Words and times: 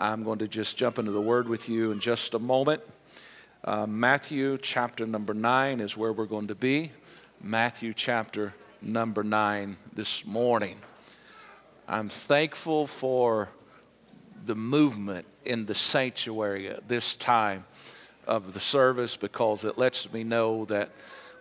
I'm 0.00 0.24
going 0.24 0.38
to 0.38 0.48
just 0.48 0.78
jump 0.78 0.98
into 0.98 1.12
the 1.12 1.20
word 1.20 1.46
with 1.46 1.68
you 1.68 1.92
in 1.92 2.00
just 2.00 2.32
a 2.32 2.38
moment. 2.38 2.80
Uh, 3.62 3.86
Matthew 3.86 4.56
chapter 4.56 5.06
number 5.06 5.34
9 5.34 5.78
is 5.78 5.94
where 5.94 6.10
we're 6.10 6.24
going 6.24 6.48
to 6.48 6.54
be. 6.54 6.92
Matthew 7.42 7.92
chapter 7.92 8.54
number 8.80 9.22
9 9.22 9.76
this 9.92 10.24
morning. 10.24 10.78
I'm 11.86 12.08
thankful 12.08 12.86
for 12.86 13.50
the 14.46 14.54
movement 14.54 15.26
in 15.44 15.66
the 15.66 15.74
sanctuary 15.74 16.70
at 16.70 16.88
this 16.88 17.14
time 17.14 17.66
of 18.26 18.54
the 18.54 18.60
service 18.60 19.18
because 19.18 19.66
it 19.66 19.76
lets 19.76 20.10
me 20.10 20.24
know 20.24 20.64
that 20.64 20.92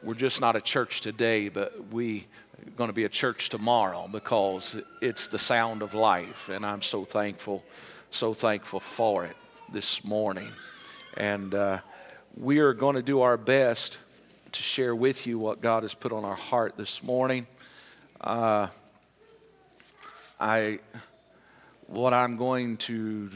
we're 0.03 0.15
just 0.15 0.41
not 0.41 0.57
a 0.57 0.61
church 0.61 0.99
today, 0.99 1.47
but 1.47 1.93
we 1.93 2.27
are 2.57 2.71
going 2.71 2.89
to 2.89 2.93
be 2.93 3.05
a 3.05 3.09
church 3.09 3.47
tomorrow 3.47 4.09
because 4.11 4.75
it's 5.01 5.29
the 5.29 5.39
sound 5.39 5.81
of 5.81 5.93
life. 5.93 6.49
And 6.49 6.65
I'm 6.65 6.81
so 6.81 7.05
thankful, 7.05 7.63
so 8.11 8.33
thankful 8.33 8.79
for 8.79 9.25
it 9.25 9.35
this 9.71 10.03
morning. 10.03 10.49
And 11.15 11.53
uh, 11.53 11.79
we 12.35 12.59
are 12.59 12.73
going 12.73 12.95
to 12.95 13.01
do 13.03 13.21
our 13.21 13.37
best 13.37 13.99
to 14.51 14.63
share 14.63 14.95
with 14.95 15.27
you 15.27 15.37
what 15.37 15.61
God 15.61 15.83
has 15.83 15.93
put 15.93 16.11
on 16.11 16.25
our 16.25 16.35
heart 16.35 16.75
this 16.75 17.03
morning. 17.03 17.45
Uh, 18.19 18.67
I, 20.39 20.79
what 21.87 22.13
I'm 22.13 22.37
going 22.37 22.77
to 22.77 23.29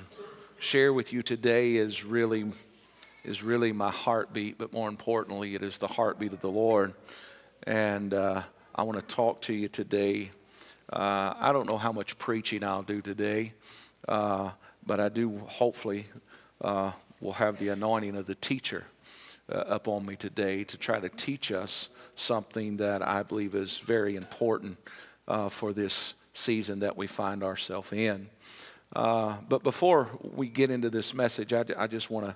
share 0.58 0.92
with 0.92 1.14
you 1.14 1.22
today 1.22 1.76
is 1.76 2.04
really, 2.04 2.46
is 3.24 3.44
really 3.44 3.74
my 3.74 3.92
heartbeat, 3.92 4.58
but 4.58 4.74
more 4.74 4.90
importantly, 4.90 5.56
it 5.56 5.62
is 5.62 5.78
the 5.78 5.88
heartbeat 5.88 6.34
of 6.34 6.42
the 6.42 6.50
Lord. 6.50 6.94
And 7.68 8.14
uh, 8.14 8.42
I 8.74 8.84
want 8.84 9.00
to 9.00 9.16
talk 9.16 9.42
to 9.44 9.54
you 9.54 9.68
today. 9.68 10.32
Uh, 10.92 11.34
I 11.38 11.52
don't 11.52 11.68
know 11.68 11.78
how 11.78 11.92
much 11.92 12.18
preaching 12.18 12.64
I'll 12.64 12.84
do 12.84 13.02
today, 13.02 13.54
uh, 14.08 14.52
but 14.86 15.00
I 15.00 15.10
do 15.10 15.40
hopefully 15.48 16.08
uh, 16.62 16.92
will 17.22 17.34
have 17.34 17.58
the 17.58 17.70
anointing 17.70 18.16
of 18.16 18.26
the 18.26 18.36
teacher 18.36 18.86
uh, 19.52 19.58
up 19.58 19.88
on 19.88 20.06
me 20.06 20.16
today 20.16 20.64
to 20.64 20.78
try 20.78 21.00
to 21.00 21.10
teach 21.10 21.52
us 21.52 21.90
something 22.16 22.78
that 22.78 23.02
I 23.02 23.24
believe 23.24 23.56
is 23.56 23.78
very 23.78 24.16
important 24.16 24.78
uh, 25.28 25.50
for 25.50 25.74
this 25.74 26.14
season 26.34 26.80
that 26.80 26.98
we 26.98 27.08
find 27.08 27.44
ourselves 27.44 27.92
in. 27.92 28.30
Uh, 28.96 29.38
but 29.50 29.64
before 29.64 30.10
we 30.22 30.48
get 30.48 30.70
into 30.70 30.90
this 30.90 31.14
message, 31.14 31.54
I, 31.54 31.66
I 31.78 31.88
just 31.88 32.10
want 32.10 32.28
to, 32.28 32.36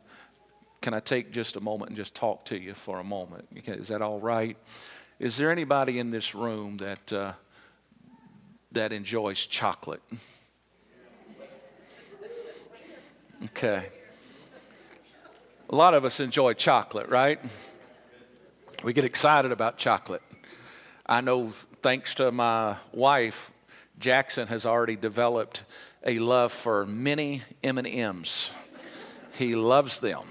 can 0.82 0.94
I 0.94 1.00
take 1.00 1.32
just 1.32 1.56
a 1.56 1.62
moment 1.62 1.90
and 1.90 1.98
just 1.98 2.16
talk 2.16 2.46
to 2.46 2.58
you 2.58 2.74
for 2.74 3.00
a 3.00 3.04
moment? 3.04 3.48
Is 3.66 3.90
that 3.90 4.02
all 4.02 4.20
right? 4.20 4.58
Is 5.20 5.38
there 5.38 5.52
anybody 5.52 6.00
in 6.00 6.12
this 6.12 6.36
room 6.36 6.78
that, 6.78 7.14
uh, 7.14 7.34
that 8.72 8.92
enjoys 8.92 9.46
chocolate? 9.46 10.02
Okay. 13.46 13.90
A 15.70 15.76
lot 15.76 15.94
of 15.94 16.06
us 16.06 16.20
enjoy 16.20 16.54
chocolate, 16.54 17.10
right? 17.10 17.40
We 18.84 18.94
get 18.94 19.04
excited 19.04 19.52
about 19.52 19.78
chocolate. 19.78 20.24
I 21.06 21.22
know, 21.22 21.52
thanks 21.82 22.16
to 22.16 22.32
my 22.32 22.78
wife, 22.92 23.52
Jackson 24.00 24.48
has 24.48 24.66
already 24.66 24.96
developed 24.96 25.64
a 26.04 26.18
love 26.20 26.52
for 26.52 26.86
many 26.86 27.44
M&Ms. 27.64 28.52
He 29.34 29.56
loves 29.56 30.00
them. 30.00 30.24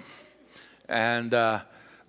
And, 0.89 1.33
uh, 1.33 1.61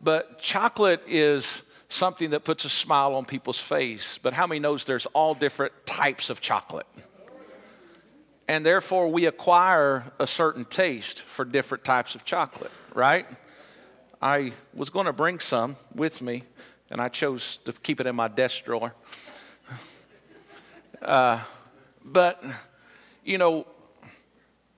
but 0.01 0.39
chocolate 0.39 1.03
is 1.07 1.61
something 1.89 2.31
that 2.31 2.43
puts 2.43 2.65
a 2.65 2.69
smile 2.69 3.13
on 3.15 3.25
people's 3.25 3.59
face. 3.59 4.17
But 4.17 4.33
how 4.33 4.47
many 4.47 4.59
knows 4.59 4.85
there's 4.85 5.05
all 5.07 5.35
different 5.35 5.73
types 5.85 6.29
of 6.29 6.41
chocolate? 6.41 6.87
And 8.47 8.65
therefore, 8.65 9.09
we 9.09 9.25
acquire 9.25 10.11
a 10.19 10.27
certain 10.27 10.63
taste 10.65 11.21
for 11.21 11.43
different 11.43 11.83
types 11.83 12.15
of 12.15 12.23
chocolate, 12.23 12.71
right? 12.93 13.25
I 14.21 14.53
was 14.73 14.89
going 14.89 15.05
to 15.05 15.13
bring 15.13 15.39
some 15.39 15.75
with 15.93 16.21
me, 16.21 16.43
and 16.89 17.01
I 17.01 17.09
chose 17.09 17.59
to 17.65 17.73
keep 17.73 17.99
it 17.99 18.07
in 18.07 18.15
my 18.15 18.27
desk 18.27 18.65
drawer. 18.65 18.93
Uh, 20.99 21.39
but, 22.03 22.43
you 23.23 23.37
know, 23.37 23.67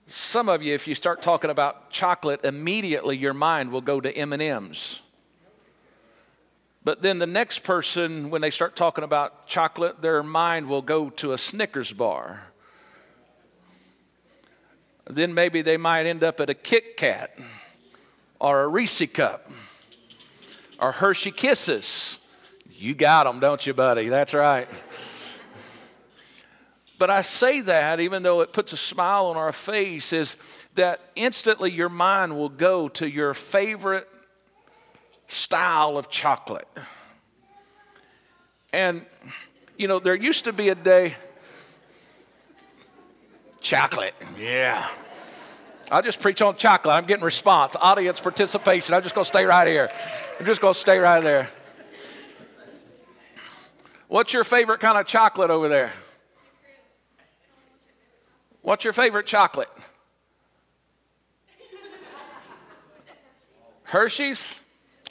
some 0.05 0.49
of 0.49 0.61
you, 0.61 0.75
if 0.75 0.85
you 0.85 0.93
start 0.93 1.21
talking 1.21 1.49
about 1.49 1.91
chocolate, 1.91 2.43
immediately 2.43 3.15
your 3.15 3.33
mind 3.33 3.71
will 3.71 3.79
go 3.79 4.01
to 4.01 4.11
M&Ms. 4.11 4.99
But 6.83 7.01
then 7.01 7.19
the 7.19 7.27
next 7.27 7.63
person, 7.63 8.29
when 8.29 8.41
they 8.41 8.49
start 8.49 8.75
talking 8.75 9.03
about 9.03 9.47
chocolate, 9.47 10.01
their 10.01 10.23
mind 10.23 10.67
will 10.67 10.81
go 10.81 11.09
to 11.11 11.31
a 11.31 11.37
Snickers 11.37 11.93
bar. 11.93 12.43
Then 15.09 15.33
maybe 15.33 15.63
they 15.63 15.75
might 15.77 16.05
end 16.05 16.23
up 16.23 16.39
at 16.39 16.49
a 16.49 16.53
Kit 16.53 16.95
Kat 16.95 17.35
or 18.39 18.61
a 18.61 18.67
Reese 18.67 19.07
cup 19.11 19.49
or 20.79 20.91
Hershey 20.91 21.31
Kisses. 21.31 22.19
You 22.77 22.93
got 22.93 23.23
them, 23.23 23.39
don't 23.39 23.65
you, 23.65 23.73
buddy? 23.73 24.07
That's 24.07 24.33
right. 24.33 24.67
But 26.99 27.09
I 27.09 27.21
say 27.21 27.61
that, 27.61 27.99
even 27.99 28.23
though 28.23 28.41
it 28.41 28.53
puts 28.53 28.71
a 28.71 28.77
smile 28.77 29.27
on 29.27 29.37
our 29.37 29.51
face, 29.51 30.13
is 30.13 30.35
that 30.75 30.99
instantly 31.15 31.71
your 31.71 31.89
mind 31.89 32.37
will 32.37 32.49
go 32.49 32.87
to 32.89 33.09
your 33.09 33.33
favorite 33.33 34.07
style 35.27 35.97
of 35.97 36.09
chocolate. 36.09 36.67
And, 38.71 39.05
you 39.77 39.87
know, 39.87 39.99
there 39.99 40.13
used 40.13 40.43
to 40.43 40.53
be 40.53 40.69
a 40.69 40.75
day, 40.75 41.15
chocolate, 43.61 44.13
yeah. 44.37 44.87
I'll 45.91 46.01
just 46.01 46.21
preach 46.21 46.41
on 46.41 46.55
chocolate. 46.55 46.95
I'm 46.95 47.05
getting 47.05 47.23
response, 47.23 47.75
audience 47.79 48.19
participation. 48.19 48.93
I'm 48.93 49.01
just 49.01 49.15
going 49.15 49.25
to 49.25 49.27
stay 49.27 49.45
right 49.45 49.67
here. 49.67 49.89
I'm 50.39 50.45
just 50.45 50.61
going 50.61 50.73
to 50.73 50.79
stay 50.79 50.99
right 50.99 51.23
there. 51.23 51.49
What's 54.07 54.33
your 54.33 54.43
favorite 54.43 54.79
kind 54.79 54.97
of 54.97 55.05
chocolate 55.05 55.49
over 55.49 55.67
there? 55.67 55.93
What's 58.61 58.83
your 58.83 58.93
favorite 58.93 59.25
chocolate? 59.25 59.69
Hershey's? 63.83 64.59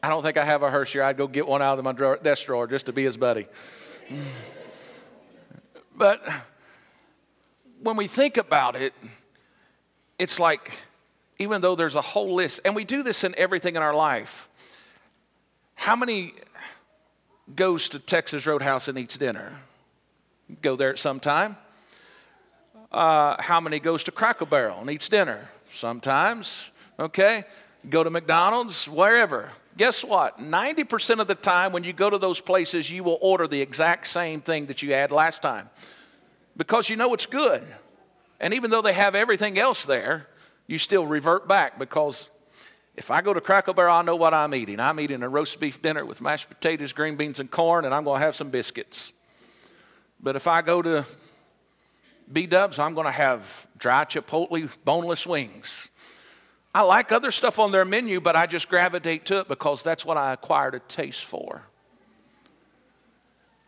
I 0.03 0.09
don't 0.09 0.22
think 0.22 0.36
I 0.36 0.44
have 0.44 0.62
a 0.62 0.70
Hershey. 0.70 1.00
I'd 1.00 1.16
go 1.16 1.26
get 1.26 1.48
one 1.48 1.60
out 1.60 1.78
of 1.78 1.84
my 1.84 1.92
drawer, 1.92 2.19
desk 2.22 2.47
drawer 2.47 2.69
just 2.69 2.86
to 2.86 2.92
be 2.92 3.03
his 3.03 3.16
buddy. 3.16 3.47
but 5.97 6.22
when 7.83 7.97
we 7.97 8.06
think 8.06 8.37
about 8.37 8.77
it, 8.77 8.93
it's 10.19 10.41
like, 10.41 10.72
even 11.39 11.61
though 11.61 11.75
there's 11.75 11.94
a 11.94 12.03
whole 12.03 12.34
list, 12.34 12.61
and 12.65 12.75
we 12.75 12.84
do 12.84 13.03
this 13.03 13.25
in 13.25 13.34
everything 13.39 13.77
in 13.77 13.83
our 13.83 13.94
life, 13.94 14.49
how 15.75 15.94
many 15.94 16.34
goes 17.55 17.89
to 17.91 17.99
Texas 17.99 18.47
Roadhouse 18.47 18.89
and 18.89 18.99
eats 18.99 19.16
dinner? 19.16 19.61
Go 20.61 20.77
there 20.77 20.91
at 20.91 20.99
some 20.99 21.21
time. 21.21 21.56
Uh, 22.91 23.41
how 23.41 23.61
many 23.61 23.78
goes 23.78 24.03
to 24.05 24.10
Cracker 24.10 24.47
Barrel 24.47 24.81
and 24.81 24.91
eats 24.91 25.09
dinner? 25.09 25.49
Sometimes, 25.71 26.72
okay? 26.99 27.45
Go 27.89 28.03
to 28.03 28.10
McDonald's, 28.10 28.89
wherever. 28.89 29.53
Guess 29.77 30.03
what? 30.03 30.39
90% 30.39 31.21
of 31.21 31.28
the 31.28 31.34
time 31.37 31.71
when 31.72 31.84
you 31.84 31.93
go 31.93 32.10
to 32.10 32.19
those 32.19 32.41
places, 32.41 32.91
you 32.91 33.05
will 33.05 33.19
order 33.21 33.47
the 33.47 33.60
exact 33.60 34.09
same 34.09 34.41
thing 34.41 34.66
that 34.66 34.83
you 34.83 34.93
had 34.95 35.12
last 35.12 35.43
time 35.43 35.71
because 36.59 36.91
you 36.91 36.97
know 36.97 37.15
it's 37.15 37.25
good. 37.25 37.65
And 38.41 38.53
even 38.53 38.71
though 38.71 38.83
they 38.83 38.93
have 38.93 39.15
everything 39.15 39.59
else 39.59 39.87
there, 39.87 40.27
you 40.67 40.77
still 40.77 41.07
revert 41.07 41.49
back 41.49 41.79
because 41.79 42.29
if 42.97 43.11
I 43.11 43.23
go 43.23 43.33
to 43.33 43.41
Cracker 43.41 43.73
Barrel, 43.73 43.95
I 43.95 44.03
know 44.03 44.17
what 44.17 44.35
I'm 44.35 44.55
eating. 44.55 44.81
I'm 44.81 45.01
eating 45.01 45.23
a 45.23 45.29
roast 45.29 45.59
beef 45.61 45.81
dinner 45.81 46.05
with 46.05 46.21
mashed 46.21 46.49
potatoes, 46.49 46.93
green 46.93 47.17
beans, 47.17 47.41
and 47.41 47.51
corn, 47.51 47.85
and 47.85 47.95
I'm 47.95 48.05
going 48.05 48.19
to 48.21 48.27
have 48.27 48.35
some 48.35 48.51
biscuits. 48.51 49.13
But 50.21 50.35
if 50.35 50.49
I 50.49 50.63
go 50.63 50.83
to 50.83 51.07
B 52.31 52.47
Dubs, 52.47 52.79
I'm 52.79 52.95
going 52.95 53.07
to 53.07 53.13
have 53.13 53.67
dry 53.79 54.05
chipotle 54.05 54.69
boneless 54.85 55.27
wings. 55.27 55.89
I 56.75 56.83
like 56.83 57.13
other 57.13 57.31
stuff 57.31 57.59
on 57.59 57.72
their 57.72 57.84
menu, 57.84 58.21
but 58.21 58.37
I 58.37 58.47
just 58.47 58.69
gravitate 58.69 59.25
to 59.27 59.41
it 59.41 59.49
because 59.49 59.83
that's 59.83 60.04
what 60.04 60.16
I 60.16 60.33
acquired 60.33 60.75
a 60.75 60.81
taste 60.81 61.25
for. 61.25 61.63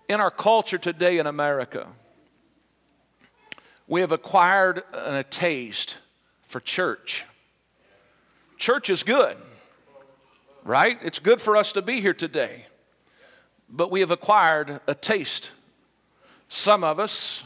In 0.09 0.21
our 0.21 0.31
culture 0.31 0.77
today 0.77 1.19
in 1.19 1.27
America, 1.27 1.87
we 3.91 4.03
have 4.03 4.13
acquired 4.13 4.85
a 4.93 5.25
taste 5.25 5.99
for 6.47 6.61
church. 6.61 7.27
Church 8.57 8.89
is 8.89 9.03
good, 9.03 9.37
right? 10.63 10.97
It's 11.03 11.19
good 11.19 11.41
for 11.41 11.57
us 11.57 11.73
to 11.73 11.83
be 11.83 12.01
here 12.01 12.15
today. 12.15 12.67
But 13.69 13.91
we 13.91 13.99
have 13.99 14.13
acquired 14.13 14.81
a 14.87 14.95
taste. 14.95 15.51
Some 16.49 16.85
of 16.85 17.01
us, 17.01 17.43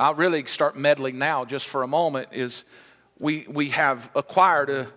I'll 0.00 0.14
really 0.14 0.44
start 0.46 0.76
meddling 0.76 1.16
now 1.16 1.44
just 1.44 1.68
for 1.68 1.84
a 1.84 1.86
moment, 1.86 2.30
is 2.32 2.64
we, 3.20 3.46
we 3.48 3.68
have 3.68 4.10
acquired 4.16 4.68
a, 4.68 4.88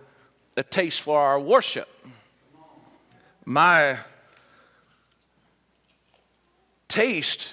a 0.56 0.64
taste 0.64 1.00
for 1.00 1.20
our 1.20 1.38
worship. 1.38 1.88
My 3.44 3.98
taste 6.88 7.52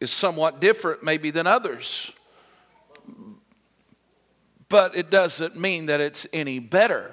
is 0.00 0.10
somewhat 0.10 0.58
different, 0.58 1.02
maybe, 1.02 1.30
than 1.30 1.46
others. 1.46 2.12
But 4.68 4.96
it 4.96 5.10
doesn't 5.10 5.56
mean 5.56 5.86
that 5.86 6.00
it's 6.00 6.26
any 6.32 6.58
better. 6.58 7.12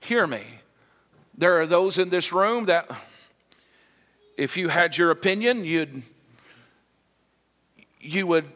Hear 0.00 0.26
me. 0.26 0.42
There 1.36 1.60
are 1.60 1.66
those 1.66 1.98
in 1.98 2.10
this 2.10 2.32
room 2.32 2.66
that, 2.66 2.90
if 4.36 4.56
you 4.56 4.68
had 4.68 4.96
your 4.96 5.10
opinion, 5.10 5.64
you'd 5.64 6.02
you 8.00 8.26
would 8.26 8.46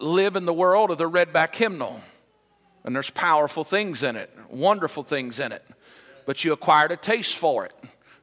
live 0.00 0.34
in 0.34 0.44
the 0.44 0.52
world 0.52 0.90
of 0.90 0.98
the 0.98 1.08
redback 1.08 1.54
hymnal. 1.54 2.00
And 2.82 2.94
there's 2.94 3.10
powerful 3.10 3.62
things 3.62 4.02
in 4.02 4.16
it, 4.16 4.30
wonderful 4.48 5.02
things 5.02 5.38
in 5.38 5.52
it. 5.52 5.64
But 6.26 6.44
you 6.44 6.52
acquired 6.52 6.90
a 6.90 6.96
taste 6.96 7.36
for 7.36 7.64
it. 7.66 7.74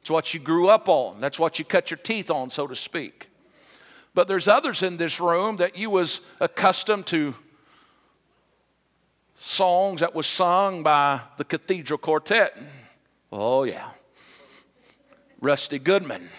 It's 0.02 0.10
what 0.10 0.34
you 0.34 0.40
grew 0.40 0.68
up 0.68 0.90
on. 0.90 1.22
That's 1.22 1.40
what 1.40 1.60
you 1.60 1.66
cut 1.66 1.92
your 1.92 1.98
teeth 1.98 2.32
on, 2.32 2.50
so 2.50 2.68
to 2.68 2.76
speak. 2.76 3.30
But 4.14 4.28
there's 4.28 4.48
others 4.48 4.82
in 4.82 4.98
this 4.98 5.20
room 5.20 5.58
that 5.58 5.78
you 5.78 5.90
was 5.90 6.22
accustomed 6.40 7.06
to 7.08 7.36
songs 9.48 10.02
that 10.02 10.14
was 10.14 10.28
sung 10.28 10.84
by 10.84 11.22
the 11.38 11.46
Cathedral 11.46 11.98
Quartet. 11.98 12.56
Oh 13.32 13.64
yeah. 13.64 13.92
Rusty 15.40 15.80
Goodman. 15.80 16.30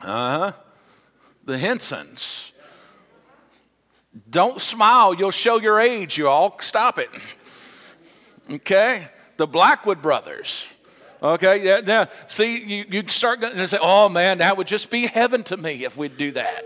Uh-huh. 0.00 0.52
The 1.44 1.58
Hinsons. 1.58 2.52
Don't 4.30 4.60
smile, 4.60 5.14
you'll 5.14 5.30
show 5.30 5.58
your 5.58 5.80
age, 5.80 6.16
you 6.16 6.28
all. 6.28 6.56
Stop 6.60 6.98
it. 6.98 7.10
Okay? 8.50 9.08
The 9.36 9.46
Blackwood 9.46 10.00
Brothers. 10.00 10.72
Okay, 11.22 11.64
yeah, 11.64 11.80
yeah. 11.84 12.06
See, 12.26 12.58
you, 12.62 12.84
you 12.88 13.08
start 13.08 13.40
going 13.40 13.58
and 13.58 13.68
say, 13.68 13.78
oh 13.80 14.08
man, 14.08 14.38
that 14.38 14.56
would 14.56 14.66
just 14.66 14.90
be 14.90 15.06
heaven 15.06 15.42
to 15.44 15.56
me 15.56 15.84
if 15.84 15.96
we'd 15.96 16.16
do 16.16 16.32
that. 16.32 16.64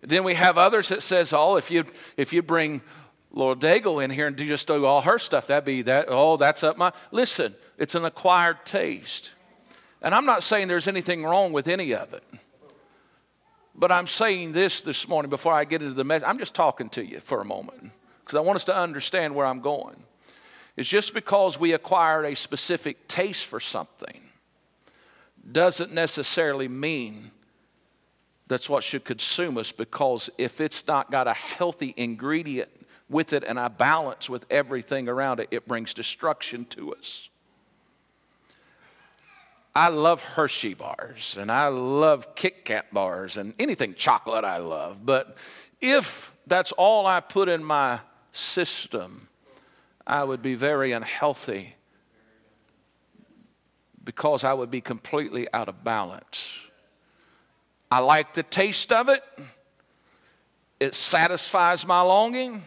Then 0.00 0.24
we 0.24 0.34
have 0.34 0.58
others 0.58 0.88
that 0.88 1.02
says, 1.02 1.32
oh, 1.32 1.56
if 1.56 1.70
you 1.70 1.84
if 2.16 2.32
you 2.32 2.42
bring 2.42 2.82
Lauren 3.32 3.58
Daigle 3.58 4.04
in 4.04 4.10
here 4.10 4.26
and 4.26 4.36
just 4.36 4.66
do 4.66 4.84
all 4.84 5.00
her 5.00 5.18
stuff, 5.18 5.46
that'd 5.46 5.64
be 5.64 5.82
that, 5.82 6.06
oh, 6.08 6.36
that's 6.36 6.62
up 6.62 6.76
my 6.76 6.92
listen, 7.10 7.54
it's 7.78 7.94
an 7.94 8.04
acquired 8.04 8.64
taste. 8.64 9.30
And 10.02 10.14
I'm 10.14 10.26
not 10.26 10.42
saying 10.42 10.68
there's 10.68 10.88
anything 10.88 11.24
wrong 11.24 11.52
with 11.52 11.68
any 11.68 11.94
of 11.94 12.12
it. 12.12 12.24
But 13.74 13.90
I'm 13.90 14.06
saying 14.06 14.52
this 14.52 14.82
this 14.82 15.08
morning 15.08 15.30
before 15.30 15.54
I 15.54 15.64
get 15.64 15.80
into 15.80 15.94
the 15.94 16.04
message. 16.04 16.28
I'm 16.28 16.38
just 16.38 16.54
talking 16.54 16.90
to 16.90 17.04
you 17.04 17.20
for 17.20 17.40
a 17.40 17.44
moment 17.44 17.90
because 18.20 18.36
I 18.36 18.40
want 18.40 18.56
us 18.56 18.64
to 18.64 18.76
understand 18.76 19.34
where 19.34 19.46
I'm 19.46 19.60
going. 19.60 19.96
It's 20.76 20.88
just 20.88 21.14
because 21.14 21.58
we 21.58 21.72
acquired 21.72 22.24
a 22.24 22.34
specific 22.34 23.08
taste 23.08 23.46
for 23.46 23.60
something 23.60 24.20
doesn't 25.50 25.92
necessarily 25.92 26.68
mean 26.68 27.30
that's 28.46 28.68
what 28.68 28.84
should 28.84 29.04
consume 29.04 29.58
us 29.58 29.72
because 29.72 30.30
if 30.38 30.60
it's 30.60 30.86
not 30.86 31.10
got 31.10 31.26
a 31.26 31.32
healthy 31.32 31.94
ingredient 31.96 32.70
with 33.12 33.32
it 33.32 33.44
and 33.44 33.60
I 33.60 33.68
balance 33.68 34.28
with 34.28 34.46
everything 34.50 35.08
around 35.08 35.38
it, 35.38 35.48
it 35.50 35.68
brings 35.68 35.94
destruction 35.94 36.64
to 36.66 36.94
us. 36.94 37.28
I 39.74 39.88
love 39.88 40.20
Hershey 40.20 40.74
bars 40.74 41.36
and 41.38 41.50
I 41.50 41.68
love 41.68 42.34
Kit 42.34 42.64
Kat 42.64 42.92
bars 42.92 43.36
and 43.36 43.54
anything 43.58 43.94
chocolate 43.94 44.44
I 44.44 44.58
love. 44.58 45.06
But 45.06 45.36
if 45.80 46.32
that's 46.46 46.72
all 46.72 47.06
I 47.06 47.20
put 47.20 47.48
in 47.48 47.64
my 47.64 48.00
system, 48.32 49.28
I 50.06 50.24
would 50.24 50.42
be 50.42 50.54
very 50.54 50.92
unhealthy 50.92 51.76
because 54.04 54.44
I 54.44 54.52
would 54.52 54.70
be 54.70 54.80
completely 54.80 55.46
out 55.54 55.68
of 55.68 55.84
balance. 55.84 56.58
I 57.90 58.00
like 58.00 58.34
the 58.34 58.42
taste 58.42 58.92
of 58.92 59.08
it, 59.08 59.22
it 60.80 60.94
satisfies 60.94 61.86
my 61.86 62.00
longing, 62.00 62.62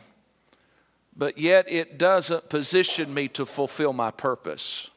but 1.16 1.38
yet 1.38 1.66
it 1.70 1.98
doesn't 1.98 2.50
position 2.50 3.14
me 3.14 3.28
to 3.30 3.46
fulfill 3.46 3.94
my 3.94 4.12
purpose. 4.12 4.90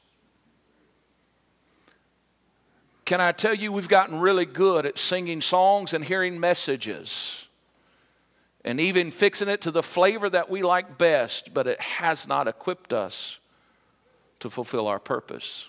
Can 3.04 3.20
I 3.20 3.32
tell 3.32 3.54
you, 3.54 3.72
we've 3.72 3.88
gotten 3.88 4.20
really 4.20 4.44
good 4.44 4.84
at 4.84 4.98
singing 4.98 5.40
songs 5.40 5.94
and 5.94 6.04
hearing 6.04 6.38
messages 6.38 7.46
and 8.64 8.80
even 8.80 9.10
fixing 9.10 9.48
it 9.48 9.62
to 9.62 9.70
the 9.70 9.82
flavor 9.82 10.28
that 10.28 10.50
we 10.50 10.62
like 10.62 10.98
best, 10.98 11.54
but 11.54 11.66
it 11.66 11.80
has 11.80 12.28
not 12.28 12.46
equipped 12.46 12.92
us 12.92 13.38
to 14.40 14.50
fulfill 14.50 14.86
our 14.86 14.98
purpose. 14.98 15.68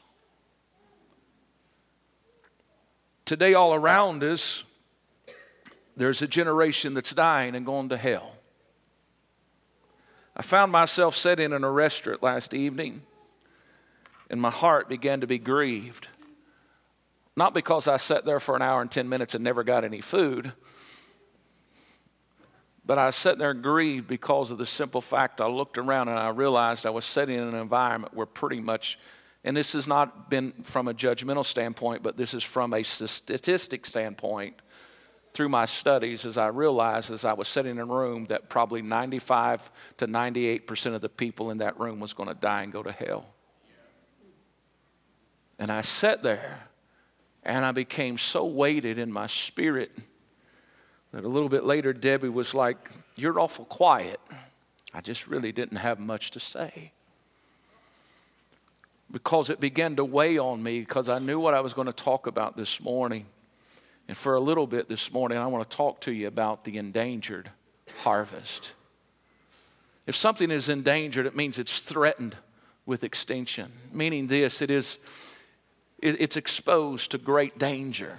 Today, 3.24 3.54
all 3.54 3.74
around 3.74 4.24
us, 4.24 4.63
there's 5.95 6.22
a 6.22 6.28
generation 6.28 6.94
that's 6.94 7.13
dying 7.13 7.56
and 7.56 7.66
going 7.66 7.90
to 7.90 7.98
hell. 7.98 8.34
I 10.39 10.41
found 10.41 10.71
myself 10.71 11.18
sitting 11.18 11.51
in 11.51 11.65
a 11.65 11.69
restaurant 11.69 12.24
last 12.24 12.53
evening, 12.53 13.01
and 14.30 14.39
my 14.39 14.50
heart 14.50 14.88
began 14.88 15.19
to 15.19 15.27
be 15.27 15.38
grieved. 15.38 16.07
Not 17.36 17.53
because 17.53 17.89
I 17.89 17.97
sat 17.97 18.24
there 18.24 18.39
for 18.39 18.56
an 18.56 18.62
hour 18.62 18.81
and 18.81 18.89
10 18.89 19.09
minutes 19.09 19.36
and 19.36 19.44
never 19.44 19.65
got 19.65 19.83
any 19.83 20.00
food, 20.00 20.53
but 22.86 22.97
I 22.97 23.09
sat 23.09 23.38
there 23.38 23.53
grieved 23.53 24.07
because 24.07 24.50
of 24.50 24.57
the 24.57 24.65
simple 24.65 25.01
fact 25.01 25.41
I 25.41 25.47
looked 25.47 25.77
around 25.77 26.07
and 26.07 26.18
I 26.18 26.30
realized 26.30 26.85
I 26.85 26.92
was 26.92 27.03
sitting 27.03 27.38
in 27.38 27.44
an 27.44 27.56
environment 27.56 28.13
where 28.13 28.25
pretty 28.25 28.62
much, 28.62 28.97
and 29.44 29.57
this 29.57 29.74
has 29.74 29.89
not 29.89 30.30
been 30.30 30.53
from 30.63 30.88
a 30.88 30.94
judgmental 30.94 31.45
standpoint, 31.45 32.01
but 32.01 32.15
this 32.15 32.33
is 32.33 32.45
from 32.45 32.74
a 32.74 32.83
statistic 32.83 33.85
standpoint 33.85 34.56
through 35.34 35.50
my 35.50 35.66
studies 35.66 36.26
as 36.26 36.38
I 36.38 36.48
realized 36.48 37.12
as 37.12 37.24
I 37.24 37.34
was 37.34 37.48
sitting 37.48 37.74
in 37.74 37.80
a 37.80 37.86
room 37.86 38.26
that 38.26 38.50
probably 38.50 38.81
95 38.81 39.70
to 39.98 40.08
98% 40.08 40.96
of 40.96 41.02
the 41.02 41.10
people 41.10 41.52
in 41.52 41.60
that 41.60 41.80
room 41.80 42.00
was 42.00 42.14
going 42.14 42.30
to 42.30 42.36
die 42.36 42.64
and 42.64 42.74
go 42.74 42.84
to 42.84 42.92
hell. 42.92 43.26
And 45.58 45.72
I 45.72 45.81
sat 45.81 46.24
there 46.24 46.62
and 47.44 47.66
I 47.66 47.72
became 47.72 48.18
so 48.18 48.46
weighted 48.46 48.98
in 48.98 49.12
my 49.12 49.28
spirit 49.28 49.92
that 51.12 51.24
a 51.24 51.28
little 51.28 51.50
bit 51.50 51.64
later, 51.64 51.94
Debbie 51.94 52.30
was 52.30 52.54
like, 52.54 52.90
You're 53.16 53.40
awful 53.40 53.66
quiet. 53.66 54.20
I 54.94 55.02
just 55.02 55.28
really 55.28 55.52
didn't 55.52 55.78
have 55.78 56.00
much 56.00 56.31
to 56.31 56.40
say. 56.40 56.92
Because 59.12 59.50
it 59.50 59.60
began 59.60 59.96
to 59.96 60.06
weigh 60.06 60.38
on 60.38 60.62
me 60.62 60.80
because 60.80 61.10
I 61.10 61.20
knew 61.20 61.40
what 61.40 61.54
I 61.54 61.62
was 61.62 61.74
going 61.74 61.88
to 61.88 61.94
talk 61.94 62.28
about 62.28 62.56
this 62.56 62.80
morning. 62.80 63.26
And 64.09 64.17
for 64.17 64.33
a 64.33 64.39
little 64.39 64.65
bit 64.65 64.89
this 64.89 65.13
morning, 65.13 65.38
I 65.38 65.45
want 65.45 65.69
to 65.69 65.77
talk 65.77 66.01
to 66.01 66.11
you 66.11 66.25
about 66.25 66.63
the 66.63 66.79
endangered 66.79 67.51
harvest. 68.00 68.73
If 70.07 70.15
something 70.15 70.50
is 70.50 70.67
endangered, 70.67 71.27
it 71.27 71.35
means 71.35 71.59
it's 71.59 71.81
threatened 71.81 72.35
with 72.87 73.04
extinction, 73.04 73.71
meaning 73.94 74.25
this 74.25 74.63
it 74.63 74.71
is 74.71 74.97
it's 76.01 76.37
exposed 76.37 77.11
to 77.11 77.19
great 77.19 77.59
danger. 77.59 78.18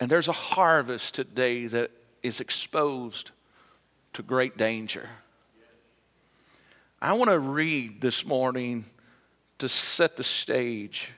And 0.00 0.10
there's 0.10 0.28
a 0.28 0.32
harvest 0.32 1.14
today 1.14 1.66
that 1.66 1.92
is 2.22 2.42
exposed 2.42 3.30
to 4.12 4.22
great 4.22 4.58
danger. 4.58 5.08
I 7.00 7.14
want 7.14 7.30
to 7.30 7.38
read 7.38 8.02
this 8.02 8.26
morning 8.26 8.84
to 9.56 9.68
set 9.70 10.18
the 10.18 10.24
stage 10.24 11.12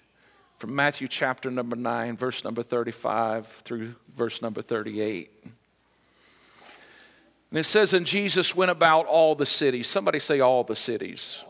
from 0.62 0.76
Matthew 0.76 1.08
chapter 1.08 1.50
number 1.50 1.74
9, 1.74 2.16
verse 2.16 2.44
number 2.44 2.62
35 2.62 3.48
through 3.48 3.96
verse 4.16 4.40
number 4.40 4.62
38. 4.62 5.28
And 5.42 7.58
it 7.58 7.64
says, 7.64 7.92
And 7.92 8.06
Jesus 8.06 8.54
went 8.54 8.70
about 8.70 9.06
all 9.06 9.34
the 9.34 9.44
cities. 9.44 9.88
Somebody 9.88 10.20
say, 10.20 10.38
all 10.38 10.62
the 10.62 10.76
cities. 10.76 11.42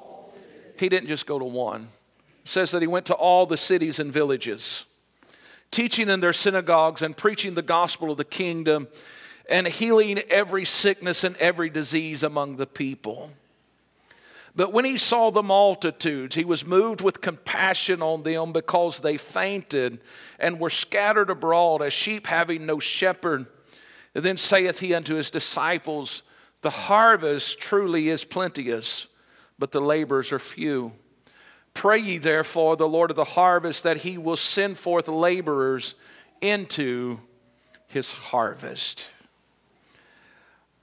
He 0.79 0.89
didn't 0.89 1.09
just 1.09 1.27
go 1.27 1.39
to 1.39 1.45
one 1.45 1.89
says 2.45 2.71
that 2.71 2.81
he 2.81 2.89
went 2.89 3.05
to 3.05 3.15
all 3.15 3.45
the 3.45 3.59
cities 3.59 3.99
and 3.99 4.11
villages, 4.11 4.87
teaching 5.71 6.09
in 6.09 6.21
their 6.21 6.33
synagogues 6.33 7.03
and 7.03 7.15
preaching 7.15 7.53
the 7.53 7.61
gospel 7.61 8.11
of 8.11 8.17
the 8.17 8.25
kingdom 8.25 8.89
and 9.51 9.69
healing 9.69 10.21
every 10.31 10.65
sickness 10.65 11.23
and 11.23 11.37
every 11.37 11.69
disease 11.69 12.23
among 12.23 12.57
the 12.57 12.67
people. 12.67 13.31
But 14.55 14.73
when 14.73 14.85
he 14.85 14.99
saw 14.99 15.31
the 15.31 15.43
multitudes, 15.43 16.37
he 16.37 16.45
was 16.45 16.67
moved 16.67 17.01
with 17.01 17.23
compassion 17.23 18.03
on 18.03 18.23
them 18.23 18.53
because 18.53 19.01
they 19.01 19.17
fainted 19.17 20.01
and 20.39 20.61
were 20.61 20.71
scattered 20.71 21.31
abroad 21.31 21.81
as 21.81 21.93
sheep 21.93 22.27
having 22.27 22.67
no 22.67 22.79
shepherd. 22.79 23.47
And 24.15 24.23
then 24.23 24.37
saith 24.37 24.81
he 24.81 24.95
unto 24.95 25.15
his 25.15 25.31
disciples, 25.31 26.23
The 26.61 26.71
harvest 26.71 27.61
truly 27.61 28.11
is 28.11 28.25
plenteous, 28.25 29.07
but 29.59 29.73
the 29.73 29.81
laborers 29.81 30.33
are 30.33 30.39
few. 30.39 30.93
Pray 31.73 31.99
ye 31.99 32.19
therefore 32.19 32.77
the 32.77 32.89
Lord 32.89 33.09
of 33.09 33.17
the 33.17 33.25
harvest 33.25 33.83
that 33.85 33.99
he 33.99 34.19
will 34.19 34.37
send 34.37 34.77
forth 34.77 35.09
laborers 35.09 35.95
into 36.43 37.21
his 37.87 38.13
harvest. 38.13 39.13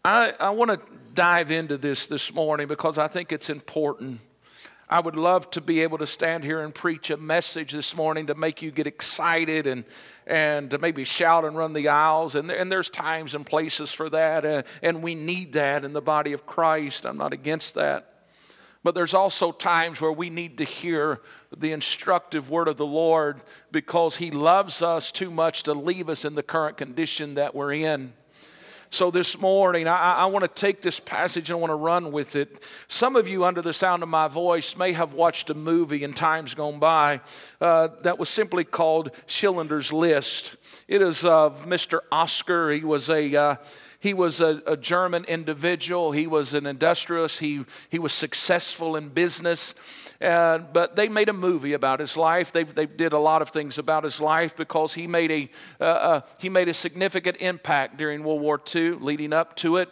I, 0.03 0.34
I 0.39 0.50
want 0.51 0.72
to 0.72 0.79
dive 1.13 1.51
into 1.51 1.77
this 1.77 2.08
this 2.08 2.34
morning 2.34 2.68
because 2.68 2.98
I 2.98 3.08
think 3.08 3.32
it's 3.32 3.50
important. 3.50 4.22
I 4.89 5.01
would 5.01 5.18
love 5.18 5.51
to 5.51 5.62
be 5.62 5.82
able 5.82 5.98
to 5.98 6.08
stand 6.08 6.44
here 6.44 6.62
and 6.62 6.74
preach 6.74 7.12
a 7.12 7.18
message 7.18 7.74
this 7.74 7.96
morning 7.96 8.27
to 8.27 8.36
make 8.36 8.62
you 8.62 8.72
get 8.72 8.88
excited 8.88 9.68
and, 9.68 9.84
and 10.25 10.72
to 10.72 10.79
maybe 10.79 11.03
shout 11.03 11.46
and 11.46 11.56
run 11.56 11.74
the 11.74 11.89
aisles. 11.89 12.36
And, 12.36 12.50
and 12.50 12.72
there's 12.72 12.89
times 12.89 13.36
and 13.36 13.46
places 13.46 13.91
for 13.91 14.10
that, 14.10 14.65
and 14.82 15.03
we 15.03 15.15
need 15.15 15.53
that 15.53 15.84
in 15.84 15.94
the 15.94 16.01
body 16.01 16.34
of 16.34 16.46
Christ. 16.46 17.06
I'm 17.06 17.18
not 17.18 17.34
against 17.34 17.75
that. 17.75 18.06
But 18.82 18.96
there's 18.96 19.13
also 19.13 19.51
times 19.51 20.00
where 20.00 20.12
we 20.12 20.29
need 20.29 20.58
to 20.60 20.63
hear 20.63 21.20
the 21.56 21.74
instructive 21.74 22.50
word 22.50 22.70
of 22.70 22.77
the 22.77 22.86
Lord 22.86 23.41
because 23.72 24.15
He 24.15 24.32
loves 24.32 24.82
us 24.82 25.12
too 25.12 25.29
much 25.29 25.63
to 25.63 25.74
leave 25.74 26.10
us 26.10 26.24
in 26.24 26.36
the 26.36 26.44
current 26.44 26.77
condition 26.77 27.36
that 27.36 27.53
we're 27.53 27.74
in. 27.74 28.13
So 28.91 29.12
this 29.12 29.38
morning, 29.39 29.88
I, 29.88 30.13
I 30.13 30.25
want 30.25 30.43
to 30.43 30.48
take 30.48 30.81
this 30.81 31.00
passage 31.00 31.51
and 31.51 31.58
I 31.58 31.60
want 31.60 31.69
to 31.69 31.75
run 31.75 32.12
with 32.12 32.36
it. 32.36 32.63
Some 32.88 33.15
of 33.15 33.27
you, 33.27 33.46
under 33.46 33.62
the 33.62 33.72
sound 33.72 34.01
of 34.01 34.10
my 34.10 34.27
voice, 34.27 34.75
may 34.75 34.93
have 34.93 35.13
watched 35.13 35.51
a 35.51 35.53
movie 35.53 36.03
in 36.03 36.13
times 36.13 36.55
gone 36.55 36.79
by 36.79 37.22
uh, 37.62 37.89
that 38.01 38.17
was 38.17 38.29
simply 38.29 38.63
called 38.63 39.12
Schindler's 39.27 39.93
List. 39.93 40.55
It 40.88 41.03
is 41.03 41.24
of 41.24 41.67
Mr. 41.67 42.00
Oscar. 42.12 42.72
He 42.72 42.84
was 42.84 43.12
a 43.12 43.36
uh, 43.36 43.55
he 44.00 44.13
was 44.13 44.39
a, 44.41 44.63
a, 44.65 44.77
German 44.77 45.25
individual. 45.25 46.13
He 46.13 46.25
was 46.25 46.53
an 46.53 46.65
industrialist. 46.65 47.39
He, 47.39 47.65
he 47.89 48.00
was 48.00 48.13
successful 48.13 48.96
in 48.96 49.10
business. 49.10 49.75
And, 50.22 50.74
but 50.74 50.96
they 50.96 51.08
made 51.08 51.30
a 51.30 51.34
movie 51.34 51.74
about 51.74 52.00
his 52.02 52.18
life. 52.18 52.52
They, 52.52 52.64
they 52.64 52.86
did 52.86 53.14
a 53.14 53.18
lot 53.18 53.42
of 53.42 53.50
things 53.50 53.78
about 53.78 54.04
his 54.04 54.20
life 54.20 54.56
because 54.56 54.94
he 54.94 55.08
made, 55.08 55.32
a, 55.32 55.50
uh, 55.80 55.84
uh, 55.84 56.22
he 56.38 56.50
made 56.50 56.68
a 56.68 56.74
significant 56.74 57.38
impact 57.38 57.98
during 57.98 58.24
World 58.24 58.42
War 58.42 58.60
II, 58.76 58.92
leading 58.92 59.32
up 59.32 59.56
to 59.58 59.78
it. 59.78 59.90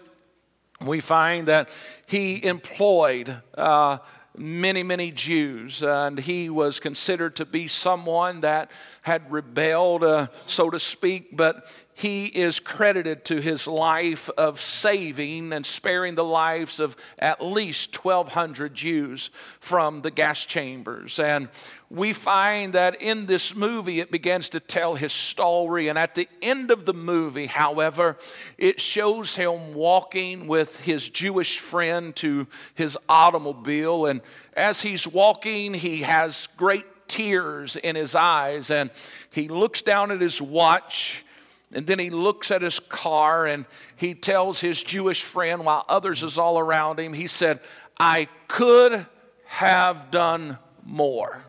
We 0.81 0.99
find 0.99 1.47
that 1.47 1.69
he 2.05 2.43
employed 2.45 3.41
uh, 3.57 3.97
many, 4.37 4.83
many 4.83 5.11
Jews, 5.11 5.81
and 5.81 6.19
he 6.19 6.49
was 6.49 6.79
considered 6.79 7.35
to 7.37 7.45
be 7.45 7.67
someone 7.67 8.41
that 8.41 8.71
had 9.01 9.31
rebelled, 9.31 10.03
uh, 10.03 10.27
so 10.45 10.69
to 10.69 10.79
speak, 10.79 11.35
but 11.35 11.65
he 11.93 12.25
is 12.27 12.59
credited 12.59 13.25
to 13.25 13.41
his 13.41 13.67
life 13.67 14.29
of 14.37 14.61
saving 14.61 15.51
and 15.51 15.65
sparing 15.65 16.13
the 16.13 16.23
lives 16.23 16.79
of 16.79 16.95
at 17.17 17.43
least 17.43 18.03
1,200 18.05 18.73
Jews 18.75 19.31
from 19.59 20.01
the 20.01 20.11
gas 20.11 20.45
chambers. 20.45 21.17
And 21.17 21.49
we 21.89 22.11
find 22.11 22.73
that 22.73 23.01
in 23.01 23.27
this 23.27 23.55
movie 23.55 23.99
it 23.99 24.11
begins 24.11 24.49
to 24.49 24.59
tell 24.59 24.95
his 24.95 25.13
story. 25.13 25.87
And 25.87 25.97
at 25.97 26.15
the 26.15 26.27
end 26.41 26.69
of 26.69 26.85
the 26.85 26.93
movie, 26.93 27.45
however, 27.45 28.17
it 28.57 28.81
shows 28.81 29.35
him 29.35 29.73
walking 29.73 30.47
with 30.47 30.81
his 30.81 31.09
Jewish 31.09 31.59
friend 31.59 32.15
to 32.17 32.47
his 32.75 32.97
automobile. 33.07 34.05
And 34.05 34.21
as 34.53 34.81
he's 34.81 35.07
walking, 35.07 35.73
he 35.73 36.01
has 36.01 36.47
great 36.57 36.85
tears 37.07 37.77
in 37.77 37.95
his 37.95 38.15
eyes 38.15 38.69
and 38.69 38.91
he 39.31 39.47
looks 39.47 39.81
down 39.81 40.11
at 40.11 40.19
his 40.19 40.41
watch 40.41 41.23
and 41.71 41.85
then 41.85 41.99
he 41.99 42.09
looks 42.09 42.51
at 42.51 42.61
his 42.61 42.79
car 42.79 43.45
and 43.45 43.65
he 43.95 44.13
tells 44.13 44.61
his 44.61 44.81
Jewish 44.81 45.23
friend, 45.23 45.65
while 45.65 45.85
others 45.89 46.23
is 46.23 46.37
all 46.37 46.57
around 46.57 46.99
him, 46.99 47.13
he 47.13 47.27
said, 47.27 47.59
I 47.99 48.29
could 48.47 49.05
have 49.45 50.11
done 50.11 50.57
more. 50.85 51.43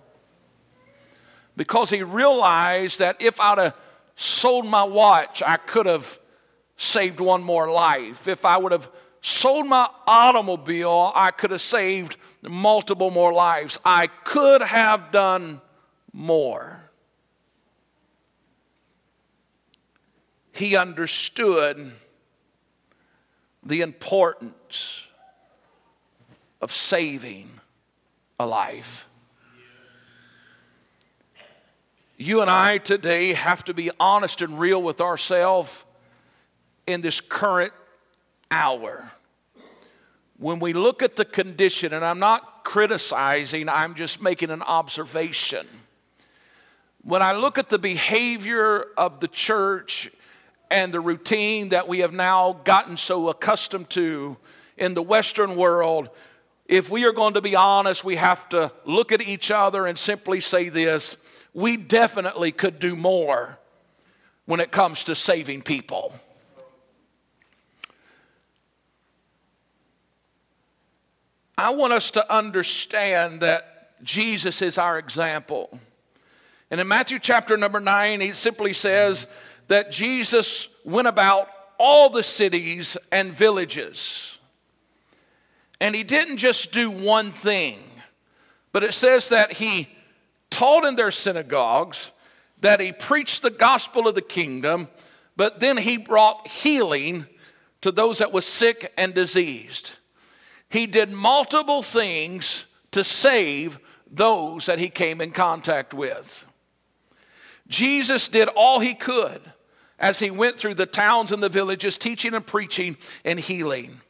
Because 1.59 1.91
he 1.91 2.03
realized 2.03 3.01
that 3.01 3.21
if 3.21 3.39
I'd 3.39 3.59
have 3.59 3.77
sold 4.17 4.65
my 4.65 4.85
watch, 4.85 5.43
I 5.47 5.59
could 5.59 5.85
have 5.85 6.19
saved 6.79 7.21
one 7.21 7.43
more 7.43 7.71
life. 7.71 8.27
If 8.27 8.47
I 8.47 8.57
would 8.57 8.73
have 8.73 8.89
sold 9.21 9.67
my 9.67 9.91
automobile, 10.07 11.13
I 11.15 11.33
could 11.33 11.51
have 11.51 11.61
saved 11.61 12.17
multiple 12.41 13.11
more 13.11 13.35
lives. 13.35 13.79
I 13.85 14.07
could 14.07 14.63
have 14.63 15.11
done 15.13 15.61
more. 16.15 16.89
he 20.59 20.77
understood 20.77 21.93
the 23.63 23.81
importance 23.81 25.07
of 26.61 26.73
saving 26.73 27.61
a 28.41 28.47
life. 28.47 29.08
You 32.21 32.41
and 32.41 32.51
I 32.51 32.79
today 32.79 33.33
have 33.33 33.63
to 33.67 33.75
be 33.75 33.93
honest 34.01 34.43
and 34.43 34.59
real 34.59 34.83
with 34.83 35.01
ourselves 35.01 35.85
in 36.85 37.01
this 37.01 37.21
current 37.21 37.73
hour. 38.51 39.13
When 40.37 40.59
we 40.59 40.73
look 40.73 41.01
at 41.01 41.15
the 41.15 41.25
condition, 41.25 41.93
and 41.93 42.05
I'm 42.05 42.19
not 42.19 42.65
criticizing, 42.65 43.69
I'm 43.69 43.95
just 43.95 44.21
making 44.21 44.51
an 44.51 44.63
observation. 44.63 45.69
When 47.03 47.23
I 47.23 47.35
look 47.35 47.57
at 47.57 47.69
the 47.69 47.79
behavior 47.79 48.87
of 48.97 49.21
the 49.21 49.29
church 49.29 50.11
and 50.73 50.93
the 50.93 50.99
routine 50.99 51.69
that 51.69 51.87
we 51.87 52.01
have 52.01 52.13
now 52.13 52.61
gotten 52.65 52.97
so 52.97 53.29
accustomed 53.29 53.91
to 53.91 54.39
in 54.77 54.95
the 54.95 55.03
Western 55.03 55.55
world, 55.55 56.11
if 56.67 56.91
we 56.91 57.05
are 57.05 57.13
going 57.13 57.35
to 57.35 57.41
be 57.41 57.55
honest, 57.55 58.03
we 58.03 58.17
have 58.17 58.49
to 58.49 58.73
look 58.85 59.13
at 59.13 59.23
each 59.23 59.53
other 59.53 59.87
and 59.87 59.97
simply 59.97 60.41
say 60.41 60.69
this 60.69 61.17
we 61.55 61.77
definitely 61.77 62.53
could 62.53 62.79
do 62.79 62.95
more 62.97 63.59
when 64.47 64.61
it 64.61 64.71
comes 64.71 65.05
to 65.05 65.15
saving 65.15 65.63
people. 65.63 66.15
I 71.57 71.71
want 71.71 71.93
us 71.93 72.11
to 72.13 72.33
understand 72.35 73.41
that 73.41 74.03
Jesus 74.05 74.63
is 74.63 74.79
our 74.79 74.99
example. 74.99 75.81
And 76.71 76.81
in 76.81 76.87
Matthew 76.87 77.19
chapter 77.19 77.57
number 77.57 77.81
9, 77.81 78.21
he 78.21 78.33
simply 78.33 78.73
says, 78.73 79.27
that 79.69 79.91
Jesus 79.91 80.69
went 80.85 81.09
about 81.09 81.49
all 81.79 82.11
the 82.11 82.23
cities 82.23 82.97
and 83.13 83.33
villages. 83.33 84.39
And 85.81 85.95
he 85.95 86.03
didn't 86.03 86.39
just 86.39 86.73
do 86.73 86.91
one 86.91 87.31
thing, 87.31 87.79
but 88.73 88.83
it 88.83 88.95
says 88.95 89.29
that 89.29 89.53
he 89.55 89.89
taught 90.51 90.85
in 90.85 90.97
their 90.97 91.11
synagogues, 91.11 92.13
that 92.61 92.81
he 92.81 92.93
preached 92.93 93.43
the 93.43 93.51
gospel 93.51 94.09
of 94.09 94.15
the 94.15 94.23
kingdom, 94.23 94.89
but 95.37 95.61
then 95.61 95.77
he 95.77 95.97
brought 95.97 96.49
healing 96.49 97.27
to 97.81 97.93
those 97.93 98.19
that 98.19 98.33
was 98.33 98.45
sick 98.45 98.93
and 98.97 99.15
diseased. 99.15 99.93
He 100.69 100.87
did 100.87 101.11
multiple 101.11 101.83
things 101.83 102.67
to 102.91 103.05
save 103.05 103.79
those 104.11 104.67
that 104.67 104.79
he 104.79 104.89
came 104.89 105.21
in 105.21 105.31
contact 105.31 105.95
with. 105.95 106.47
Jesus 107.69 108.29
did 108.29 108.49
all 108.49 108.81
he 108.81 108.95
could 108.95 109.41
as 109.99 110.19
he 110.19 110.31
went 110.31 110.57
through 110.57 110.75
the 110.75 110.87
towns 110.87 111.33
and 111.33 111.43
the 111.43 111.49
villages, 111.49 111.99
teaching 111.99 112.35
and 112.35 112.47
preaching 112.47 112.97
and 113.25 113.39
healing. 113.39 114.01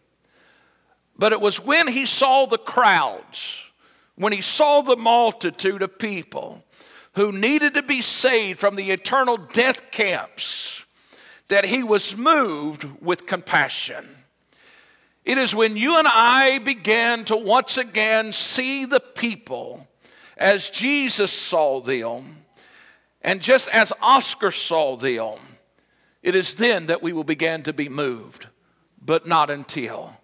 But 1.17 1.33
it 1.33 1.41
was 1.41 1.61
when 1.61 1.89
he 1.89 2.07
saw 2.07 2.47
the 2.47 2.59
crowds, 2.59 3.65
when 4.19 4.33
he 4.33 4.41
saw 4.41 4.83
the 4.83 4.97
multitude 4.97 5.81
of 5.81 5.99
people 5.99 6.63
who 7.15 7.33
needed 7.33 7.75
to 7.75 7.83
be 7.83 8.03
saved 8.03 8.59
from 8.59 8.77
the 8.77 8.91
eternal 8.91 9.37
death 9.37 9.91
camps, 9.91 10.85
that 11.49 11.65
he 11.65 11.83
was 11.83 12.17
moved 12.17 12.85
with 13.01 13.27
compassion. 13.27 14.07
It 15.25 15.39
is 15.39 15.55
when 15.55 15.77
you 15.77 15.99
and 15.99 16.07
I 16.07 16.59
began 16.59 17.25
to 17.27 17.37
once 17.37 17.79
again 17.79 18.33
see 18.33 18.85
the 18.85 19.01
people 19.01 19.87
as 20.37 20.71
Jesus 20.71 21.33
saw 21.33 21.81
them, 21.81 22.45
and 23.23 23.41
just 23.41 23.69
as 23.69 23.93
Oscar 24.01 24.51
saw 24.51 24.97
them 24.97 25.39
it 26.23 26.35
is 26.35 26.57
then 26.57 26.87
that 26.87 27.03
we 27.03 27.13
will 27.13 27.25
begin 27.25 27.63
to 27.63 27.73
be 27.73 27.89
moved, 27.89 28.49
but 29.01 29.27
not 29.27 29.51
until. 29.51 30.18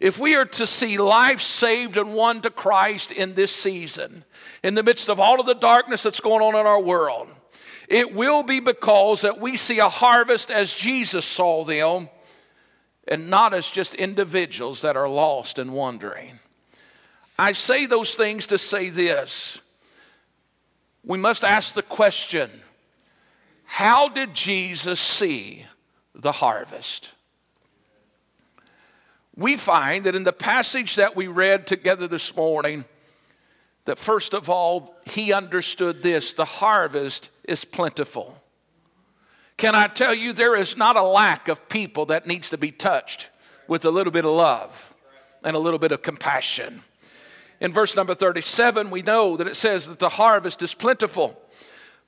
If 0.00 0.18
we 0.18 0.34
are 0.34 0.44
to 0.44 0.66
see 0.66 0.98
life 0.98 1.40
saved 1.40 1.96
and 1.96 2.14
won 2.14 2.40
to 2.42 2.50
Christ 2.50 3.12
in 3.12 3.34
this 3.34 3.54
season, 3.54 4.24
in 4.62 4.74
the 4.74 4.82
midst 4.82 5.08
of 5.08 5.20
all 5.20 5.40
of 5.40 5.46
the 5.46 5.54
darkness 5.54 6.02
that's 6.02 6.20
going 6.20 6.42
on 6.42 6.54
in 6.54 6.66
our 6.66 6.80
world, 6.80 7.28
it 7.88 8.14
will 8.14 8.42
be 8.42 8.60
because 8.60 9.22
that 9.22 9.40
we 9.40 9.56
see 9.56 9.78
a 9.78 9.88
harvest 9.88 10.50
as 10.50 10.74
Jesus 10.74 11.24
saw 11.24 11.64
them 11.64 12.08
and 13.06 13.28
not 13.28 13.54
as 13.54 13.70
just 13.70 13.94
individuals 13.94 14.82
that 14.82 14.96
are 14.96 15.08
lost 15.08 15.58
and 15.58 15.72
wandering. 15.72 16.38
I 17.38 17.52
say 17.52 17.86
those 17.86 18.14
things 18.14 18.46
to 18.48 18.58
say 18.58 18.90
this. 18.90 19.60
We 21.04 21.18
must 21.18 21.44
ask 21.44 21.74
the 21.74 21.82
question 21.82 22.50
how 23.64 24.08
did 24.08 24.34
Jesus 24.34 25.00
see 25.00 25.66
the 26.14 26.32
harvest? 26.32 27.13
We 29.36 29.56
find 29.56 30.04
that 30.04 30.14
in 30.14 30.24
the 30.24 30.32
passage 30.32 30.96
that 30.96 31.16
we 31.16 31.26
read 31.26 31.66
together 31.66 32.06
this 32.06 32.34
morning, 32.36 32.84
that 33.84 33.98
first 33.98 34.32
of 34.32 34.48
all, 34.48 34.96
he 35.04 35.32
understood 35.32 36.02
this 36.02 36.32
the 36.32 36.44
harvest 36.44 37.30
is 37.44 37.64
plentiful. 37.64 38.40
Can 39.56 39.74
I 39.74 39.86
tell 39.88 40.14
you, 40.14 40.32
there 40.32 40.56
is 40.56 40.76
not 40.76 40.96
a 40.96 41.02
lack 41.02 41.48
of 41.48 41.68
people 41.68 42.06
that 42.06 42.26
needs 42.26 42.50
to 42.50 42.58
be 42.58 42.72
touched 42.72 43.30
with 43.68 43.84
a 43.84 43.90
little 43.90 44.12
bit 44.12 44.24
of 44.24 44.32
love 44.32 44.94
and 45.42 45.54
a 45.54 45.58
little 45.58 45.78
bit 45.78 45.92
of 45.92 46.02
compassion. 46.02 46.82
In 47.60 47.72
verse 47.72 47.94
number 47.94 48.14
37, 48.14 48.90
we 48.90 49.02
know 49.02 49.36
that 49.36 49.46
it 49.46 49.56
says 49.56 49.86
that 49.86 49.98
the 49.98 50.10
harvest 50.10 50.62
is 50.62 50.74
plentiful. 50.74 51.40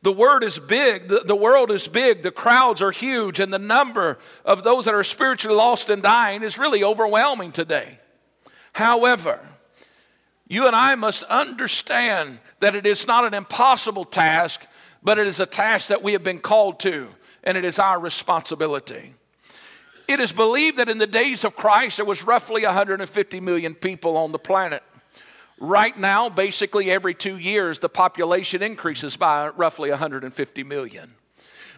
The 0.03 0.13
word 0.13 0.45
is 0.45 0.59
big, 0.59 1.09
the, 1.09 1.23
the 1.25 1.35
world 1.35 1.71
is 1.71 1.89
big, 1.89 2.23
the 2.23 2.31
crowds 2.31 2.81
are 2.81 2.93
huge, 2.93 3.41
and 3.41 3.53
the 3.53 3.59
number 3.59 4.19
of 4.45 4.63
those 4.63 4.85
that 4.85 4.95
are 4.95 5.03
spiritually 5.03 5.57
lost 5.57 5.91
and 5.91 6.03
dying 6.03 6.43
is 6.43 6.59
really 6.59 6.85
overwhelming 6.85 7.51
today. 7.51 7.99
However, 8.73 9.41
you 10.49 10.67
and 10.67 10.77
I 10.77 10.95
must 10.95 11.23
understand 11.25 12.39
that 12.61 12.75
it 12.75 12.87
is 12.87 13.07
not 13.07 13.25
an 13.25 13.35
impossible 13.35 14.05
task, 14.05 14.67
but 15.03 15.19
it 15.19 15.27
is 15.27 15.41
a 15.41 15.47
task 15.47 15.89
that 15.89 16.03
we 16.03 16.13
have 16.13 16.23
been 16.23 16.39
called 16.39 16.79
to, 16.81 17.09
and 17.43 17.57
it 17.57 17.65
is 17.65 17.79
our 17.79 17.99
responsibility. 17.99 19.15
It 20.07 20.21
is 20.21 20.31
believed 20.31 20.77
that 20.77 20.89
in 20.89 20.99
the 20.99 21.07
days 21.07 21.45
of 21.45 21.57
Christ, 21.57 21.97
there 21.97 22.07
was 22.07 22.23
roughly 22.23 22.65
150 22.65 23.41
million 23.41 23.75
people 23.75 24.17
on 24.17 24.31
the 24.31 24.39
planet. 24.39 24.83
Right 25.59 25.97
now, 25.99 26.29
basically 26.29 26.91
every 26.91 27.15
two 27.15 27.39
years, 27.39 27.79
the 27.79 27.89
population 27.89 28.63
increases 28.63 29.17
by 29.17 29.49
roughly 29.49 29.91
150 29.91 30.65
million. 30.65 31.15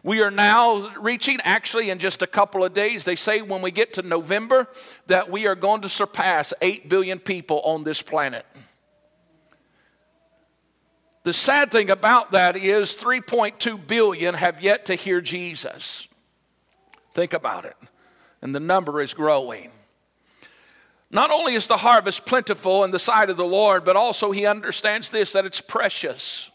We 0.03 0.23
are 0.23 0.31
now 0.31 0.89
reaching, 0.99 1.39
actually, 1.43 1.91
in 1.91 1.99
just 1.99 2.23
a 2.23 2.27
couple 2.27 2.65
of 2.65 2.73
days, 2.73 3.05
they 3.05 3.17
say 3.17 3.43
when 3.43 3.63
we 3.63 3.71
get 3.71 3.95
to 3.95 4.03
November, 4.03 4.69
that 5.07 5.31
we 5.31 5.47
are 5.47 5.55
going 5.55 5.83
to 5.83 5.89
surpass 5.89 6.53
8 6.61 6.89
billion 6.89 7.19
people 7.19 7.61
on 7.61 7.85
this 7.85 8.03
planet. 8.03 8.47
The 11.25 11.33
sad 11.33 11.71
thing 11.71 11.91
about 11.91 12.31
that 12.31 12.57
is 12.57 12.97
3.2 12.97 13.87
billion 13.87 14.35
have 14.35 14.63
yet 14.63 14.87
to 14.87 14.95
hear 14.95 15.21
Jesus. 15.21 16.09
Think 17.13 17.33
about 17.33 17.65
it. 17.65 17.77
And 18.41 18.55
the 18.55 18.61
number 18.61 19.01
is 19.01 19.15
growing. 19.15 19.71
Not 21.11 21.31
only 21.31 21.55
is 21.55 21.67
the 21.67 21.79
harvest 21.79 22.27
plentiful 22.27 22.85
in 22.85 22.91
the 22.91 22.99
sight 22.99 23.31
of 23.31 23.37
the 23.37 23.45
Lord, 23.45 23.85
but 23.85 23.97
also 23.97 24.31
he 24.31 24.45
understands 24.45 25.11
this 25.11 25.33
that 25.33 25.47
it's 25.47 25.61
precious. 25.61 26.51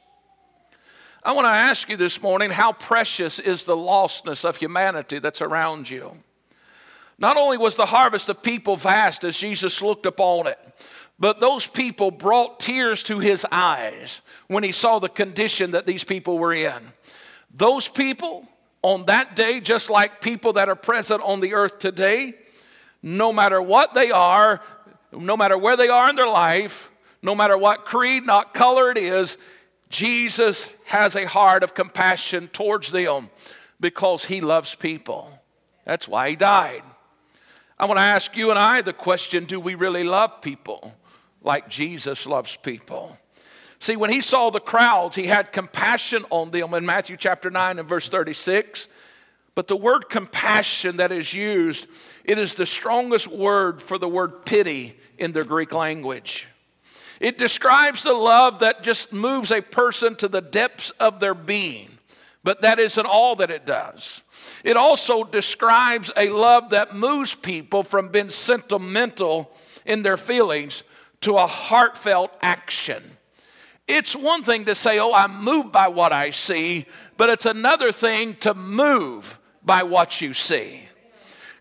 I 1.24 1.32
want 1.32 1.46
to 1.46 1.52
ask 1.52 1.90
you 1.90 1.98
this 1.98 2.22
morning 2.22 2.52
how 2.52 2.74
precious 2.74 3.40
is 3.40 3.64
the 3.64 3.78
lostness 3.78 4.46
of 4.46 4.58
humanity 4.58 5.20
that's 5.20 5.42
around 5.42 5.90
you? 5.90 6.18
Not 7.18 7.38
only 7.38 7.58
was 7.58 7.76
the 7.76 7.86
harvest 7.86 8.30
of 8.30 8.44
people 8.44 8.76
vast 8.76 9.24
as 9.24 9.38
Jesus 9.38 9.82
looked 9.82 10.06
upon 10.06 10.48
it, 10.48 10.60
but 11.18 11.40
those 11.40 11.68
people 11.68 12.12
brought 12.12 12.60
tears 12.60 13.04
to 13.04 13.20
his 13.20 13.46
eyes 13.52 14.22
when 14.48 14.64
he 14.64 14.72
saw 14.72 15.00
the 15.00 15.10
condition 15.10 15.72
that 15.72 15.86
these 15.86 16.04
people 16.04 16.38
were 16.38 16.54
in. 16.54 16.92
Those 17.54 17.88
people 17.88 18.48
on 18.82 19.06
that 19.06 19.36
day, 19.36 19.62
just 19.62 19.90
like 19.90 20.22
people 20.22 20.54
that 20.54 20.70
are 20.70 20.76
present 20.76 21.22
on 21.24 21.40
the 21.40 21.54
earth 21.54 21.80
today, 21.80 22.36
no 23.04 23.34
matter 23.34 23.62
what 23.62 23.94
they 23.94 24.10
are, 24.10 24.62
no 25.12 25.38
matter 25.38 25.58
where 25.58 25.78
they 25.78 25.90
are 25.90 26.10
in 26.10 26.16
their 26.16 26.28
life, 26.28 26.90
no 27.22 27.36
matter 27.36 27.58
what 27.58 27.86
creed, 27.86 28.26
not 28.26 28.54
color 28.54 28.90
it 28.90 28.98
is, 28.98 29.38
Jesus 29.90 30.70
has 30.86 31.16
a 31.16 31.28
heart 31.28 31.64
of 31.64 31.76
compassion 31.76 32.48
towards 32.48 32.92
them 32.92 33.30
because 33.80 34.26
he 34.26 34.42
loves 34.42 34.74
people. 34.74 35.40
That's 35.86 36.08
why 36.08 36.30
he 36.30 36.36
died. 36.36 36.82
I 37.78 37.86
want 37.86 37.98
to 37.98 38.04
ask 38.04 38.36
you 38.38 38.50
and 38.50 38.58
I 38.58 38.82
the 38.82 38.94
question 38.94 39.44
do 39.46 39.60
we 39.60 39.76
really 39.76 40.04
love 40.04 40.42
people 40.42 40.96
like 41.42 41.68
Jesus 41.68 42.26
loves 42.26 42.56
people? 42.56 43.18
See, 43.80 43.98
when 43.98 44.10
he 44.10 44.22
saw 44.22 44.50
the 44.50 44.62
crowds, 44.62 45.18
he 45.18 45.28
had 45.28 45.52
compassion 45.52 46.24
on 46.30 46.52
them 46.52 46.74
in 46.74 46.86
Matthew 46.86 47.18
chapter 47.18 47.50
9 47.50 47.80
and 47.80 47.88
verse 47.88 48.08
36. 48.08 48.88
But 49.56 49.68
the 49.68 49.76
word 49.76 50.10
compassion 50.10 50.98
that 50.98 51.12
is 51.12 51.34
used, 51.34 51.88
it 52.24 52.40
is 52.40 52.56
the 52.56 52.66
strongest 52.66 53.28
word 53.28 53.82
for 53.82 53.98
the 53.98 54.08
word 54.08 54.46
pity 54.46 54.96
in 55.18 55.32
the 55.32 55.44
Greek 55.44 55.74
language. 55.74 56.48
It 57.20 57.38
describes 57.38 58.04
the 58.04 58.14
love 58.14 58.60
that 58.60 58.84
just 58.84 59.14
moves 59.14 59.52
a 59.52 59.62
person 59.62 60.16
to 60.16 60.28
the 60.28 60.42
depths 60.42 60.90
of 61.00 61.20
their 61.20 61.36
being, 61.36 61.98
but 62.44 62.62
that 62.62 62.80
isn't 62.80 63.06
all 63.06 63.36
that 63.36 63.52
it 63.52 63.66
does. 63.66 64.22
It 64.64 64.76
also 64.76 65.24
describes 65.24 66.12
a 66.18 66.30
love 66.30 66.72
that 66.72 66.96
moves 66.96 67.36
people 67.36 67.84
from 67.84 68.10
being 68.10 68.32
sentimental 68.32 69.52
in 69.86 70.02
their 70.02 70.18
feelings 70.18 70.84
to 71.22 71.38
a 71.38 71.48
heartfelt 71.48 72.32
action. 72.42 73.18
It's 73.88 74.16
one 74.16 74.44
thing 74.44 74.66
to 74.66 74.76
say, 74.76 75.00
Oh, 75.00 75.14
I'm 75.14 75.44
moved 75.44 75.72
by 75.72 75.90
what 75.90 76.12
I 76.12 76.32
see, 76.32 76.86
but 77.18 77.30
it's 77.30 77.46
another 77.46 77.92
thing 77.92 78.36
to 78.38 78.54
move 78.54 79.40
by 79.66 79.84
what 79.84 80.22
you 80.22 80.34
see. 80.34 80.84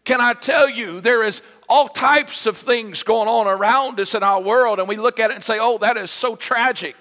Can 0.05 0.21
I 0.21 0.33
tell 0.35 0.69
you, 0.69 1.01
there 1.01 1.23
is 1.23 1.43
all 1.69 1.89
types 1.89 2.47
of 2.47 2.57
things 2.57 3.03
going 3.03 3.29
on 3.29 3.47
around 3.47 4.01
us 4.01 4.15
in 4.15 4.23
our 4.23 4.41
world, 4.41 4.79
and 4.79 4.89
we 4.89 4.97
look 4.97 5.21
at 5.21 5.31
it 5.31 5.35
and 5.35 5.45
say, 5.45 5.59
oh, 5.61 5.79
that 5.79 5.97
is 5.97 6.11
so 6.11 6.35
tragic. 6.37 6.97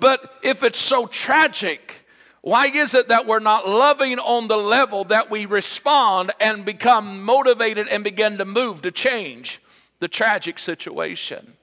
But 0.00 0.34
if 0.42 0.62
it's 0.64 0.78
so 0.78 1.06
tragic, 1.06 2.06
why 2.42 2.66
is 2.66 2.94
it 2.94 3.08
that 3.08 3.26
we're 3.26 3.38
not 3.38 3.68
loving 3.68 4.18
on 4.18 4.48
the 4.48 4.56
level 4.56 5.04
that 5.04 5.30
we 5.30 5.46
respond 5.46 6.32
and 6.40 6.64
become 6.64 7.22
motivated 7.22 7.86
and 7.86 8.02
begin 8.02 8.38
to 8.38 8.44
move 8.44 8.82
to 8.82 8.90
change 8.90 9.60
the 10.00 10.08
tragic 10.08 10.58
situation? 10.58 11.54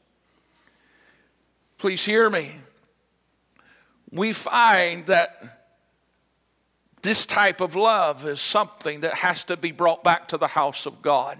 Please 1.78 2.06
hear 2.06 2.30
me. 2.30 2.54
We 4.12 4.34
find 4.34 5.06
that 5.08 5.57
this 7.02 7.26
type 7.26 7.62
of 7.62 7.76
love 7.76 8.26
is 8.26 8.40
something 8.40 9.02
that 9.02 9.16
has 9.16 9.44
to 9.46 9.58
be 9.58 9.72
brought 9.72 10.04
back 10.04 10.28
to 10.30 10.38
the 10.38 10.48
house 10.48 10.86
of 10.86 11.02
God. 11.02 11.38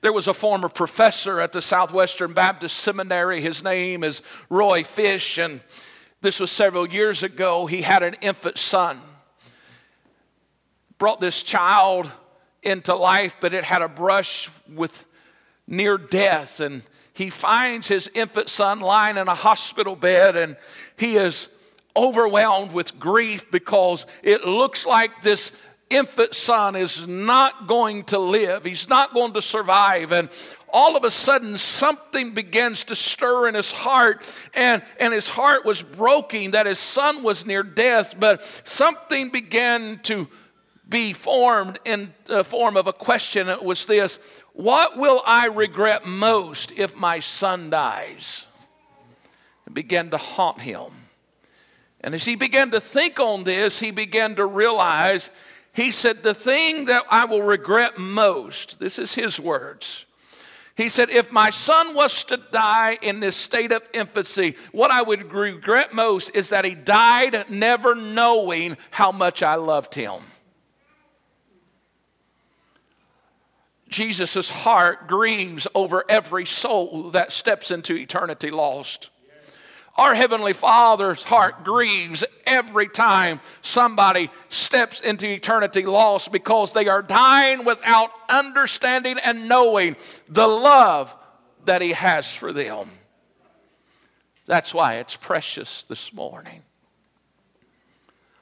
There 0.00 0.12
was 0.12 0.28
a 0.28 0.34
former 0.34 0.68
professor 0.68 1.40
at 1.40 1.52
the 1.52 1.60
Southwestern 1.60 2.32
Baptist 2.32 2.76
Seminary. 2.76 3.40
His 3.40 3.64
name 3.64 4.04
is 4.04 4.22
Roy 4.48 4.84
Fish, 4.84 5.38
and 5.38 5.60
this 6.20 6.38
was 6.38 6.52
several 6.52 6.88
years 6.88 7.22
ago. 7.22 7.66
He 7.66 7.82
had 7.82 8.02
an 8.02 8.14
infant 8.20 8.58
son. 8.58 9.00
Brought 10.98 11.20
this 11.20 11.42
child 11.42 12.10
into 12.62 12.94
life, 12.94 13.36
but 13.40 13.52
it 13.52 13.64
had 13.64 13.82
a 13.82 13.88
brush 13.88 14.50
with 14.72 15.04
near 15.66 15.98
death. 15.98 16.60
And 16.60 16.82
he 17.12 17.30
finds 17.30 17.88
his 17.88 18.08
infant 18.14 18.48
son 18.48 18.80
lying 18.80 19.16
in 19.16 19.26
a 19.26 19.34
hospital 19.34 19.96
bed, 19.96 20.36
and 20.36 20.56
he 20.96 21.16
is 21.16 21.48
overwhelmed 21.98 22.72
with 22.72 22.98
grief 22.98 23.50
because 23.50 24.06
it 24.22 24.44
looks 24.44 24.86
like 24.86 25.22
this 25.22 25.50
infant 25.90 26.34
son 26.34 26.76
is 26.76 27.06
not 27.06 27.66
going 27.66 28.04
to 28.04 28.18
live, 28.18 28.64
he's 28.64 28.88
not 28.88 29.12
going 29.12 29.32
to 29.32 29.42
survive. 29.42 30.12
And 30.12 30.28
all 30.70 30.96
of 30.96 31.04
a 31.04 31.10
sudden, 31.10 31.56
something 31.56 32.34
begins 32.34 32.84
to 32.84 32.94
stir 32.94 33.48
in 33.48 33.54
his 33.54 33.72
heart, 33.72 34.22
and, 34.54 34.82
and 35.00 35.12
his 35.12 35.28
heart 35.28 35.64
was 35.64 35.82
broken 35.82 36.52
that 36.52 36.66
his 36.66 36.78
son 36.78 37.22
was 37.22 37.46
near 37.46 37.62
death, 37.62 38.14
but 38.18 38.42
something 38.64 39.30
began 39.30 39.98
to 40.00 40.28
be 40.88 41.12
formed 41.12 41.78
in 41.84 42.12
the 42.26 42.44
form 42.44 42.76
of 42.76 42.86
a 42.86 42.92
question. 42.92 43.48
It 43.48 43.62
was 43.62 43.86
this 43.86 44.18
What 44.52 44.96
will 44.96 45.22
I 45.26 45.46
regret 45.46 46.06
most 46.06 46.72
if 46.76 46.94
my 46.94 47.20
son 47.20 47.70
dies? 47.70 48.46
It 49.66 49.74
began 49.74 50.10
to 50.10 50.16
haunt 50.16 50.60
him. 50.60 50.97
And 52.00 52.14
as 52.14 52.24
he 52.24 52.36
began 52.36 52.70
to 52.70 52.80
think 52.80 53.18
on 53.18 53.44
this, 53.44 53.80
he 53.80 53.90
began 53.90 54.36
to 54.36 54.46
realize, 54.46 55.30
he 55.74 55.90
said, 55.90 56.22
The 56.22 56.34
thing 56.34 56.84
that 56.86 57.04
I 57.10 57.24
will 57.24 57.42
regret 57.42 57.98
most, 57.98 58.78
this 58.78 58.98
is 58.98 59.14
his 59.14 59.40
words. 59.40 60.04
He 60.76 60.88
said, 60.88 61.10
If 61.10 61.32
my 61.32 61.50
son 61.50 61.94
was 61.94 62.22
to 62.24 62.36
die 62.36 62.98
in 63.02 63.18
this 63.18 63.34
state 63.34 63.72
of 63.72 63.82
infancy, 63.92 64.54
what 64.70 64.92
I 64.92 65.02
would 65.02 65.32
regret 65.32 65.92
most 65.92 66.30
is 66.34 66.50
that 66.50 66.64
he 66.64 66.76
died 66.76 67.50
never 67.50 67.96
knowing 67.96 68.76
how 68.92 69.10
much 69.10 69.42
I 69.42 69.56
loved 69.56 69.96
him. 69.96 70.22
Jesus' 73.88 74.50
heart 74.50 75.08
grieves 75.08 75.66
over 75.74 76.04
every 76.08 76.46
soul 76.46 77.10
that 77.10 77.32
steps 77.32 77.72
into 77.72 77.96
eternity 77.96 78.50
lost. 78.50 79.10
Our 79.98 80.14
Heavenly 80.14 80.52
Father's 80.52 81.24
heart 81.24 81.64
grieves 81.64 82.22
every 82.46 82.86
time 82.86 83.40
somebody 83.62 84.30
steps 84.48 85.00
into 85.00 85.26
eternity 85.26 85.84
lost 85.84 86.30
because 86.30 86.72
they 86.72 86.86
are 86.86 87.02
dying 87.02 87.64
without 87.64 88.10
understanding 88.28 89.18
and 89.18 89.48
knowing 89.48 89.96
the 90.28 90.46
love 90.46 91.14
that 91.64 91.82
He 91.82 91.92
has 91.92 92.32
for 92.32 92.52
them. 92.52 92.88
That's 94.46 94.72
why 94.72 94.94
it's 94.94 95.16
precious 95.16 95.82
this 95.82 96.12
morning. 96.12 96.62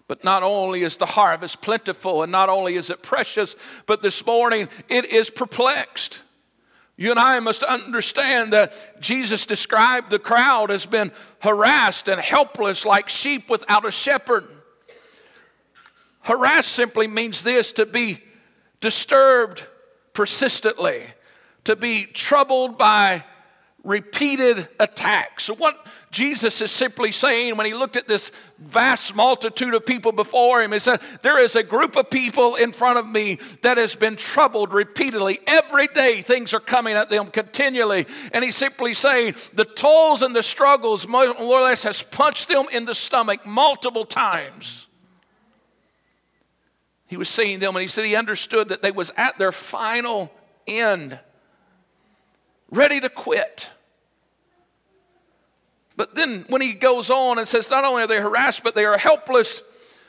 But 0.09 0.23
not 0.23 0.43
only 0.43 0.83
is 0.83 0.99
the 0.99 1.07
harvest 1.07 1.63
plentiful 1.63 2.23
and 2.23 2.31
not 2.31 2.51
only 2.51 2.77
is 2.77 2.91
it 2.91 3.03
precious, 3.03 3.57
but 3.87 4.03
this 4.03 4.25
morning 4.27 4.69
it 4.91 5.07
is 5.07 5.31
perplexed. 5.31 6.23
You 6.97 7.11
and 7.11 7.21
I 7.21 7.41
must 7.41 7.63
understand 7.63 8.53
that 8.55 9.01
Jesus 9.01 9.45
described 9.45 10.11
the 10.11 10.19
crowd 10.19 10.71
as 10.71 10.87
being 10.87 11.13
harassed 11.41 12.09
and 12.09 12.21
helpless 12.21 12.87
like 12.87 13.09
sheep 13.09 13.51
without 13.51 13.85
a 13.85 13.91
shepherd. 13.91 14.49
Harassed 16.23 16.73
simply 16.73 17.07
means 17.07 17.45
this 17.45 17.73
to 17.73 17.87
be 17.87 18.23
disturbed 18.81 19.67
persistently, 20.15 21.05
to 21.65 21.77
be 21.77 22.05
troubled 22.07 22.79
by 22.79 23.25
repeated 23.87 24.69
attacks. 24.81 25.45
So, 25.45 25.55
what 25.55 25.87
Jesus 26.11 26.61
is 26.61 26.73
simply 26.73 27.13
saying 27.13 27.57
when 27.57 27.67
he 27.67 27.73
looked 27.73 27.97
at 27.97 28.09
this 28.09 28.33
vast 28.59 29.15
multitude 29.15 29.75
of 29.75 29.87
people 29.87 30.11
before 30.11 30.61
him, 30.61 30.73
he 30.73 30.81
said, 30.81 31.01
There 31.23 31.41
is 31.41 31.55
a 31.55 31.63
group 31.63 31.97
of 31.97 32.11
people 32.11 32.57
in 32.57 32.73
front 32.73 32.99
of 32.99 33.07
me 33.07 33.39
that 33.63 33.79
has 33.79 33.95
been 33.95 34.17
troubled 34.17 34.75
repeatedly. 34.75 35.39
Every 35.47 35.87
day, 35.87 36.21
things 36.21 36.53
are 36.53 36.61
coming 36.61 36.97
at 36.97 37.09
them 37.09 37.29
continually. 37.29 38.07
And 38.33 38.45
he's 38.45 38.57
simply 38.57 38.93
saying, 38.93 39.37
The 39.55 39.65
tolls 39.65 40.21
and 40.21 40.35
the 40.35 40.43
struggles, 40.43 41.07
more 41.07 41.29
or 41.29 41.61
less, 41.61 41.85
has 41.85 42.03
punched 42.03 42.49
them 42.49 42.67
in 42.73 42.85
the 42.85 42.95
stomach 42.95 43.47
multiple 43.47 44.05
times. 44.05 44.89
He 47.07 47.17
was 47.17 47.29
seeing 47.29 47.61
them 47.61 47.77
and 47.77 47.83
he 47.83 47.87
said 47.87 48.05
he 48.05 48.17
understood 48.17 48.69
that 48.71 48.83
they 48.83 48.91
was 48.91 49.13
at 49.17 49.39
their 49.39 49.53
final 49.53 50.33
end, 50.67 51.21
ready 52.69 52.99
to 52.99 53.09
quit. 53.09 53.71
But 55.97 56.15
then 56.15 56.45
when 56.49 56.61
he 56.61 56.75
goes 56.75 57.11
on 57.11 57.39
and 57.39 57.49
says, 57.49 57.71
not 57.71 57.85
only 57.85 58.03
are 58.03 58.07
they 58.07 58.21
harassed, 58.21 58.63
but 58.63 58.75
they 58.75 58.85
are 58.85 58.99
helpless, 58.99 59.63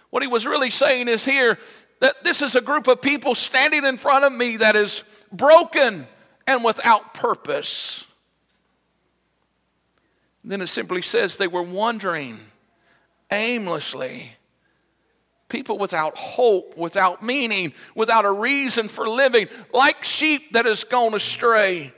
what 0.09 0.21
he 0.21 0.27
was 0.27 0.45
really 0.45 0.69
saying 0.69 1.07
is 1.07 1.25
here 1.25 1.57
that 1.99 2.23
this 2.23 2.41
is 2.41 2.55
a 2.55 2.61
group 2.61 2.87
of 2.87 3.01
people 3.01 3.35
standing 3.35 3.85
in 3.85 3.97
front 3.97 4.25
of 4.25 4.31
me 4.31 4.57
that 4.57 4.75
is 4.75 5.03
broken 5.31 6.07
and 6.45 6.63
without 6.63 7.13
purpose. 7.13 8.05
Then 10.43 10.61
it 10.61 10.67
simply 10.67 11.01
says 11.01 11.37
they 11.37 11.47
were 11.47 11.63
wandering 11.63 12.39
aimlessly. 13.31 14.33
People 15.49 15.77
without 15.77 16.17
hope, 16.17 16.77
without 16.77 17.23
meaning, 17.23 17.73
without 17.95 18.25
a 18.25 18.31
reason 18.31 18.89
for 18.89 19.07
living, 19.09 19.47
like 19.73 20.03
sheep 20.03 20.53
that 20.53 20.65
has 20.65 20.83
gone 20.83 21.13
astray. 21.13 21.93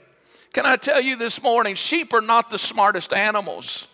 Can 0.52 0.66
I 0.66 0.76
tell 0.76 1.00
you 1.00 1.16
this 1.16 1.42
morning, 1.42 1.74
sheep 1.74 2.12
are 2.12 2.20
not 2.20 2.50
the 2.50 2.58
smartest 2.58 3.12
animals. 3.12 3.86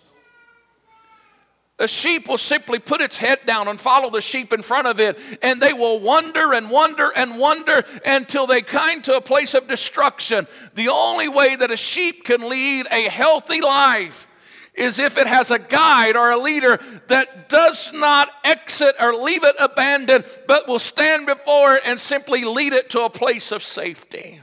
A 1.79 1.87
sheep 1.87 2.27
will 2.27 2.39
simply 2.39 2.79
put 2.79 3.03
its 3.03 3.19
head 3.19 3.41
down 3.45 3.69
and 3.69 3.79
follow 3.79 4.09
the 4.09 4.23
sheep 4.23 4.55
in 4.55 4.63
front 4.63 4.87
of 4.87 4.99
it, 4.99 5.21
and 5.43 5.61
they 5.61 5.75
will 5.75 6.01
wander 6.01 6.55
and 6.55 6.71
wander 6.71 7.13
and 7.15 7.39
wander 7.39 7.85
until 8.07 8.47
they 8.47 8.63
come 8.63 9.03
to 9.03 9.17
a 9.17 9.21
place 9.21 9.53
of 9.53 9.69
destruction. 9.69 10.47
The 10.75 10.89
only 10.89 11.29
way 11.29 11.55
that 11.55 11.71
a 11.71 11.77
sheep 11.77 12.25
can 12.25 12.49
lead 12.49 12.87
a 12.91 13.03
healthy 13.03 13.61
life 13.61 14.27
is 14.73 14.99
if 14.99 15.19
it 15.19 15.27
has 15.27 15.51
a 15.51 15.59
guide 15.59 16.17
or 16.17 16.31
a 16.31 16.39
leader 16.39 16.79
that 17.09 17.51
does 17.51 17.93
not 17.93 18.31
exit 18.43 18.97
or 18.99 19.15
leave 19.15 19.45
it 19.45 19.57
abandoned, 19.59 20.25
but 20.49 20.67
will 20.67 20.79
stand 20.79 21.27
before 21.27 21.75
it 21.75 21.83
and 21.85 22.01
simply 22.01 22.45
lead 22.45 22.73
it 22.73 22.89
to 22.91 23.03
a 23.03 23.11
place 23.11 23.53
of 23.53 23.63
safety. 23.63 24.41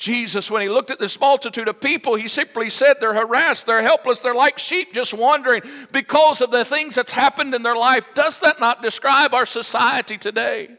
Jesus, 0.00 0.50
when 0.50 0.62
he 0.62 0.68
looked 0.70 0.90
at 0.90 0.98
this 0.98 1.20
multitude 1.20 1.68
of 1.68 1.78
people, 1.78 2.14
he 2.14 2.26
simply 2.26 2.70
said 2.70 2.94
they're 2.98 3.12
harassed, 3.12 3.66
they're 3.66 3.82
helpless, 3.82 4.20
they're 4.20 4.34
like 4.34 4.58
sheep 4.58 4.94
just 4.94 5.12
wandering 5.12 5.60
because 5.92 6.40
of 6.40 6.50
the 6.50 6.64
things 6.64 6.94
that's 6.94 7.12
happened 7.12 7.54
in 7.54 7.62
their 7.62 7.76
life. 7.76 8.06
Does 8.14 8.40
that 8.40 8.58
not 8.58 8.82
describe 8.82 9.34
our 9.34 9.44
society 9.44 10.16
today? 10.16 10.70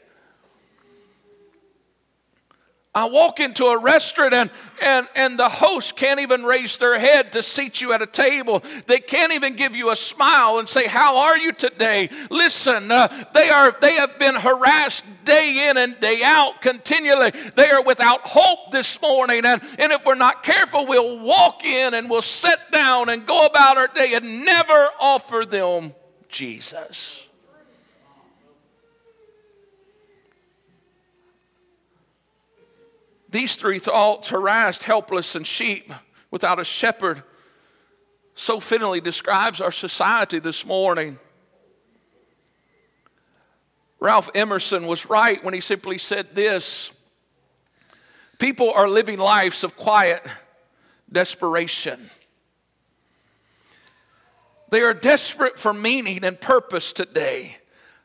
I 2.94 3.06
walk 3.06 3.40
into 3.40 3.68
a 3.68 3.80
restaurant 3.80 4.34
and, 4.34 4.50
and, 4.82 5.08
and 5.16 5.40
the 5.40 5.48
host 5.48 5.96
can't 5.96 6.20
even 6.20 6.44
raise 6.44 6.78
their 6.78 7.00
head 7.00 7.32
to 7.32 7.42
seat 7.42 7.80
you 7.80 7.94
at 7.94 8.02
a 8.02 8.06
table. 8.06 8.62
They 8.86 9.00
can't 9.00 9.32
even 9.32 9.56
give 9.56 9.74
you 9.74 9.92
a 9.92 9.96
smile 9.96 10.60
and 10.60 10.68
say, 10.68 10.88
How 10.88 11.20
are 11.20 11.38
you 11.38 11.54
today? 11.54 12.10
Listen, 12.30 12.92
uh, 12.92 13.08
they, 13.34 13.50
are, 13.50 13.74
they 13.80 13.94
have 13.94 14.20
been 14.20 14.36
harassed 14.36 15.06
day 15.24 15.70
in 15.70 15.78
and 15.78 15.98
day 16.02 16.22
out 16.22 16.62
continually. 16.62 17.32
They 17.56 17.70
are 17.70 17.82
without 17.82 18.28
hope 18.28 18.72
this 18.72 19.02
morning. 19.02 19.46
And, 19.46 19.62
and 19.80 19.94
if 19.94 20.04
we're 20.06 20.16
not 20.16 20.44
careful, 20.44 20.86
we'll 20.86 21.20
walk 21.20 21.64
in 21.64 21.94
and 21.94 22.10
we'll 22.10 22.22
sit 22.22 22.60
down 22.74 23.08
and 23.08 23.26
go 23.26 23.46
about 23.46 23.78
our 23.78 23.88
day 23.88 24.16
and 24.16 24.44
never 24.44 24.90
offer 25.00 25.46
them 25.46 25.94
Jesus. 26.28 27.30
These 33.32 33.56
three 33.56 33.80
thoughts 33.80 34.30
harassed, 34.30 34.84
helpless, 34.84 35.36
and 35.36 35.48
sheep 35.48 35.92
without 36.30 36.60
a 36.60 36.64
shepherd 36.66 37.24
so 38.36 38.60
fittingly 38.60 39.02
describes 39.02 39.62
our 39.62 39.72
society 39.72 40.40
this 40.40 40.66
morning. 40.66 41.20
Ralph 44.00 44.30
Emerson 44.34 44.88
was 44.88 45.10
right 45.10 45.44
when 45.44 45.54
he 45.54 45.60
simply 45.60 45.98
said 45.98 46.36
this 46.36 46.92
People 48.40 48.72
are 48.72 48.90
living 48.90 49.20
lives 49.20 49.64
of 49.64 49.78
quiet 49.78 50.26
desperation. 51.12 52.10
They 54.72 54.82
are 54.82 54.94
desperate 54.94 55.60
for 55.60 55.74
meaning 55.74 56.24
and 56.24 56.40
purpose 56.40 56.94
today. 56.94 57.58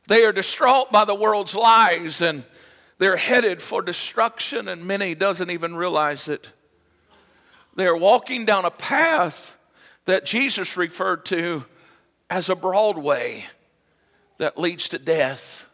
They 0.09 0.25
are 0.25 0.33
distraught 0.33 0.93
by 0.93 1.05
the 1.05 1.15
world's 1.15 1.55
lies 1.55 2.21
and 2.21 2.45
they're 2.99 3.17
headed 3.17 3.61
for 3.61 3.83
destruction, 3.83 4.69
and 4.69 4.87
many 4.87 5.15
doesn't 5.15 5.51
even 5.51 5.77
realize 5.77 6.29
it. 6.29 6.53
They're 7.75 7.97
walking 7.97 8.47
down 8.47 8.65
a 8.65 8.71
path 8.71 9.57
that 10.07 10.25
Jesus 10.25 10.77
referred 10.77 11.27
to 11.27 11.67
as 12.31 12.49
a 12.49 12.55
broad 12.55 12.97
way 12.97 13.47
that 14.39 14.59
leads 14.59 14.89
to 14.91 14.99
death. 14.99 15.67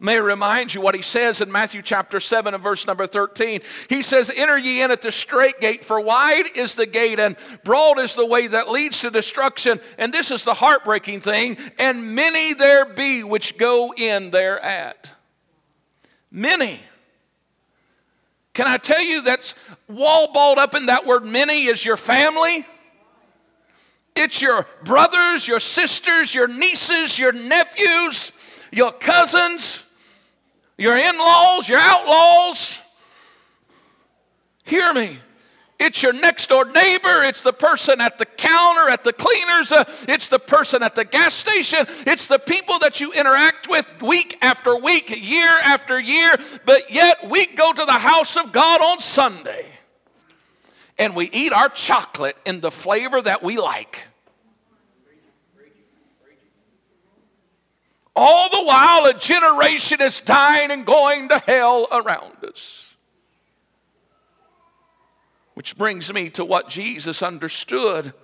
May 0.00 0.14
I 0.14 0.18
remind 0.18 0.74
you 0.74 0.80
what 0.80 0.94
he 0.94 1.02
says 1.02 1.40
in 1.40 1.50
Matthew 1.50 1.82
chapter 1.82 2.20
7 2.20 2.54
and 2.54 2.62
verse 2.62 2.86
number 2.86 3.06
13. 3.06 3.60
He 3.88 4.00
says, 4.00 4.30
Enter 4.34 4.56
ye 4.56 4.80
in 4.80 4.92
at 4.92 5.02
the 5.02 5.10
strait 5.10 5.60
gate, 5.60 5.84
for 5.84 6.00
wide 6.00 6.46
is 6.54 6.76
the 6.76 6.86
gate, 6.86 7.18
and 7.18 7.36
broad 7.64 7.98
is 7.98 8.14
the 8.14 8.24
way 8.24 8.46
that 8.46 8.70
leads 8.70 9.00
to 9.00 9.10
destruction. 9.10 9.80
And 9.98 10.14
this 10.14 10.30
is 10.30 10.44
the 10.44 10.54
heartbreaking 10.54 11.20
thing, 11.20 11.58
and 11.78 12.14
many 12.14 12.54
there 12.54 12.84
be 12.84 13.24
which 13.24 13.58
go 13.58 13.92
in 13.96 14.30
thereat. 14.30 15.10
Many. 16.30 16.80
Can 18.54 18.66
I 18.66 18.76
tell 18.76 19.00
you 19.00 19.22
that's 19.22 19.54
wall 19.88 20.32
balled 20.32 20.58
up 20.58 20.74
in 20.74 20.86
that 20.86 21.06
word 21.06 21.24
many 21.24 21.66
is 21.66 21.84
your 21.84 21.96
family? 21.96 22.66
It's 24.16 24.42
your 24.42 24.66
brothers, 24.82 25.46
your 25.46 25.60
sisters, 25.60 26.34
your 26.34 26.48
nieces, 26.48 27.18
your 27.18 27.30
nephews, 27.30 28.32
your 28.72 28.90
cousins, 28.90 29.84
your 30.76 30.96
in 30.96 31.16
laws, 31.18 31.68
your 31.68 31.78
outlaws. 31.78 32.80
Hear 34.64 34.92
me. 34.92 35.20
It's 35.78 36.02
your 36.02 36.12
next 36.12 36.48
door 36.48 36.64
neighbor. 36.64 37.22
It's 37.22 37.42
the 37.42 37.52
person 37.52 38.00
at 38.00 38.18
the 38.18 38.26
counter, 38.26 38.88
at 38.88 39.04
the 39.04 39.12
cleaners. 39.12 39.70
Uh, 39.70 39.84
it's 40.08 40.28
the 40.28 40.40
person 40.40 40.82
at 40.82 40.96
the 40.96 41.04
gas 41.04 41.34
station. 41.34 41.86
It's 42.06 42.26
the 42.26 42.40
people 42.40 42.80
that 42.80 43.00
you 43.00 43.12
interact 43.12 43.68
with 43.68 43.86
week 44.02 44.38
after 44.42 44.76
week, 44.76 45.22
year 45.22 45.48
after 45.48 46.00
year. 46.00 46.36
But 46.64 46.90
yet 46.90 47.28
we 47.28 47.46
go 47.46 47.72
to 47.72 47.84
the 47.84 47.92
house 47.92 48.36
of 48.36 48.50
God 48.50 48.80
on 48.80 49.00
Sunday 49.00 49.66
and 50.98 51.14
we 51.14 51.30
eat 51.30 51.52
our 51.52 51.68
chocolate 51.68 52.36
in 52.44 52.60
the 52.60 52.72
flavor 52.72 53.22
that 53.22 53.42
we 53.42 53.56
like. 53.56 54.08
All 58.16 58.50
the 58.50 58.64
while, 58.64 59.04
a 59.04 59.14
generation 59.14 60.02
is 60.02 60.20
dying 60.20 60.72
and 60.72 60.84
going 60.84 61.28
to 61.28 61.38
hell 61.38 61.86
around 61.92 62.44
us. 62.44 62.87
Which 65.58 65.76
brings 65.76 66.12
me 66.12 66.30
to 66.30 66.44
what 66.44 66.68
Jesus 66.68 67.20
understood. 67.20 68.14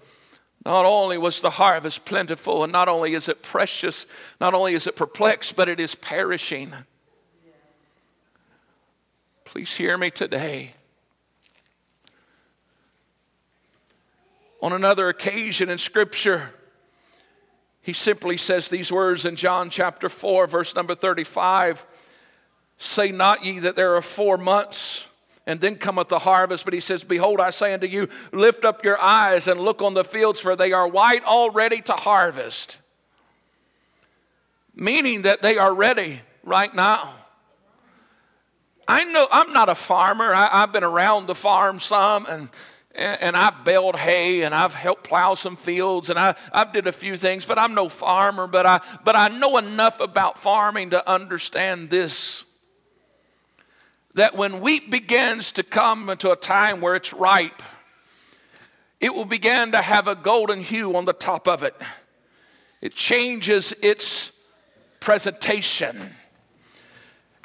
Not 0.64 0.85
only 0.85 1.18
was 1.18 1.40
the 1.40 1.51
harvest 1.51 2.05
plentiful, 2.05 2.62
and 2.62 2.73
not 2.73 2.87
only 2.87 3.14
is 3.14 3.29
it 3.29 3.42
precious, 3.42 4.07
not 4.40 4.55
only 4.55 4.73
is 4.73 4.87
it 4.87 4.94
perplexed, 4.94 5.57
but 5.57 5.68
it 5.68 5.81
is 5.81 5.97
perishing. 5.97 6.73
Please 9.44 9.75
hear 9.75 9.99
me 9.99 10.12
today. 10.12 10.75
On 14.62 14.73
another 14.73 15.09
occasion 15.09 15.68
in 15.68 15.79
Scripture, 15.79 16.55
he 17.83 17.92
simply 17.92 18.37
says 18.37 18.68
these 18.68 18.92
words 18.92 19.27
in 19.27 19.35
John 19.35 19.70
chapter 19.70 20.09
4, 20.09 20.47
verse 20.47 20.77
number 20.77 20.94
35 20.94 21.85
Say 22.79 23.11
not 23.11 23.44
ye 23.44 23.59
that 23.59 23.75
there 23.75 23.97
are 23.97 24.03
four 24.03 24.38
months 24.38 25.09
and 25.46 25.61
then 25.61 25.76
cometh 25.76 26.09
the 26.09 26.20
harvest. 26.20 26.64
But 26.64 26.74
he 26.74 26.80
says, 26.80 27.04
Behold, 27.04 27.40
I 27.40 27.50
say 27.50 27.74
unto 27.74 27.87
you, 27.87 28.09
lift 28.33 28.64
up 28.64 28.85
your 28.85 29.00
eyes 29.00 29.48
and 29.48 29.61
look 29.61 29.83
on 29.83 29.94
the 29.94 30.04
fields, 30.04 30.40
for 30.40 30.57
they 30.57 30.72
are 30.72 30.88
white 30.88 31.24
already 31.24 31.80
to 31.83 31.92
harvest. 31.92 32.80
Meaning 34.74 35.22
that 35.22 35.42
they 35.42 35.57
are 35.57 35.72
ready 35.72 36.22
right 36.42 36.74
now. 36.74 37.14
I 38.87 39.04
know 39.04 39.26
I'm 39.30 39.52
not 39.52 39.68
a 39.68 39.74
farmer. 39.74 40.35
I, 40.35 40.61
have 40.61 40.72
been 40.72 40.85
around 40.85 41.26
the 41.26 41.35
farm 41.35 41.78
some 41.78 42.26
and 42.28 42.48
and, 42.96 43.37
I've 43.37 43.64
baled 43.64 43.96
hay 43.96 44.42
and 44.42 44.54
I've 44.54 44.72
helped 44.72 45.02
plow 45.02 45.35
some 45.35 45.57
fields 45.57 46.11
and 46.11 46.18
I, 46.18 46.37
I've 46.52 46.72
did 46.72 46.87
a 46.87 46.92
few 46.92 47.16
things, 47.16 47.44
but 47.44 47.59
I'm 47.59 47.74
no 47.74 47.88
farmer, 47.88 48.46
but 48.46 48.66
I 48.66 48.80
but 49.04 49.16
I 49.16 49.28
know 49.28 49.59
enough 49.59 50.00
about 50.00 50.38
farming 50.38 50.90
to 50.90 51.11
understand 51.11 51.90
this 51.90 52.44
that 54.14 54.37
when 54.37 54.61
wheat 54.61 54.90
begins 54.90 55.53
to 55.53 55.62
come 55.62 56.09
into 56.09 56.31
a 56.31 56.37
time 56.37 56.81
where 56.81 56.94
it's 56.94 57.12
ripe, 57.12 57.62
it 59.00 59.12
will 59.12 59.24
begin 59.24 59.72
to 59.72 59.83
have 59.83 60.09
a 60.09 60.14
golden 60.14 60.62
hue 60.62 60.96
on 60.96 61.05
the 61.05 61.12
top 61.12 61.46
of 61.46 61.62
it. 61.62 61.74
It 62.81 62.94
changes 62.94 63.74
its 63.83 64.33
presentation. 65.00 66.14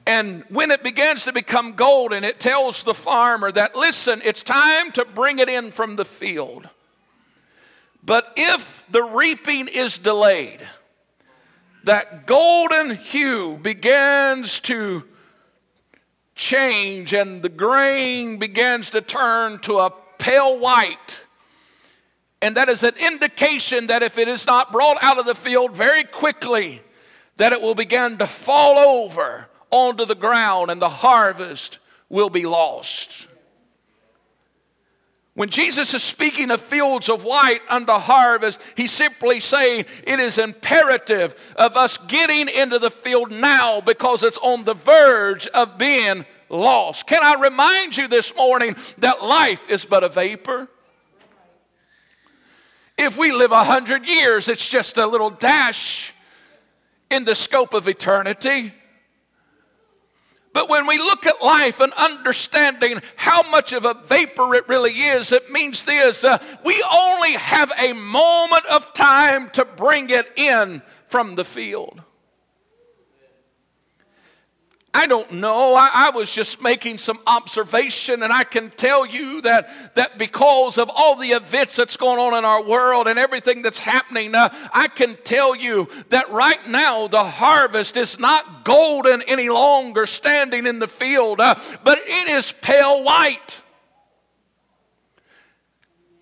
And 0.06 0.44
when 0.50 0.72
it 0.72 0.84
begins 0.84 1.24
to 1.26 1.34
become 1.34 1.74
golden, 1.74 2.24
it 2.24 2.40
tells 2.40 2.84
the 2.84 2.94
farmer 2.94 3.52
that, 3.52 3.76
listen, 3.76 4.22
it's 4.24 4.44
time 4.44 4.92
to 4.94 5.06
bring 5.06 5.40
it 5.40 5.50
in 5.50 5.72
from 5.72 5.96
the 5.96 6.06
field. 6.06 6.70
But 8.04 8.34
if 8.38 8.88
the 8.90 9.04
reaping 9.04 9.68
is 9.68 9.98
delayed, 9.98 10.62
that 11.84 12.26
golden 12.26 12.96
hue 12.96 13.58
begins 13.62 14.60
to 14.62 15.04
change 16.40 17.14
and 17.14 17.42
the 17.42 17.50
grain 17.50 18.38
begins 18.38 18.90
to 18.92 19.02
turn 19.02 19.60
to 19.60 19.78
a 19.78 19.94
pale 20.18 20.58
white. 20.58 21.22
And 22.42 22.56
that 22.56 22.70
is 22.70 22.82
an 22.84 22.96
indication 22.96 23.88
that 23.88 24.02
if 24.02 24.18
it 24.18 24.30
is 24.30 24.48
not 24.48 24.72
brought 24.72 24.98
out 25.04 25.20
of 25.20 25.26
the 25.26 25.36
field 25.36 25.76
very 25.76 26.06
quickly, 26.06 26.82
that 27.36 27.52
it 27.52 27.62
will 27.62 27.76
begin 27.76 28.18
to 28.20 28.26
fall 28.26 28.78
over 28.78 29.48
onto 29.70 30.06
the 30.06 30.16
ground 30.16 30.72
and 30.72 30.82
the 30.82 30.88
harvest 30.88 31.80
will 32.08 32.30
be 32.30 32.46
lost. 32.46 33.28
When 35.40 35.48
Jesus 35.48 35.94
is 35.94 36.04
speaking 36.04 36.52
of 36.52 36.60
fields 36.60 37.08
of 37.08 37.24
white 37.24 37.62
unto 37.70 37.94
harvest, 37.94 38.60
he's 38.76 38.92
simply 38.92 39.40
saying 39.40 39.86
it 40.04 40.20
is 40.20 40.38
imperative 40.38 41.54
of 41.56 41.78
us 41.78 41.96
getting 41.96 42.50
into 42.50 42.78
the 42.78 42.92
field 42.92 43.32
now 43.32 43.80
because 43.80 44.22
it's 44.22 44.38
on 44.40 44.66
the 44.66 44.74
verge 44.74 45.48
of 45.48 45.78
being 45.78 46.26
lost. 46.50 47.08
Can 47.08 47.24
I 47.24 47.36
remind 47.42 47.96
you 47.96 48.10
this 48.10 48.36
morning 48.36 48.76
that 48.98 49.24
life 49.24 49.70
is 49.70 49.86
but 49.86 50.04
a 50.04 50.10
vapor? 50.10 50.68
If 52.98 53.18
we 53.18 53.32
live 53.32 53.54
a 53.54 53.64
hundred 53.64 54.10
years, 54.10 54.50
it's 54.50 54.68
just 54.68 54.98
a 54.98 55.08
little 55.08 55.30
dash 55.30 56.14
in 57.10 57.24
the 57.24 57.34
scope 57.34 57.74
of 57.74 57.88
eternity. 57.88 58.74
But 60.52 60.70
when 60.70 60.88
we 60.88 60.98
look 60.98 61.26
at 61.26 61.42
life 61.42 61.80
and 61.80 61.94
understanding 61.94 63.02
how 63.16 63.44
much 63.50 63.72
of 63.72 63.86
a 63.86 63.94
vapor 63.94 64.56
it 64.56 64.68
really 64.68 64.92
is, 64.92 65.32
it 65.32 65.52
means 65.52 65.86
this 65.86 66.24
uh, 66.24 66.38
we 66.64 66.84
only 66.92 67.34
have 67.34 67.72
a 67.78 67.94
moment 67.94 68.66
of 68.66 68.94
time 68.94 69.50
to 69.52 69.66
bring 69.66 70.10
it 70.10 70.28
in 70.36 70.82
from 71.08 71.36
the 71.36 71.46
field. 71.46 72.02
I 74.94 75.06
don't 75.06 75.34
know. 75.34 75.76
I, 75.76 75.90
I, 75.94 76.10
was 76.10 76.34
just 76.34 76.64
making 76.64 76.98
some 76.98 77.20
observation, 77.28 78.24
and 78.24 78.34
I 78.34 78.44
can 78.44 78.72
tell 78.72 79.06
you 79.06 79.40
that, 79.42 79.96
that 79.96 80.18
because 80.18 80.80
of 80.80 80.90
all 80.90 81.16
the 81.16 81.28
events 81.28 81.76
that's 81.76 81.96
going 81.96 82.20
on 82.20 82.36
in 82.36 82.44
our 82.44 82.64
world 82.64 83.08
and 83.08 83.20
everything 83.20 83.62
that's 83.62 83.78
happening, 83.78 84.34
uh, 84.34 84.50
I 84.74 84.88
can 84.88 85.16
tell 85.24 85.56
you 85.56 85.88
that 86.10 86.32
right 86.32 86.68
now 86.68 87.08
the 87.08 87.24
harvest 87.24 87.98
is 87.98 88.18
not 88.18 88.66
golden 88.66 89.22
any 89.24 89.50
longer 89.50 90.08
standing 90.08 90.66
in 90.66 90.80
the 90.80 90.88
field, 90.88 91.40
uh, 91.40 91.56
but 91.84 92.00
it 92.06 92.30
is 92.30 92.52
pale 92.52 93.04
white. 93.04 93.62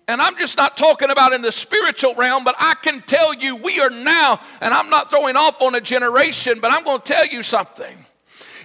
And 0.08 0.20
I'm 0.20 0.36
just 0.36 0.58
not 0.58 0.76
talking 0.76 1.10
about 1.10 1.32
in 1.32 1.40
the 1.40 1.52
spiritual 1.52 2.14
realm, 2.16 2.44
but 2.44 2.54
I 2.58 2.74
can 2.82 3.00
tell 3.00 3.32
you 3.32 3.56
we 3.56 3.80
are 3.80 3.90
now, 3.90 4.40
and 4.60 4.74
I'm 4.74 4.90
not 4.90 5.08
throwing 5.08 5.36
off 5.36 5.62
on 5.62 5.74
a 5.74 5.80
generation, 5.80 6.60
but 6.60 6.70
I'm 6.70 6.84
going 6.84 7.00
to 7.00 7.12
tell 7.12 7.26
you 7.26 7.42
something 7.42 8.04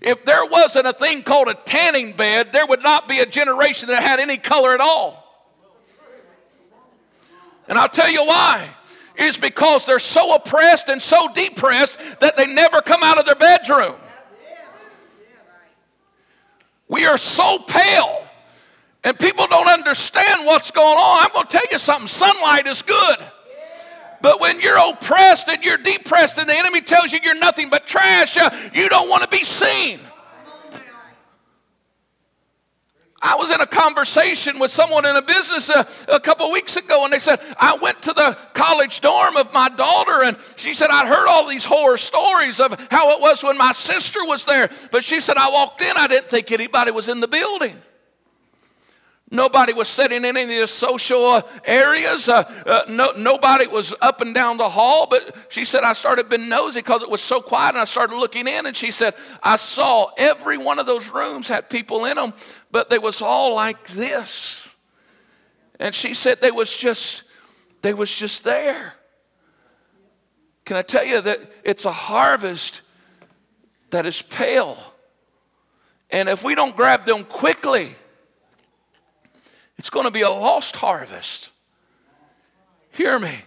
if 0.04 0.26
there 0.26 0.46
wasn't 0.46 0.86
a 0.86 0.94
thing 0.94 1.24
called 1.24 1.48
a 1.48 1.54
tanning 1.54 2.12
bed, 2.12 2.52
there 2.52 2.68
would 2.68 2.84
not 2.84 3.08
be 3.08 3.20
a 3.20 3.26
generation 3.26 3.88
that 3.88 4.04
had 4.04 4.20
any 4.20 4.38
color 4.38 4.74
at 4.74 4.82
all. 4.82 5.22
And 7.70 7.80
I'll 7.80 7.90
tell 7.90 8.10
you 8.10 8.26
why. 8.26 8.70
It's 9.16 9.38
because 9.38 9.86
they're 9.86 10.00
so 10.00 10.36
oppressed 10.36 10.90
and 10.90 11.02
so 11.02 11.30
depressed 11.34 11.98
that 12.20 12.36
they 12.36 12.48
never 12.48 12.82
come 12.82 13.02
out 13.02 13.18
of 13.18 13.26
their 13.26 13.36
bedroom. 13.36 13.96
We 16.90 17.06
are 17.06 17.18
so 17.18 17.60
pale, 17.60 18.28
and 19.04 19.18
people 19.18 19.48
don't 19.48 19.70
understand 19.70 20.46
what's 20.46 20.72
going 20.72 20.98
on. 20.98 21.26
I'm 21.26 21.32
going 21.32 21.48
to 21.48 21.52
tell 21.58 21.66
you 21.72 21.80
something 21.80 22.08
sunlight 22.08 22.68
is 22.68 22.82
good. 22.82 23.18
But 24.24 24.40
when 24.40 24.62
you're 24.62 24.78
oppressed 24.78 25.50
and 25.50 25.62
you're 25.66 25.78
depressed 25.78 26.38
and 26.38 26.50
the 26.50 26.56
enemy 26.56 26.80
tells 26.80 27.12
you 27.12 27.20
you're 27.22 27.38
nothing 27.38 27.70
but 27.70 27.86
trash, 27.86 28.38
uh, 28.38 28.50
you 28.74 28.88
don't 28.88 29.10
want 29.10 29.22
to 29.22 29.28
be 29.28 29.44
seen. 29.44 30.00
I 33.22 33.36
was 33.36 33.52
in 33.52 33.60
a 33.60 33.68
conversation 33.68 34.60
with 34.60 34.72
someone 34.72 35.06
in 35.06 35.18
a 35.18 35.22
business 35.22 35.70
a, 35.70 35.80
uh, 35.80 35.86
a 36.08 36.20
couple 36.22 36.50
weeks 36.52 36.78
ago, 36.78 37.04
and 37.04 37.12
they 37.12 37.20
said, 37.20 37.42
I 37.58 37.76
went 37.76 38.02
to 38.04 38.14
the 38.14 38.38
college 38.54 39.02
dorm 39.02 39.36
of 39.36 39.52
my 39.52 39.68
daughter, 39.68 40.24
and 40.24 40.38
she 40.56 40.74
said, 40.74 40.90
I'd 40.90 41.08
heard 41.08 41.28
all 41.28 41.46
these 41.46 41.66
horror 41.66 41.98
stories 41.98 42.62
of 42.62 42.88
how 42.92 43.12
it 43.12 43.22
was 43.22 43.44
when 43.44 43.58
my 43.58 43.74
sister 43.74 44.24
was 44.24 44.46
there. 44.46 44.70
But 44.92 45.04
she 45.04 45.20
said, 45.20 45.36
I 45.36 45.50
walked 45.50 45.82
in, 45.82 45.98
I 45.98 46.08
didn't 46.08 46.30
think 46.30 46.50
anybody 46.54 46.92
was 46.92 47.10
in 47.10 47.20
the 47.20 47.28
building. 47.28 47.76
Nobody 49.34 49.74
was 49.74 49.88
sitting 49.88 50.18
in 50.18 50.38
any 50.38 50.54
of 50.54 50.60
the 50.62 50.68
social 50.68 51.26
uh, 51.26 51.42
areas. 51.66 52.30
Uh, 52.30 52.44
uh, 52.68 52.84
no, 52.88 53.14
nobody 53.18 53.66
was 53.66 53.92
up 54.00 54.22
and 54.22 54.36
down 54.36 54.58
the 54.58 54.70
hall. 54.70 55.08
But 55.10 55.36
she 55.50 55.66
said, 55.66 55.82
I 55.84 55.94
started 55.94 56.30
being 56.30 56.48
nosy 56.48 56.82
because 56.82 57.02
it 57.02 57.10
was 57.10 57.22
so 57.22 57.42
quiet. 57.42 57.70
And 57.70 57.80
I 57.80 57.86
started 57.86 58.16
looking 58.16 58.48
in. 58.48 58.68
And 58.68 58.78
she 58.78 58.92
said, 58.92 59.16
I 59.42 59.56
saw 59.56 60.12
every 60.20 60.60
one 60.60 60.78
of 60.78 60.86
those 60.86 61.10
rooms 61.10 61.48
had 61.48 61.68
people 61.68 62.06
in 62.06 62.16
them, 62.16 62.34
but 62.70 62.92
they 62.92 63.00
was 63.00 63.24
all 63.24 63.56
like 63.56 63.88
this. 63.88 64.76
And 65.80 65.96
she 65.96 66.14
said 66.14 66.40
they 66.40 66.52
was 66.52 66.72
just, 66.78 67.24
they 67.82 67.96
was 67.96 68.14
just 68.14 68.44
there. 68.44 68.94
Can 70.64 70.78
I 70.78 70.84
tell 70.84 71.06
you 71.06 71.20
that 71.22 71.40
it's 71.64 71.86
a 71.86 71.92
harvest 71.92 72.84
that 73.90 74.06
is 74.06 74.22
pale. 74.22 74.78
And 76.12 76.30
if 76.30 76.44
we 76.44 76.54
don't 76.54 76.76
grab 76.76 77.06
them 77.06 77.24
quickly, 77.24 77.96
it's 79.78 79.90
going 79.90 80.06
to 80.06 80.12
be 80.12 80.22
a 80.22 80.30
lost 80.30 80.76
harvest. 80.76 81.52
Hear 82.92 83.20
me. 83.20 83.40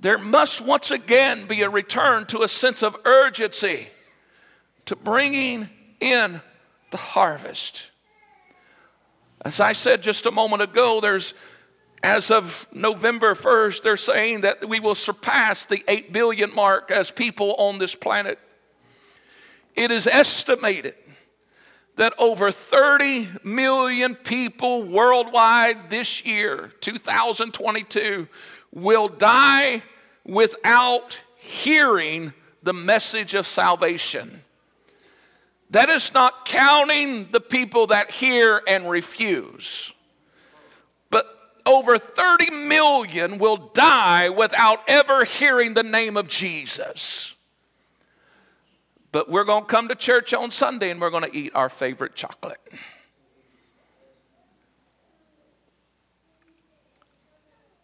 There 0.00 0.18
must 0.18 0.60
once 0.60 0.90
again 0.90 1.46
be 1.46 1.62
a 1.62 1.70
return 1.70 2.26
to 2.26 2.42
a 2.42 2.48
sense 2.48 2.82
of 2.82 2.96
urgency 3.04 3.88
to 4.84 4.94
bringing 4.94 5.68
in 6.00 6.40
the 6.90 6.96
harvest. 6.96 7.90
As 9.42 9.58
I 9.58 9.72
said 9.72 10.02
just 10.02 10.26
a 10.26 10.30
moment 10.30 10.62
ago, 10.62 11.00
there's 11.00 11.34
as 12.02 12.30
of 12.30 12.68
November 12.72 13.34
1st, 13.34 13.82
they're 13.82 13.96
saying 13.96 14.42
that 14.42 14.68
we 14.68 14.80
will 14.80 14.94
surpass 14.94 15.64
the 15.64 15.82
8 15.88 16.12
billion 16.12 16.54
mark 16.54 16.90
as 16.90 17.10
people 17.10 17.54
on 17.58 17.78
this 17.78 17.94
planet. 17.94 18.38
It 19.74 19.90
is 19.90 20.06
estimated 20.06 20.94
that 21.96 22.14
over 22.18 22.50
30 22.52 23.28
million 23.42 24.14
people 24.14 24.82
worldwide 24.82 25.90
this 25.90 26.24
year, 26.24 26.72
2022, 26.80 28.28
will 28.72 29.08
die 29.08 29.82
without 30.24 31.20
hearing 31.36 32.34
the 32.62 32.74
message 32.74 33.34
of 33.34 33.46
salvation. 33.46 34.42
That 35.70 35.88
is 35.88 36.12
not 36.12 36.44
counting 36.44 37.28
the 37.32 37.40
people 37.40 37.88
that 37.88 38.10
hear 38.10 38.60
and 38.68 38.88
refuse. 38.90 39.92
But 41.10 41.26
over 41.64 41.98
30 41.98 42.50
million 42.50 43.38
will 43.38 43.56
die 43.56 44.28
without 44.28 44.80
ever 44.86 45.24
hearing 45.24 45.74
the 45.74 45.82
name 45.82 46.16
of 46.16 46.28
Jesus. 46.28 47.35
But 49.16 49.30
we're 49.30 49.44
going 49.44 49.62
to 49.62 49.66
come 49.66 49.88
to 49.88 49.94
church 49.94 50.34
on 50.34 50.50
Sunday 50.50 50.90
and 50.90 51.00
we're 51.00 51.08
going 51.08 51.24
to 51.24 51.34
eat 51.34 51.52
our 51.54 51.70
favorite 51.70 52.14
chocolate. 52.14 52.60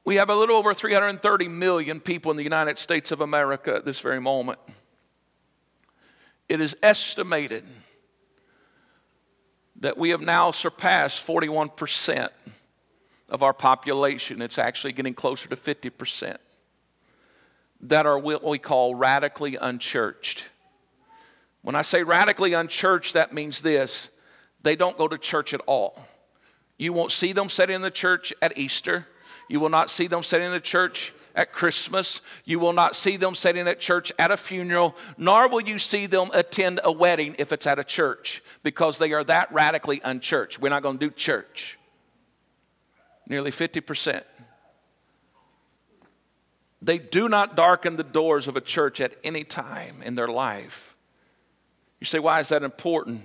We 0.04 0.16
have 0.16 0.28
a 0.28 0.36
little 0.36 0.56
over 0.56 0.74
330 0.74 1.48
million 1.48 2.00
people 2.00 2.30
in 2.32 2.36
the 2.36 2.42
United 2.42 2.76
States 2.76 3.12
of 3.12 3.22
America 3.22 3.74
at 3.74 3.86
this 3.86 3.98
very 4.00 4.20
moment. 4.20 4.58
It 6.50 6.60
is 6.60 6.76
estimated 6.82 7.64
that 9.80 9.96
we 9.96 10.10
have 10.10 10.20
now 10.20 10.50
surpassed 10.50 11.26
41% 11.26 12.28
of 13.30 13.42
our 13.42 13.54
population. 13.54 14.42
It's 14.42 14.58
actually 14.58 14.92
getting 14.92 15.14
closer 15.14 15.48
to 15.48 15.56
50% 15.56 16.36
that 17.80 18.04
are 18.04 18.18
what 18.18 18.44
we 18.44 18.58
call 18.58 18.94
radically 18.94 19.56
unchurched. 19.56 20.50
When 21.62 21.74
I 21.74 21.82
say 21.82 22.02
radically 22.02 22.52
unchurched, 22.52 23.14
that 23.14 23.32
means 23.32 23.62
this 23.62 24.08
they 24.62 24.76
don't 24.76 24.98
go 24.98 25.08
to 25.08 25.18
church 25.18 25.54
at 25.54 25.60
all. 25.66 26.06
You 26.78 26.92
won't 26.92 27.12
see 27.12 27.32
them 27.32 27.48
sitting 27.48 27.76
in 27.76 27.82
the 27.82 27.90
church 27.90 28.32
at 28.42 28.56
Easter. 28.58 29.06
You 29.48 29.60
will 29.60 29.68
not 29.68 29.90
see 29.90 30.06
them 30.06 30.22
sitting 30.22 30.46
in 30.46 30.52
the 30.52 30.60
church 30.60 31.12
at 31.34 31.52
Christmas. 31.52 32.20
You 32.44 32.58
will 32.58 32.72
not 32.72 32.96
see 32.96 33.16
them 33.16 33.34
sitting 33.34 33.68
at 33.68 33.80
church 33.80 34.12
at 34.18 34.30
a 34.30 34.36
funeral, 34.36 34.96
nor 35.16 35.48
will 35.48 35.60
you 35.60 35.78
see 35.78 36.06
them 36.06 36.30
attend 36.34 36.80
a 36.84 36.92
wedding 36.92 37.36
if 37.38 37.52
it's 37.52 37.66
at 37.66 37.78
a 37.78 37.84
church, 37.84 38.42
because 38.62 38.98
they 38.98 39.12
are 39.12 39.24
that 39.24 39.52
radically 39.52 40.00
unchurched. 40.04 40.60
We're 40.60 40.70
not 40.70 40.82
going 40.82 40.98
to 40.98 41.06
do 41.06 41.10
church. 41.10 41.78
nearly 43.26 43.50
50%. 43.50 44.22
They 46.80 46.98
do 46.98 47.28
not 47.28 47.56
darken 47.56 47.96
the 47.96 48.02
doors 48.04 48.48
of 48.48 48.56
a 48.56 48.60
church 48.60 49.00
at 49.00 49.14
any 49.22 49.44
time 49.44 50.02
in 50.02 50.16
their 50.16 50.28
life. 50.28 50.96
You 52.02 52.06
say, 52.06 52.18
why 52.18 52.40
is 52.40 52.48
that 52.48 52.64
important? 52.64 53.22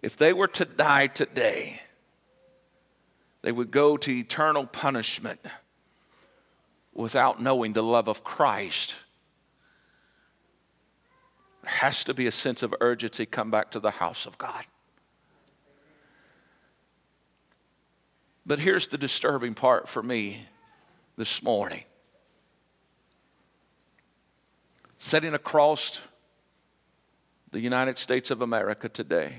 If 0.00 0.16
they 0.16 0.32
were 0.32 0.46
to 0.46 0.64
die 0.64 1.08
today, 1.08 1.82
they 3.42 3.52
would 3.52 3.70
go 3.70 3.98
to 3.98 4.10
eternal 4.10 4.64
punishment 4.64 5.40
without 6.94 7.42
knowing 7.42 7.74
the 7.74 7.82
love 7.82 8.08
of 8.08 8.24
Christ. 8.24 8.94
There 11.64 11.72
has 11.72 12.02
to 12.04 12.14
be 12.14 12.26
a 12.26 12.32
sense 12.32 12.62
of 12.62 12.74
urgency 12.80 13.26
come 13.26 13.50
back 13.50 13.70
to 13.72 13.78
the 13.78 13.90
house 13.90 14.24
of 14.24 14.38
God. 14.38 14.64
But 18.46 18.60
here's 18.60 18.86
the 18.86 18.96
disturbing 18.96 19.52
part 19.52 19.86
for 19.86 20.02
me 20.02 20.46
this 21.18 21.42
morning. 21.42 21.84
Sitting 24.96 25.34
across 25.34 26.00
the 27.54 27.60
United 27.60 27.98
States 27.98 28.32
of 28.32 28.42
America 28.42 28.88
today 28.88 29.32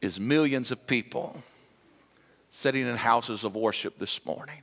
is 0.00 0.18
millions 0.18 0.70
of 0.70 0.86
people 0.86 1.36
sitting 2.50 2.86
in 2.86 2.96
houses 2.96 3.44
of 3.44 3.54
worship 3.54 3.98
this 3.98 4.24
morning. 4.24 4.62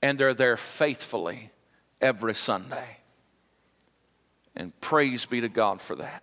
And 0.00 0.16
they're 0.16 0.32
there 0.32 0.56
faithfully 0.56 1.50
every 2.00 2.34
Sunday. 2.34 2.96
And 4.56 4.72
praise 4.80 5.26
be 5.26 5.42
to 5.42 5.50
God 5.50 5.82
for 5.82 5.94
that. 5.96 6.22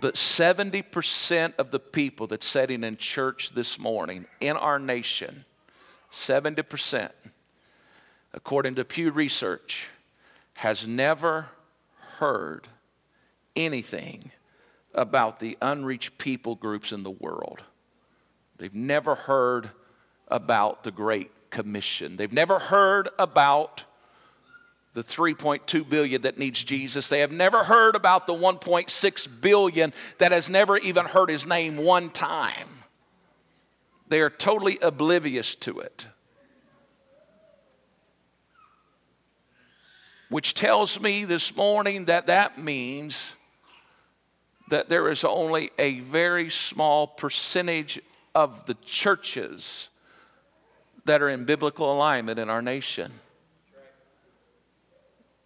But 0.00 0.16
70% 0.16 1.54
of 1.60 1.70
the 1.70 1.78
people 1.78 2.26
that's 2.26 2.44
sitting 2.44 2.82
in 2.82 2.96
church 2.96 3.50
this 3.50 3.78
morning 3.78 4.26
in 4.40 4.56
our 4.56 4.80
nation, 4.80 5.44
70%, 6.12 7.12
according 8.34 8.74
to 8.74 8.84
Pew 8.84 9.12
Research, 9.12 9.90
has 10.60 10.86
never 10.86 11.48
heard 12.18 12.68
anything 13.56 14.30
about 14.94 15.40
the 15.40 15.56
unreached 15.62 16.18
people 16.18 16.54
groups 16.54 16.92
in 16.92 17.02
the 17.02 17.10
world. 17.10 17.62
They've 18.58 18.74
never 18.74 19.14
heard 19.14 19.70
about 20.28 20.84
the 20.84 20.90
Great 20.90 21.30
Commission. 21.48 22.18
They've 22.18 22.30
never 22.30 22.58
heard 22.58 23.08
about 23.18 23.84
the 24.92 25.02
3.2 25.02 25.88
billion 25.88 26.20
that 26.22 26.36
needs 26.36 26.62
Jesus. 26.62 27.08
They 27.08 27.20
have 27.20 27.32
never 27.32 27.64
heard 27.64 27.96
about 27.96 28.26
the 28.26 28.34
1.6 28.34 29.40
billion 29.40 29.94
that 30.18 30.30
has 30.30 30.50
never 30.50 30.76
even 30.76 31.06
heard 31.06 31.30
his 31.30 31.46
name 31.46 31.78
one 31.78 32.10
time. 32.10 32.68
They 34.08 34.20
are 34.20 34.28
totally 34.28 34.78
oblivious 34.82 35.54
to 35.54 35.80
it. 35.80 36.08
Which 40.30 40.54
tells 40.54 41.00
me 41.00 41.24
this 41.24 41.54
morning 41.54 42.06
that 42.06 42.28
that 42.28 42.56
means 42.56 43.34
that 44.70 44.88
there 44.88 45.10
is 45.10 45.24
only 45.24 45.70
a 45.78 45.98
very 46.00 46.48
small 46.48 47.08
percentage 47.08 48.00
of 48.34 48.64
the 48.66 48.74
churches 48.86 49.88
that 51.04 51.20
are 51.20 51.28
in 51.28 51.44
biblical 51.44 51.92
alignment 51.92 52.38
in 52.38 52.48
our 52.48 52.62
nation. 52.62 53.12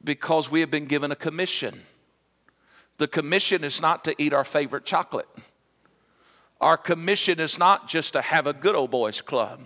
Because 0.05 0.51
we 0.51 0.61
have 0.61 0.70
been 0.70 0.85
given 0.85 1.11
a 1.11 1.16
commission. 1.16 1.81
The 2.99 3.09
commission 3.09 3.64
is 3.64 3.81
not 3.81 4.05
to 4.05 4.14
eat 4.18 4.35
our 4.35 4.44
favorite 4.44 4.85
chocolate. 4.85 5.29
Our 6.61 6.77
commission 6.77 7.40
is 7.40 7.59
not 7.59 7.88
just 7.88 8.12
to 8.12 8.20
have 8.20 8.47
a 8.47 8.53
good 8.53 8.75
old 8.75 8.90
boys 8.90 9.23
club. 9.23 9.61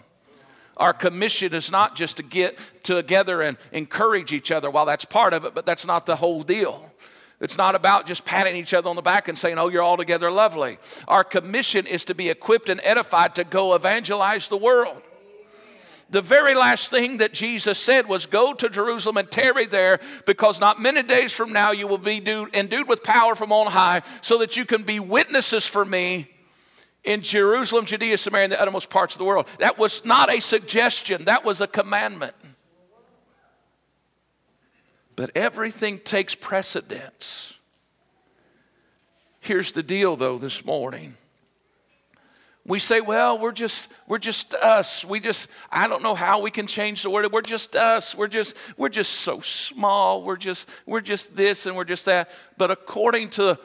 Our 0.78 0.92
commission 0.92 1.54
is 1.54 1.70
not 1.70 1.96
just 1.96 2.16
to 2.18 2.22
get 2.22 2.58
together 2.82 3.42
and 3.42 3.56
encourage 3.72 4.32
each 4.32 4.52
other. 4.52 4.70
While 4.70 4.86
that's 4.86 5.04
part 5.04 5.34
of 5.34 5.44
it, 5.44 5.54
but 5.54 5.66
that's 5.66 5.86
not 5.86 6.06
the 6.06 6.16
whole 6.16 6.42
deal. 6.42 6.90
It's 7.40 7.56
not 7.56 7.74
about 7.74 8.06
just 8.06 8.24
patting 8.24 8.56
each 8.56 8.74
other 8.74 8.88
on 8.88 8.96
the 8.96 9.02
back 9.02 9.28
and 9.28 9.38
saying, 9.38 9.58
oh, 9.58 9.68
you're 9.68 9.82
all 9.82 9.96
together 9.96 10.30
lovely. 10.30 10.78
Our 11.06 11.22
commission 11.22 11.86
is 11.86 12.04
to 12.06 12.14
be 12.14 12.28
equipped 12.28 12.68
and 12.68 12.80
edified 12.82 13.36
to 13.36 13.44
go 13.44 13.74
evangelize 13.74 14.48
the 14.48 14.56
world. 14.56 15.02
The 16.10 16.22
very 16.22 16.54
last 16.54 16.90
thing 16.90 17.18
that 17.18 17.34
Jesus 17.34 17.78
said 17.78 18.08
was, 18.08 18.24
Go 18.24 18.54
to 18.54 18.70
Jerusalem 18.70 19.18
and 19.18 19.30
tarry 19.30 19.66
there, 19.66 20.00
because 20.24 20.58
not 20.58 20.80
many 20.80 21.02
days 21.02 21.32
from 21.32 21.52
now 21.52 21.70
you 21.70 21.86
will 21.86 21.98
be 21.98 22.22
endued 22.54 22.88
with 22.88 23.02
power 23.02 23.34
from 23.34 23.52
on 23.52 23.66
high, 23.66 24.00
so 24.22 24.38
that 24.38 24.56
you 24.56 24.64
can 24.64 24.84
be 24.84 25.00
witnesses 25.00 25.66
for 25.66 25.84
me 25.84 26.28
in 27.04 27.22
Jerusalem, 27.22 27.86
Judea, 27.86 28.18
Samaria, 28.18 28.44
and 28.44 28.52
the 28.52 28.60
uttermost 28.60 28.90
parts 28.90 29.14
of 29.14 29.18
the 29.18 29.24
world. 29.24 29.46
That 29.58 29.78
was 29.78 30.04
not 30.04 30.32
a 30.32 30.40
suggestion, 30.40 31.24
that 31.24 31.44
was 31.44 31.60
a 31.60 31.66
commandment. 31.66 32.34
But 35.16 35.30
everything 35.34 35.98
takes 35.98 36.34
precedence. 36.34 37.54
Here's 39.40 39.72
the 39.72 39.82
deal, 39.82 40.14
though, 40.14 40.38
this 40.38 40.64
morning. 40.64 41.16
We 42.64 42.78
say, 42.78 43.00
well, 43.00 43.38
we're 43.38 43.52
just, 43.52 43.88
we're 44.06 44.18
just 44.18 44.52
us. 44.52 45.02
We 45.02 45.20
just, 45.20 45.48
I 45.72 45.88
don't 45.88 46.02
know 46.02 46.14
how 46.14 46.42
we 46.42 46.50
can 46.50 46.66
change 46.66 47.02
the 47.02 47.08
world. 47.08 47.32
We're 47.32 47.40
just 47.40 47.74
us. 47.74 48.14
We're 48.14 48.28
just, 48.28 48.54
we're 48.76 48.90
just 48.90 49.12
so 49.12 49.40
small. 49.40 50.22
We're 50.22 50.36
just, 50.36 50.68
we're 50.84 51.00
just 51.00 51.34
this 51.34 51.64
and 51.64 51.74
we're 51.74 51.84
just 51.84 52.04
that. 52.04 52.30
But 52.58 52.70
according 52.70 53.30
to 53.30 53.58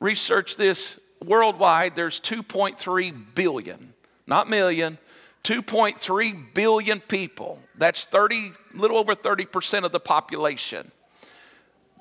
research 0.00 0.56
this 0.56 1.00
worldwide, 1.24 1.96
there's 1.96 2.20
2.3 2.20 3.34
billion, 3.34 3.94
not 4.26 4.48
million, 4.48 4.98
2.3 5.44 6.54
billion 6.54 7.00
people, 7.00 7.60
that's 7.76 8.04
30, 8.04 8.52
little 8.74 8.98
over 8.98 9.14
30% 9.14 9.84
of 9.84 9.92
the 9.92 10.00
population, 10.00 10.90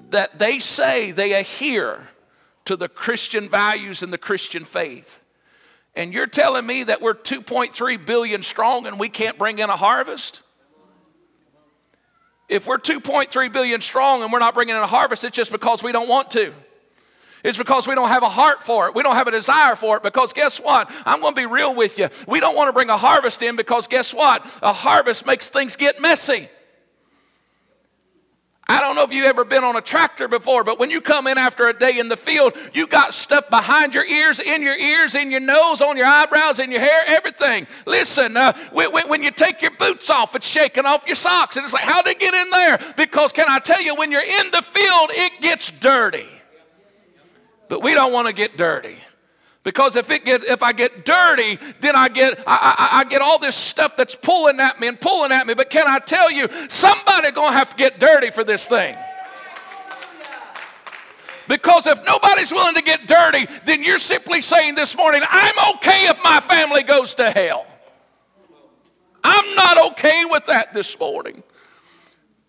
that 0.10 0.40
they 0.40 0.60
say 0.60 1.12
they 1.12 1.34
adhere 1.34 2.08
to 2.66 2.76
the 2.76 2.90
Christian 2.90 3.50
values 3.50 4.04
and 4.04 4.12
the 4.12 4.18
Christian 4.18 4.66
faith. 4.66 5.22
And 5.96 6.14
you're 6.14 6.28
telling 6.28 6.66
me 6.66 6.84
that 6.84 7.02
we're 7.02 7.14
2.3 7.14 8.06
billion 8.06 8.44
strong 8.44 8.86
and 8.86 9.00
we 9.00 9.10
can't 9.10 9.38
bring 9.38 9.60
in 9.60 9.70
a 9.70 9.76
harvest? 9.76 10.42
If 12.48 12.68
we're 12.68 12.78
2.3 12.78 13.54
billion 13.54 13.82
strong 13.82 14.24
and 14.24 14.32
we're 14.32 14.40
not 14.40 14.54
bringing 14.54 14.76
in 14.76 14.82
a 14.82 14.88
harvest, 14.88 15.24
it's 15.24 15.36
just 15.36 15.52
because 15.52 15.84
we 15.84 15.92
don't 15.92 16.10
want 16.10 16.32
to. 16.32 16.54
It's 17.44 17.58
because 17.58 17.88
we 17.88 17.96
don't 17.96 18.10
have 18.10 18.24
a 18.24 18.30
heart 18.30 18.64
for 18.64 18.88
it. 18.88 18.96
We 18.96 19.04
don't 19.04 19.16
have 19.16 19.28
a 19.28 19.32
desire 19.32 19.76
for 19.76 19.98
it 19.98 20.04
because 20.04 20.34
guess 20.34 20.60
what? 20.60 20.92
I'm 21.06 21.22
going 21.22 21.34
to 21.34 21.40
be 21.42 21.46
real 21.46 21.74
with 21.74 21.98
you. 21.98 22.10
We 22.28 22.40
don't 22.40 22.56
want 22.56 22.68
to 22.68 22.74
bring 22.74 22.90
a 22.90 22.98
harvest 22.98 23.42
in 23.42 23.56
because 23.56 23.88
guess 23.88 24.14
what? 24.14 24.46
A 24.62 24.74
harvest 24.74 25.26
makes 25.26 25.50
things 25.50 25.76
get 25.76 26.02
messy. 26.02 26.50
I 28.72 28.82
don't 28.82 28.96
know 28.96 29.04
if 29.04 29.12
you've 29.12 29.26
ever 29.26 29.44
been 29.46 29.64
on 29.64 29.76
a 29.78 29.82
tractor 29.82 30.28
before, 30.28 30.64
but 30.64 30.78
when 30.78 30.92
you 30.92 31.02
come 31.02 31.26
in 31.26 31.40
after 31.40 31.68
a 31.68 31.74
day 31.74 31.98
in 31.98 32.08
the 32.08 32.16
field, 32.16 32.54
you 32.72 32.86
got 32.86 33.16
stuff 33.16 33.50
behind 33.50 33.96
your 33.96 34.06
ears, 34.06 34.40
in 34.40 34.62
your 34.62 34.78
ears, 34.78 35.16
in 35.16 35.32
your 35.32 35.40
nose, 35.40 35.82
on 35.82 35.98
your 35.98 36.06
eyebrows, 36.06 36.60
in 36.60 36.70
your 36.70 36.80
hair, 36.80 37.02
everything. 37.08 37.66
Listen, 37.88 38.38
uh, 38.38 38.54
when, 38.72 38.92
when, 38.92 39.24
you 39.24 39.32
take 39.32 39.64
your 39.64 39.72
boots 39.72 40.12
off, 40.12 40.36
it's 40.36 40.46
shaking 40.46 40.86
off 40.86 41.04
your 41.08 41.16
socks. 41.16 41.58
And 41.58 41.64
it's 41.64 41.74
like, 41.74 41.84
how 41.84 42.04
did 42.04 42.12
it 42.12 42.20
get 42.20 42.36
in 42.36 42.50
there? 42.52 42.80
Because 42.96 43.32
can 43.32 43.48
I 43.50 43.58
tell 43.58 43.82
you, 43.82 43.96
when 43.96 44.12
you're 44.12 44.22
in 44.22 44.52
the 44.52 44.62
field, 44.62 45.10
it 45.14 45.42
gets 45.42 45.72
dirty. 45.72 46.28
But 47.70 47.82
we 47.82 47.94
don't 47.94 48.12
want 48.12 48.28
to 48.28 48.34
get 48.34 48.58
dirty. 48.58 48.98
Because 49.64 49.96
if 49.96 50.10
it 50.10 50.26
get, 50.26 50.44
if 50.44 50.64
I 50.64 50.74
get 50.74 51.06
dirty, 51.06 51.60
then 51.82 51.96
I 51.96 52.10
get 52.10 52.40
I, 52.48 52.76
I, 52.92 53.00
I, 53.00 53.04
get 53.04 53.22
all 53.22 53.40
this 53.40 53.56
stuff 53.56 53.96
that's 53.96 54.16
pulling 54.16 54.60
at 54.60 54.80
me 54.80 54.88
and 54.88 55.00
pulling 55.00 55.32
at 55.32 55.46
me. 55.46 55.54
But 55.54 55.70
can 55.70 55.86
I 55.88 56.00
tell 56.00 56.32
you, 56.32 56.48
somebody 56.70 57.32
gonna 57.32 57.52
have 57.52 57.72
to 57.72 57.76
get 57.76 58.00
dirty 58.00 58.32
for 58.32 58.44
this 58.44 58.68
thing. 58.68 58.96
Because 61.48 61.88
if 61.88 62.04
nobody's 62.06 62.52
willing 62.52 62.76
to 62.76 62.82
get 62.82 63.08
dirty, 63.08 63.48
then 63.66 63.84
you're 63.84 64.00
simply 64.00 64.40
saying 64.40 64.76
this 64.76 64.96
morning, 64.96 65.24
I'm 65.28 65.76
okay 65.76 66.08
if 66.08 66.24
my 66.24 66.40
family 66.40 66.84
goes 66.84 67.16
to 67.16 67.30
hell. 67.32 67.66
I'm 69.24 69.56
not 69.56 69.92
okay 69.92 70.26
with 70.26 70.46
that 70.46 70.74
this 70.74 70.98
morning. 71.00 71.44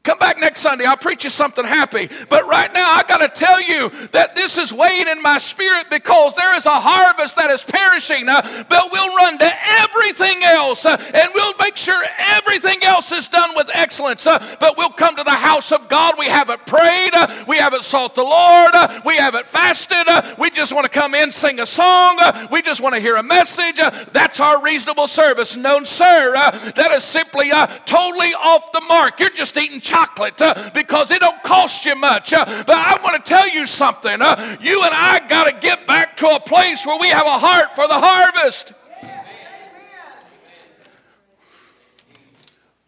Come 0.03 0.19
back 0.19 0.39
next 0.39 0.63
Sunday. 0.63 0.87
I'll 0.87 0.97
preach 0.97 1.25
you 1.25 1.31
something 1.31 1.65
happy. 1.65 2.09
But 2.31 2.47
right 2.47 2.73
now, 2.73 2.91
I 2.91 3.03
got 3.03 3.19
to 3.19 3.29
tell 3.29 3.61
you 3.61 3.91
that 4.13 4.35
this 4.35 4.57
is 4.57 4.73
weighing 4.73 5.09
in 5.09 5.21
my 5.21 5.37
spirit 5.37 5.91
because 5.91 6.35
there 6.37 6.57
is 6.57 6.65
a 6.65 6.71
harvest 6.71 7.37
that 7.37 7.51
is 7.51 7.63
perishing. 7.63 8.27
Uh, 8.27 8.65
but 8.71 8.91
we'll 8.91 9.15
run 9.15 9.37
to 9.39 9.53
everything 9.83 10.43
else 10.43 10.87
uh, 10.87 10.97
and 11.13 11.31
we'll 11.35 11.53
make 11.61 11.77
sure 11.77 12.03
everything 12.19 12.83
else 12.83 13.13
is 13.13 13.29
done 13.29 13.51
with 13.55 13.69
excellence. 13.75 14.27
Uh, 14.27 14.39
but 14.59 14.79
we'll 14.79 14.89
come 14.89 15.17
to 15.17 15.23
the 15.23 15.31
house 15.31 15.71
of 15.71 15.87
God. 15.91 16.15
We 16.19 16.27
haven't 16.27 16.65
prayed. 16.65 17.13
Uh, 17.13 17.45
we 17.47 17.59
haven't 17.59 17.83
sought 17.83 18.15
the 18.15 18.23
Lord. 18.23 18.75
Uh, 18.75 19.03
we 19.05 19.17
haven't 19.17 19.47
fasted. 19.47 20.09
Uh, 20.09 20.35
we 20.39 20.49
just 20.49 20.73
want 20.73 20.85
to 20.85 20.91
come 20.91 21.15
in, 21.15 21.31
sing 21.31 21.61
a 21.61 21.67
song. 21.67 22.19
we 22.51 22.63
just 22.63 22.81
want 22.81 22.95
to 22.95 23.03
hear 23.03 23.17
a 23.17 23.23
message. 23.23 23.77
that's 23.77 24.41
our 24.41 24.63
reasonable 24.63 25.09
service. 25.09 25.59
No, 25.59 25.85
sir. 25.85 26.33
that 26.75 26.91
is 26.93 27.05
simply 27.05 27.51
totally 27.85 28.33
off 28.33 28.73
the 28.73 28.81
mark. 28.89 29.21
You're 29.21 29.29
just 29.29 29.59
eating 29.59 29.81
chocolate 29.91 30.41
uh, 30.41 30.71
because 30.73 31.11
it 31.11 31.21
don't 31.21 31.43
cost 31.43 31.85
you 31.85 31.97
much. 31.97 32.33
Uh, 32.33 32.45
but 32.45 32.77
I 32.77 33.01
want 33.03 33.25
to 33.25 33.29
tell 33.29 33.49
you 33.49 33.67
something. 33.67 34.23
Uh, 34.23 34.57
you 34.61 34.83
and 34.83 34.95
I 34.95 35.27
got 35.29 35.45
to 35.45 35.53
get 35.53 35.87
back 35.87 36.17
to 36.19 36.29
a 36.29 36.41
place 36.41 36.87
where 36.87 36.99
we 36.99 37.09
have 37.09 37.27
a 37.27 37.39
heart 37.39 37.75
for 37.75 37.89
the 37.89 37.99
harvest. 37.99 38.73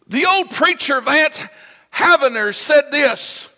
The 0.07 0.27
old 0.27 0.51
preacher 0.51 1.01
Vance 1.01 1.41
Havner 1.95 2.55
said 2.55 2.91
this 2.91 3.49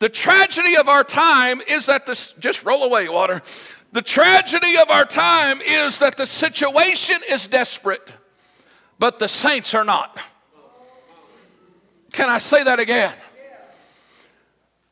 The 0.00 0.08
tragedy 0.08 0.76
of 0.76 0.88
our 0.88 1.04
time 1.04 1.62
is 1.66 1.86
that 1.86 2.06
this, 2.06 2.32
just 2.38 2.64
roll 2.64 2.82
away, 2.82 3.08
water. 3.08 3.42
The 3.92 4.02
tragedy 4.02 4.76
of 4.76 4.90
our 4.90 5.06
time 5.06 5.62
is 5.62 6.00
that 6.00 6.16
the 6.18 6.26
situation 6.26 7.16
is 7.30 7.46
desperate, 7.46 8.12
but 8.98 9.18
the 9.18 9.28
saints 9.28 9.72
are 9.74 9.84
not. 9.84 10.18
Can 12.16 12.30
I 12.30 12.38
say 12.38 12.64
that 12.64 12.80
again? 12.80 13.12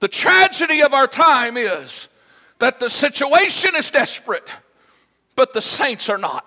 The 0.00 0.08
tragedy 0.08 0.82
of 0.82 0.92
our 0.92 1.06
time 1.06 1.56
is 1.56 2.08
that 2.58 2.80
the 2.80 2.90
situation 2.90 3.74
is 3.74 3.90
desperate, 3.90 4.46
but 5.34 5.54
the 5.54 5.62
saints 5.62 6.10
are 6.10 6.18
not. 6.18 6.46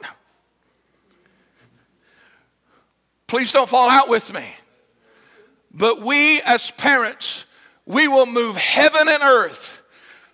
Please 3.25 3.51
don't 3.51 3.67
fall 3.67 3.89
out 3.89 4.07
with 4.07 4.31
me. 4.31 4.45
But 5.73 6.03
we 6.03 6.43
as 6.43 6.69
parents, 6.69 7.45
we 7.87 8.07
will 8.07 8.27
move 8.27 8.55
heaven 8.55 9.09
and 9.09 9.23
earth 9.23 9.81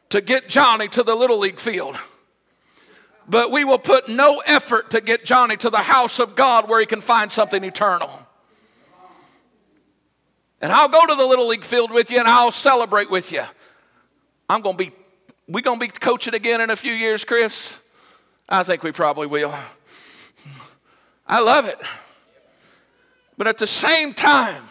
to 0.10 0.20
get 0.20 0.50
Johnny 0.50 0.90
to 0.90 1.04
the 1.04 1.16
Little 1.16 1.40
League 1.40 1.62
field. 1.62 1.96
But 3.30 3.50
we 3.50 3.64
will 3.64 3.80
put 3.80 4.10
no 4.10 4.40
effort 4.46 4.92
to 4.92 5.00
get 5.00 5.24
Johnny 5.24 5.56
to 5.56 5.70
the 5.70 5.78
house 5.78 6.20
of 6.20 6.36
God 6.36 6.68
where 6.68 6.82
he 6.82 6.86
can 6.86 7.00
find 7.00 7.32
something 7.32 7.64
eternal. 7.64 8.23
And 10.64 10.72
I'll 10.72 10.88
go 10.88 11.06
to 11.06 11.14
the 11.14 11.26
Little 11.26 11.48
League 11.48 11.66
field 11.66 11.92
with 11.92 12.10
you 12.10 12.20
and 12.20 12.28
I'll 12.28 12.50
celebrate 12.50 13.12
with 13.12 13.34
you. 13.34 13.44
I'm 14.50 14.62
going 14.62 14.78
to 14.78 14.86
be, 14.86 14.94
we're 15.46 15.62
going 15.62 15.78
to 15.78 15.86
be 15.86 15.92
coaching 15.92 16.34
again 16.34 16.62
in 16.62 16.70
a 16.70 16.78
few 16.78 16.94
years, 16.94 17.26
Chris? 17.26 17.78
I 18.48 18.64
think 18.64 18.82
we 18.82 18.94
probably 18.94 19.28
will. 19.28 19.54
I 21.28 21.42
love 21.42 21.66
it. 21.66 21.78
But 23.38 23.48
at 23.48 23.58
the 23.58 23.68
same 23.68 24.14
time, 24.14 24.64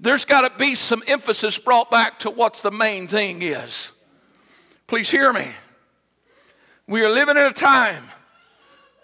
there's 0.00 0.24
got 0.24 0.40
to 0.40 0.58
be 0.58 0.74
some 0.74 1.04
emphasis 1.06 1.56
brought 1.56 1.88
back 1.88 2.18
to 2.20 2.30
what's 2.30 2.60
the 2.60 2.72
main 2.72 3.06
thing 3.06 3.42
is. 3.42 3.92
Please 4.88 5.08
hear 5.08 5.32
me. 5.32 5.46
We 6.88 7.04
are 7.04 7.10
living 7.10 7.36
in 7.36 7.44
a 7.44 7.52
time 7.52 8.10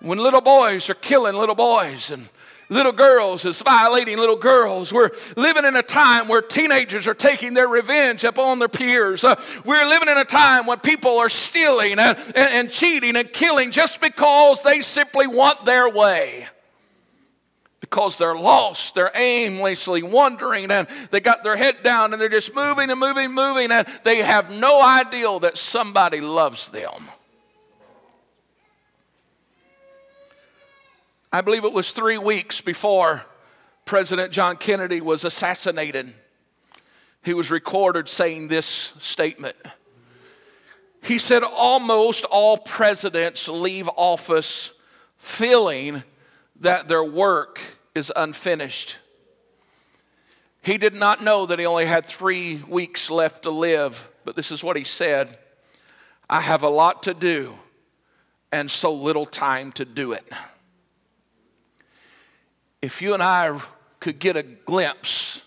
when 0.01 0.19
little 0.19 0.41
boys 0.41 0.91
are 0.91 0.95
killing 0.95 1.37
little 1.37 1.55
boys 1.55 2.11
and 2.11 2.29
little 2.75 2.93
girls 2.93 3.45
is 3.45 3.63
violating 3.63 4.19
little 4.19 4.37
girls. 4.37 4.93
We're 4.93 5.11
living 5.37 5.65
in 5.65 5.77
a 5.77 5.83
time 5.83 6.29
where 6.29 6.43
teenagers 6.43 7.07
are 7.07 7.15
taking 7.15 7.55
their 7.55 7.69
revenge 7.69 8.25
upon 8.25 8.59
their 8.59 8.69
peers. 8.69 9.25
Uh, 9.25 9.41
we're 9.65 9.87
living 9.87 10.09
in 10.09 10.19
a 10.19 10.25
time 10.25 10.67
when 10.67 10.81
people 10.81 11.19
are 11.19 11.29
stealing 11.29 11.99
and, 11.99 12.19
and, 12.19 12.37
and 12.37 12.71
cheating 12.71 13.17
and 13.17 13.33
killing 13.33 13.71
just 13.71 14.01
because 14.01 14.61
they 14.63 14.81
simply 14.81 15.27
want 15.27 15.65
their 15.65 15.89
way 15.89 16.49
because 17.81 18.19
they're 18.19 18.35
lost. 18.35 18.95
They're 18.95 19.13
aimlessly 19.15 20.03
wandering 20.03 20.71
and 20.71 20.89
they 21.11 21.21
got 21.21 21.45
their 21.45 21.57
head 21.57 21.83
down 21.83 22.13
and 22.13 22.21
they're 22.21 22.29
just 22.29 22.55
moving 22.55 22.91
and 22.91 22.99
moving, 22.99 23.33
moving, 23.33 23.71
and 23.71 23.87
they 24.03 24.19
have 24.19 24.51
no 24.51 24.83
idea 24.83 25.39
that 25.41 25.57
somebody 25.57 26.21
loves 26.21 26.71
them. 26.71 27.09
I 31.35 31.41
believe 31.41 31.65
it 31.65 31.73
was 31.73 31.91
three 31.91 32.17
weeks 32.17 32.61
before 32.61 33.27
President 33.87 34.31
John 34.31 34.57
Kennedy 34.57 35.01
was 35.01 35.25
assassinated. 35.25 36.15
He 37.25 37.35
was 37.35 37.51
recorded 37.51 38.09
saying 38.09 38.47
this 38.47 38.95
statement. 39.01 39.57
He 41.03 41.19
said, 41.19 41.43
Almost 41.43 42.25
all 42.27 42.57
presidents 42.57 43.49
leave 43.49 43.91
office 43.97 44.75
feeling 45.19 46.05
that 46.61 46.87
their 46.87 47.03
work 47.03 47.61
is 47.97 48.13
unfinished. 48.15 48.99
He 50.63 50.79
did 50.79 50.95
not 50.95 51.21
know 51.21 51.47
that 51.47 51.59
he 51.59 51.67
only 51.67 51.87
had 51.87 52.07
three 52.07 52.63
weeks 52.69 53.11
left 53.11 53.43
to 53.43 53.51
live, 53.51 54.09
but 54.25 54.37
this 54.37 54.53
is 54.53 54.63
what 54.63 54.77
he 54.77 54.85
said 54.85 55.37
I 56.31 56.43
have 56.43 56.63
a 56.63 56.69
lot 56.69 57.03
to 57.03 57.13
do 57.13 57.55
and 58.53 58.71
so 58.71 58.95
little 58.95 59.27
time 59.27 59.73
to 59.73 59.85
do 59.85 60.13
it 60.13 60.33
if 62.85 63.01
you 63.01 63.15
and 63.15 63.23
I 63.23 63.59
could 63.99 64.19
get 64.19 64.37
a 64.37 64.43
glimpse 64.43 65.43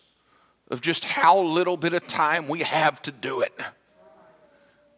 of 0.70 0.82
just 0.82 1.06
how 1.06 1.40
little 1.40 1.78
bit 1.78 1.94
of 1.94 2.08
time 2.08 2.48
we 2.48 2.64
have 2.64 3.00
to 3.04 3.12
do 3.12 3.42
it, 3.42 3.54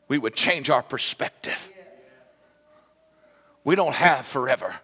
we 0.07 0.17
would 0.17 0.35
change 0.35 0.69
our 0.69 0.81
perspective. 0.81 1.69
We 3.65 3.75
don't 3.75 3.93
have 3.93 4.25
forever. 4.25 4.79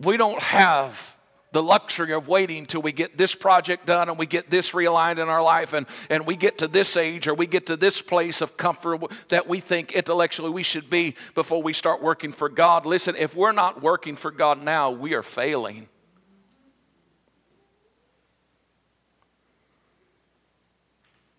We 0.00 0.16
don't 0.16 0.40
have 0.40 1.13
the 1.54 1.62
luxury 1.62 2.12
of 2.12 2.26
waiting 2.26 2.66
till 2.66 2.82
we 2.82 2.90
get 2.90 3.16
this 3.16 3.32
project 3.32 3.86
done 3.86 4.08
and 4.08 4.18
we 4.18 4.26
get 4.26 4.50
this 4.50 4.72
realigned 4.72 5.18
in 5.18 5.28
our 5.28 5.40
life 5.40 5.72
and, 5.72 5.86
and 6.10 6.26
we 6.26 6.34
get 6.34 6.58
to 6.58 6.66
this 6.66 6.96
age 6.96 7.28
or 7.28 7.34
we 7.34 7.46
get 7.46 7.66
to 7.66 7.76
this 7.76 8.02
place 8.02 8.40
of 8.40 8.56
comfort 8.56 9.00
that 9.28 9.48
we 9.48 9.60
think 9.60 9.92
intellectually 9.92 10.50
we 10.50 10.64
should 10.64 10.90
be 10.90 11.14
before 11.36 11.62
we 11.62 11.72
start 11.72 12.02
working 12.02 12.32
for 12.32 12.48
God. 12.48 12.84
Listen, 12.84 13.14
if 13.16 13.36
we're 13.36 13.52
not 13.52 13.80
working 13.80 14.16
for 14.16 14.32
God 14.32 14.64
now, 14.64 14.90
we 14.90 15.14
are 15.14 15.22
failing. 15.22 15.88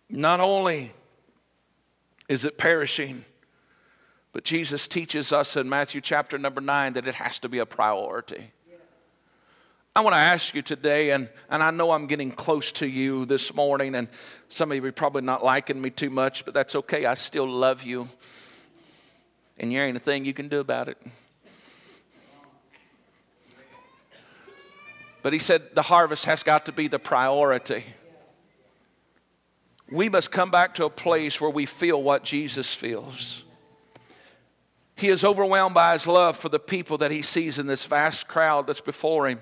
Not 0.10 0.40
only 0.40 0.94
is 2.30 2.46
it 2.46 2.58
perishing, 2.58 3.26
but 4.32 4.46
Jesus 4.46 4.88
teaches 4.88 5.34
us 5.34 5.58
in 5.58 5.68
Matthew 5.68 6.00
chapter 6.00 6.38
number 6.38 6.62
nine 6.62 6.94
that 6.94 7.06
it 7.06 7.16
has 7.16 7.38
to 7.40 7.50
be 7.50 7.60
a 7.60 7.66
priority. 7.66 8.52
I 9.98 10.02
want 10.02 10.14
to 10.14 10.20
ask 10.20 10.54
you 10.54 10.62
today, 10.62 11.12
and, 11.12 11.30
and 11.50 11.64
I 11.64 11.72
know 11.72 11.92
I'm 11.92 12.06
getting 12.06 12.30
close 12.30 12.70
to 12.74 12.86
you 12.86 13.24
this 13.24 13.54
morning, 13.54 13.96
and 13.96 14.10
some 14.50 14.70
of 14.70 14.76
you 14.76 14.84
are 14.84 14.92
probably 14.92 15.22
not 15.22 15.42
liking 15.42 15.80
me 15.80 15.90
too 15.90 16.10
much, 16.10 16.44
but 16.44 16.54
that's 16.54 16.76
okay. 16.76 17.06
I 17.06 17.14
still 17.14 17.48
love 17.48 17.84
you, 17.84 18.10
and 19.58 19.72
there 19.72 19.86
ain't 19.86 19.96
a 19.96 20.02
thing 20.02 20.26
you 20.26 20.34
can 20.34 20.50
do 20.50 20.60
about 20.60 20.90
it. 20.90 20.98
But 25.24 25.32
he 25.32 25.40
said 25.40 25.74
the 25.74 25.84
harvest 25.84 26.26
has 26.26 26.44
got 26.44 26.66
to 26.66 26.74
be 26.74 26.90
the 26.90 27.00
priority. 27.00 27.86
We 29.90 30.10
must 30.10 30.30
come 30.30 30.52
back 30.52 30.76
to 30.76 30.84
a 30.84 30.90
place 30.90 31.40
where 31.40 31.50
we 31.50 31.66
feel 31.66 32.04
what 32.04 32.26
Jesus 32.26 32.74
feels. 32.74 33.46
He 34.98 35.08
is 35.08 35.24
overwhelmed 35.24 35.74
by 35.74 35.94
his 35.94 36.06
love 36.06 36.36
for 36.36 36.50
the 36.50 36.60
people 36.60 36.98
that 36.98 37.12
he 37.12 37.22
sees 37.22 37.58
in 37.58 37.68
this 37.68 37.86
vast 37.86 38.28
crowd 38.28 38.68
that's 38.68 38.82
before 38.82 39.30
him. 39.30 39.40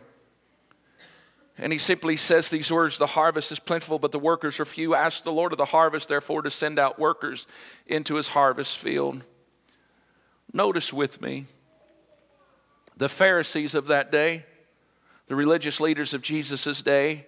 And 1.58 1.72
he 1.72 1.78
simply 1.78 2.18
says 2.18 2.50
these 2.50 2.72
words 2.72 2.98
The 2.98 3.08
harvest 3.08 3.52
is 3.52 3.60
plentiful, 3.60 4.00
but 4.00 4.12
the 4.12 4.20
workers 4.20 4.60
are 4.60 4.66
few. 4.66 4.96
Ask 4.96 5.24
the 5.24 5.32
Lord 5.32 5.52
of 5.52 5.58
the 5.58 5.66
harvest, 5.66 6.10
therefore, 6.10 6.42
to 6.42 6.50
send 6.50 6.80
out 6.80 7.00
workers 7.00 7.46
into 7.88 8.16
his 8.16 8.30
harvest 8.30 8.78
field. 8.78 9.24
Notice 10.52 10.92
with 10.92 11.22
me 11.22 11.46
the 12.98 13.10
Pharisees 13.10 13.76
of 13.76 13.88
that 13.88 14.12
day, 14.12 14.46
the 15.28 15.36
religious 15.36 15.80
leaders 15.80 16.14
of 16.14 16.22
Jesus' 16.22 16.82
day, 16.82 17.26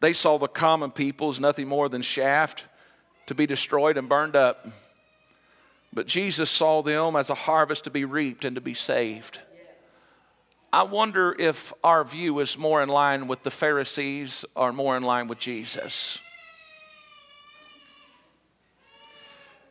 they 0.00 0.12
saw 0.12 0.38
the 0.38 0.48
common 0.48 0.90
people 0.90 1.28
as 1.28 1.38
nothing 1.38 1.68
more 1.68 1.88
than 1.88 2.02
shaft 2.02 2.64
to 3.26 3.34
be 3.34 3.46
destroyed 3.46 3.96
and 3.96 4.08
burned 4.08 4.34
up. 4.34 4.66
But 5.92 6.06
Jesus 6.06 6.50
saw 6.50 6.82
them 6.82 7.16
as 7.16 7.30
a 7.30 7.34
harvest 7.34 7.84
to 7.84 7.90
be 7.90 8.04
reaped 8.04 8.44
and 8.44 8.54
to 8.54 8.60
be 8.60 8.74
saved. 8.74 9.40
I 10.72 10.84
wonder 10.84 11.34
if 11.36 11.72
our 11.82 12.04
view 12.04 12.38
is 12.38 12.56
more 12.56 12.80
in 12.80 12.88
line 12.88 13.26
with 13.26 13.42
the 13.42 13.50
Pharisees 13.50 14.44
or 14.54 14.72
more 14.72 14.96
in 14.96 15.02
line 15.02 15.26
with 15.26 15.40
Jesus. 15.40 16.18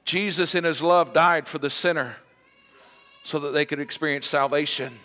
Jesus, 0.04 0.56
in 0.56 0.66
his 0.66 0.82
love, 0.82 1.14
died 1.14 1.48
for 1.48 1.58
the 1.58 1.70
sinner 1.70 2.18
so 3.24 3.40
that 3.40 3.52
they 3.52 3.66
could 3.66 3.80
experience 3.80 4.28
salvation. 4.28 5.00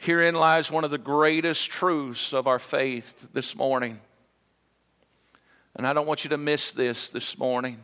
Herein 0.00 0.34
lies 0.34 0.70
one 0.70 0.84
of 0.84 0.90
the 0.90 0.98
greatest 0.98 1.70
truths 1.70 2.34
of 2.34 2.46
our 2.46 2.58
faith 2.58 3.28
this 3.32 3.56
morning. 3.56 4.00
And 5.76 5.86
I 5.86 5.92
don't 5.92 6.06
want 6.06 6.24
you 6.24 6.30
to 6.30 6.38
miss 6.38 6.72
this 6.72 7.08
this 7.08 7.38
morning, 7.38 7.78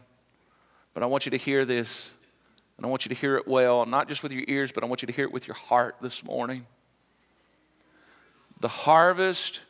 but 0.92 1.02
I 1.02 1.06
want 1.06 1.24
you 1.26 1.30
to 1.30 1.38
hear 1.38 1.64
this. 1.64 2.12
And 2.76 2.84
I 2.84 2.88
want 2.88 3.04
you 3.04 3.08
to 3.08 3.14
hear 3.14 3.36
it 3.36 3.46
well, 3.46 3.86
not 3.86 4.08
just 4.08 4.22
with 4.22 4.32
your 4.32 4.44
ears, 4.48 4.72
but 4.72 4.82
I 4.82 4.86
want 4.86 5.02
you 5.02 5.06
to 5.06 5.12
hear 5.12 5.24
it 5.24 5.32
with 5.32 5.46
your 5.46 5.54
heart 5.54 5.96
this 6.00 6.24
morning. 6.24 6.66
The 8.60 8.68
harvest 8.68 9.60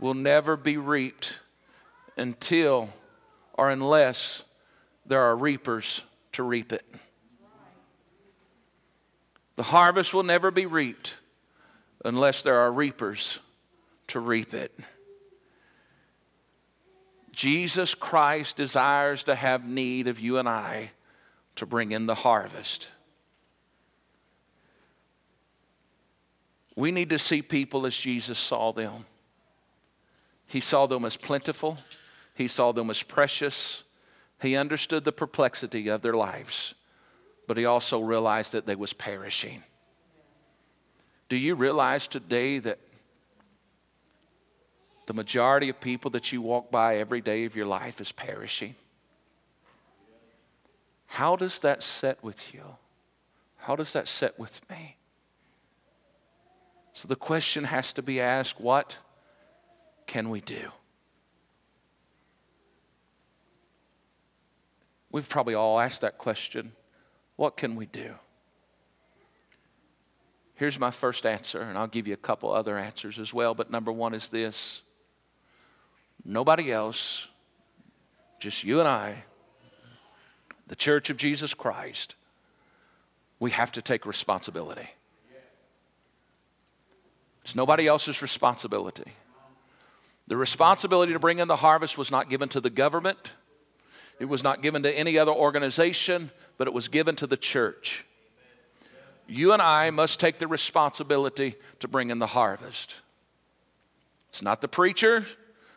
will 0.00 0.14
never 0.14 0.56
be 0.56 0.76
reaped 0.76 1.38
until 2.16 2.90
or 3.54 3.70
unless 3.70 4.42
there 5.06 5.22
are 5.22 5.36
reapers 5.36 6.02
to 6.32 6.42
reap 6.42 6.72
it. 6.72 6.84
The 9.56 9.64
harvest 9.64 10.14
will 10.14 10.22
never 10.22 10.50
be 10.50 10.66
reaped 10.66 11.16
unless 12.04 12.42
there 12.42 12.58
are 12.58 12.72
reapers 12.72 13.40
to 14.08 14.20
reap 14.20 14.54
it. 14.54 14.72
Jesus 17.32 17.94
Christ 17.94 18.56
desires 18.56 19.24
to 19.24 19.34
have 19.34 19.64
need 19.64 20.08
of 20.08 20.18
you 20.20 20.38
and 20.38 20.48
I 20.48 20.90
to 21.58 21.66
bring 21.66 21.92
in 21.92 22.06
the 22.06 22.14
harvest. 22.14 22.88
We 26.76 26.92
need 26.92 27.10
to 27.10 27.18
see 27.18 27.42
people 27.42 27.86
as 27.86 27.96
Jesus 27.96 28.38
saw 28.38 28.72
them. 28.72 29.04
He 30.46 30.60
saw 30.60 30.86
them 30.86 31.04
as 31.04 31.16
plentiful, 31.16 31.78
He 32.34 32.48
saw 32.48 32.72
them 32.72 32.90
as 32.90 33.02
precious. 33.02 33.84
He 34.40 34.54
understood 34.54 35.04
the 35.04 35.10
perplexity 35.10 35.88
of 35.88 36.00
their 36.00 36.14
lives, 36.14 36.74
but 37.48 37.56
He 37.56 37.64
also 37.64 37.98
realized 37.98 38.52
that 38.52 38.66
they 38.66 38.76
was 38.76 38.92
perishing. 38.92 39.64
Do 41.28 41.36
you 41.36 41.56
realize 41.56 42.06
today 42.06 42.60
that 42.60 42.78
the 45.06 45.12
majority 45.12 45.68
of 45.68 45.80
people 45.80 46.12
that 46.12 46.32
you 46.32 46.40
walk 46.40 46.70
by 46.70 46.98
every 46.98 47.20
day 47.20 47.44
of 47.46 47.56
your 47.56 47.66
life 47.66 48.00
is 48.00 48.12
perishing? 48.12 48.76
How 51.08 51.36
does 51.36 51.58
that 51.60 51.82
set 51.82 52.22
with 52.22 52.54
you? 52.54 52.62
How 53.56 53.74
does 53.74 53.92
that 53.92 54.06
set 54.06 54.38
with 54.38 54.60
me? 54.70 54.96
So 56.92 57.08
the 57.08 57.16
question 57.16 57.64
has 57.64 57.92
to 57.94 58.02
be 58.02 58.20
asked 58.20 58.60
what 58.60 58.98
can 60.06 60.30
we 60.30 60.40
do? 60.40 60.70
We've 65.10 65.28
probably 65.28 65.54
all 65.54 65.80
asked 65.80 66.02
that 66.02 66.18
question. 66.18 66.72
What 67.36 67.56
can 67.56 67.74
we 67.74 67.86
do? 67.86 68.14
Here's 70.54 70.78
my 70.78 70.90
first 70.90 71.24
answer, 71.24 71.60
and 71.60 71.78
I'll 71.78 71.86
give 71.86 72.06
you 72.06 72.14
a 72.14 72.18
couple 72.18 72.52
other 72.52 72.76
answers 72.76 73.18
as 73.18 73.32
well. 73.32 73.54
But 73.54 73.70
number 73.70 73.92
one 73.92 74.12
is 74.12 74.28
this 74.28 74.82
nobody 76.24 76.70
else, 76.72 77.28
just 78.40 78.64
you 78.64 78.80
and 78.80 78.88
I, 78.88 79.24
the 80.68 80.76
church 80.76 81.10
of 81.10 81.16
Jesus 81.16 81.54
Christ, 81.54 82.14
we 83.40 83.50
have 83.50 83.72
to 83.72 83.82
take 83.82 84.06
responsibility. 84.06 84.88
It's 87.42 87.54
nobody 87.54 87.86
else's 87.86 88.20
responsibility. 88.20 89.12
The 90.26 90.36
responsibility 90.36 91.14
to 91.14 91.18
bring 91.18 91.38
in 91.38 91.48
the 91.48 91.56
harvest 91.56 91.96
was 91.96 92.10
not 92.10 92.28
given 92.28 92.50
to 92.50 92.60
the 92.60 92.70
government, 92.70 93.32
it 94.20 94.26
was 94.26 94.42
not 94.42 94.62
given 94.62 94.82
to 94.82 94.92
any 94.92 95.16
other 95.16 95.32
organization, 95.32 96.30
but 96.58 96.66
it 96.66 96.74
was 96.74 96.88
given 96.88 97.16
to 97.16 97.26
the 97.26 97.36
church. 97.36 98.04
You 99.28 99.52
and 99.52 99.62
I 99.62 99.90
must 99.90 100.18
take 100.18 100.38
the 100.38 100.48
responsibility 100.48 101.54
to 101.80 101.88
bring 101.88 102.10
in 102.10 102.18
the 102.18 102.26
harvest. 102.26 102.96
It's 104.30 104.42
not 104.42 104.60
the 104.60 104.68
preacher, 104.68 105.24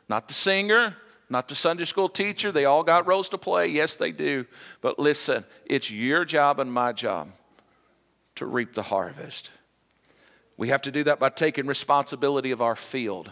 not 0.10 0.28
the 0.28 0.34
singer, 0.34 0.96
not 1.32 1.48
the 1.48 1.56
Sunday 1.56 1.86
school 1.86 2.10
teacher. 2.10 2.52
They 2.52 2.66
all 2.66 2.84
got 2.84 3.08
roles 3.08 3.30
to 3.30 3.38
play. 3.38 3.68
Yes, 3.68 3.96
they 3.96 4.12
do. 4.12 4.46
But 4.82 5.00
listen, 5.00 5.46
it's 5.66 5.90
your 5.90 6.26
job 6.26 6.60
and 6.60 6.72
my 6.72 6.92
job 6.92 7.32
to 8.36 8.46
reap 8.46 8.74
the 8.74 8.84
harvest. 8.84 9.50
We 10.58 10.68
have 10.68 10.82
to 10.84 10.92
do 10.92 11.04
that 11.06 11.20
by 11.20 11.30
taking 11.30 11.68
responsibility 11.68 12.52
of 12.52 12.62
our 12.62 12.76
field. 12.76 13.32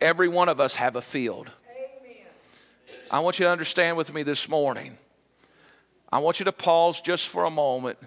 Every 0.00 0.26
one 0.26 0.48
of 0.48 0.58
us 0.58 0.76
have 0.76 0.96
a 0.96 1.02
field. 1.02 1.50
Amen. 1.70 2.26
I 3.10 3.20
want 3.20 3.38
you 3.38 3.44
to 3.44 3.50
understand 3.50 3.98
with 3.98 4.12
me 4.14 4.22
this 4.22 4.48
morning. 4.48 4.96
I 6.10 6.18
want 6.18 6.40
you 6.40 6.44
to 6.46 6.52
pause 6.52 7.00
just 7.00 7.28
for 7.28 7.44
a 7.44 7.50
moment 7.50 7.98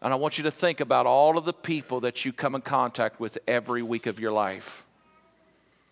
and 0.00 0.12
I 0.12 0.16
want 0.16 0.38
you 0.38 0.44
to 0.44 0.52
think 0.52 0.80
about 0.80 1.06
all 1.06 1.36
of 1.36 1.44
the 1.44 1.52
people 1.52 2.00
that 2.00 2.24
you 2.24 2.32
come 2.32 2.54
in 2.54 2.60
contact 2.60 3.18
with 3.18 3.38
every 3.48 3.82
week 3.82 4.06
of 4.06 4.20
your 4.20 4.30
life 4.30 4.84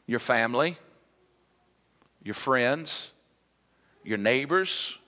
your 0.06 0.20
family, 0.20 0.76
your 2.24 2.34
friends, 2.34 3.12
your 4.02 4.18
neighbors, 4.18 4.98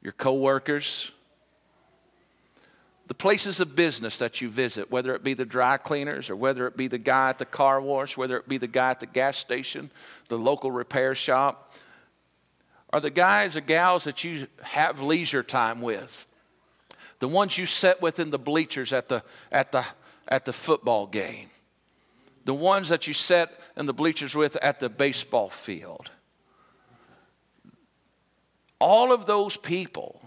your 0.00 0.12
coworkers, 0.12 1.12
the 3.08 3.14
places 3.14 3.60
of 3.60 3.76
business 3.76 4.18
that 4.18 4.40
you 4.40 4.48
visit, 4.48 4.90
whether 4.90 5.14
it 5.14 5.22
be 5.22 5.34
the 5.34 5.44
dry 5.44 5.76
cleaners 5.76 6.30
or 6.30 6.36
whether 6.36 6.66
it 6.66 6.76
be 6.76 6.88
the 6.88 6.98
guy 6.98 7.28
at 7.28 7.38
the 7.38 7.44
car 7.44 7.80
wash, 7.80 8.16
whether 8.16 8.38
it 8.38 8.48
be 8.48 8.56
the 8.56 8.66
guy 8.66 8.90
at 8.90 9.00
the 9.00 9.06
gas 9.06 9.36
station, 9.36 9.90
the 10.28 10.38
local 10.38 10.70
repair 10.70 11.14
shop, 11.14 11.74
are 12.90 13.00
the 13.00 13.10
guys 13.10 13.56
or 13.56 13.60
gals 13.60 14.04
that 14.04 14.22
you 14.22 14.46
have 14.62 15.02
leisure 15.02 15.42
time 15.42 15.80
with, 15.80 16.26
the 17.18 17.28
ones 17.28 17.58
you 17.58 17.66
sit 17.66 18.00
with 18.00 18.18
in 18.18 18.30
the 18.30 18.38
bleachers 18.38 18.92
at 18.92 19.08
the, 19.08 19.22
at 19.50 19.72
the, 19.72 19.84
at 20.28 20.44
the 20.44 20.52
football 20.52 21.06
game, 21.06 21.48
the 22.44 22.54
ones 22.54 22.88
that 22.88 23.06
you 23.06 23.14
sit 23.14 23.50
in 23.76 23.86
the 23.86 23.92
bleachers 23.92 24.34
with 24.34 24.56
at 24.56 24.80
the 24.80 24.88
baseball 24.88 25.48
field. 25.48 26.10
All 28.78 29.12
of 29.12 29.26
those 29.26 29.56
people, 29.56 30.20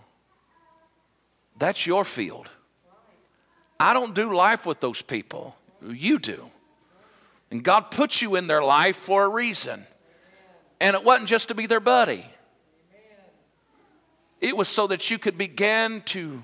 that's 1.57 1.85
your 1.85 2.05
field. 2.05 2.49
I 3.79 3.93
don't 3.93 4.15
do 4.15 4.33
life 4.33 4.65
with 4.65 4.79
those 4.79 5.01
people. 5.01 5.57
You 5.81 6.19
do. 6.19 6.49
And 7.51 7.63
God 7.63 7.91
put 7.91 8.21
you 8.21 8.35
in 8.35 8.47
their 8.47 8.63
life 8.63 8.95
for 8.95 9.25
a 9.25 9.27
reason. 9.27 9.85
And 10.79 10.95
it 10.95 11.03
wasn't 11.03 11.29
just 11.29 11.49
to 11.49 11.55
be 11.55 11.67
their 11.67 11.79
buddy, 11.79 12.25
it 14.41 14.55
was 14.55 14.67
so 14.67 14.87
that 14.87 15.09
you 15.09 15.17
could 15.17 15.37
begin 15.37 16.01
to 16.01 16.43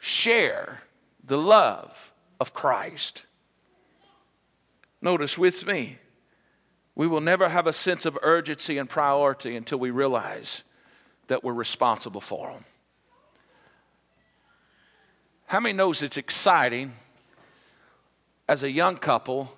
share 0.00 0.82
the 1.22 1.38
love 1.38 2.12
of 2.40 2.52
Christ. 2.54 3.24
Notice 5.00 5.36
with 5.36 5.66
me, 5.66 5.98
we 6.94 7.06
will 7.06 7.20
never 7.20 7.48
have 7.48 7.66
a 7.66 7.72
sense 7.72 8.06
of 8.06 8.18
urgency 8.22 8.78
and 8.78 8.88
priority 8.88 9.54
until 9.54 9.78
we 9.78 9.90
realize 9.90 10.62
that 11.28 11.44
we're 11.44 11.52
responsible 11.52 12.20
for 12.20 12.50
them. 12.50 12.64
How 15.46 15.60
many 15.60 15.74
knows 15.74 16.02
it's 16.02 16.16
exciting 16.16 16.92
as 18.48 18.62
a 18.62 18.70
young 18.70 18.96
couple 18.96 19.52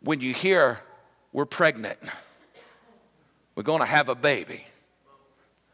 when 0.00 0.20
you 0.20 0.32
hear 0.32 0.80
we're 1.32 1.44
pregnant? 1.44 1.98
We're 3.54 3.64
going 3.64 3.80
to 3.80 3.86
have 3.86 4.08
a 4.08 4.14
baby. 4.14 4.64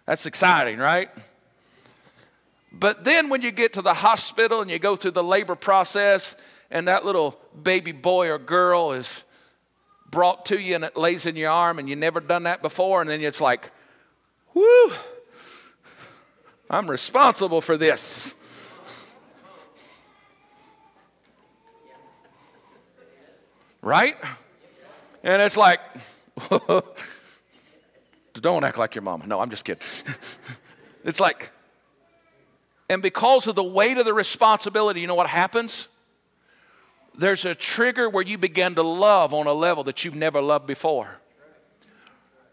That's 0.06 0.26
exciting, 0.26 0.78
right? 0.78 1.10
But 2.72 3.04
then 3.04 3.28
when 3.28 3.42
you 3.42 3.50
get 3.50 3.74
to 3.74 3.82
the 3.82 3.94
hospital 3.94 4.60
and 4.62 4.70
you 4.70 4.78
go 4.78 4.96
through 4.96 5.12
the 5.12 5.24
labor 5.24 5.54
process 5.54 6.36
and 6.70 6.88
that 6.88 7.04
little 7.04 7.38
baby 7.62 7.92
boy 7.92 8.28
or 8.28 8.38
girl 8.38 8.92
is 8.92 9.24
brought 10.10 10.46
to 10.46 10.58
you 10.58 10.74
and 10.74 10.84
it 10.84 10.96
lays 10.96 11.26
in 11.26 11.36
your 11.36 11.50
arm 11.50 11.78
and 11.78 11.88
you 11.88 11.96
never 11.96 12.20
done 12.20 12.44
that 12.44 12.62
before 12.62 13.00
and 13.00 13.10
then 13.10 13.20
it's 13.20 13.40
like, 13.40 13.70
whoo, 14.54 14.92
I'm 16.68 16.90
responsible 16.90 17.60
for 17.60 17.76
this. 17.76 18.34
right? 23.82 24.16
And 25.22 25.42
it's 25.42 25.56
like, 25.56 25.80
don't 28.34 28.64
act 28.64 28.78
like 28.78 28.94
your 28.94 29.02
mama. 29.02 29.26
No, 29.26 29.40
I'm 29.40 29.50
just 29.50 29.64
kidding. 29.64 29.82
it's 31.04 31.20
like, 31.20 31.50
and 32.88 33.02
because 33.02 33.46
of 33.46 33.54
the 33.54 33.64
weight 33.64 33.98
of 33.98 34.04
the 34.04 34.14
responsibility, 34.14 35.00
you 35.00 35.06
know 35.06 35.14
what 35.14 35.28
happens? 35.28 35.88
There's 37.20 37.44
a 37.44 37.54
trigger 37.54 38.08
where 38.08 38.24
you 38.24 38.38
begin 38.38 38.74
to 38.76 38.82
love 38.82 39.34
on 39.34 39.46
a 39.46 39.52
level 39.52 39.84
that 39.84 40.06
you've 40.06 40.14
never 40.14 40.40
loved 40.40 40.66
before. 40.66 41.18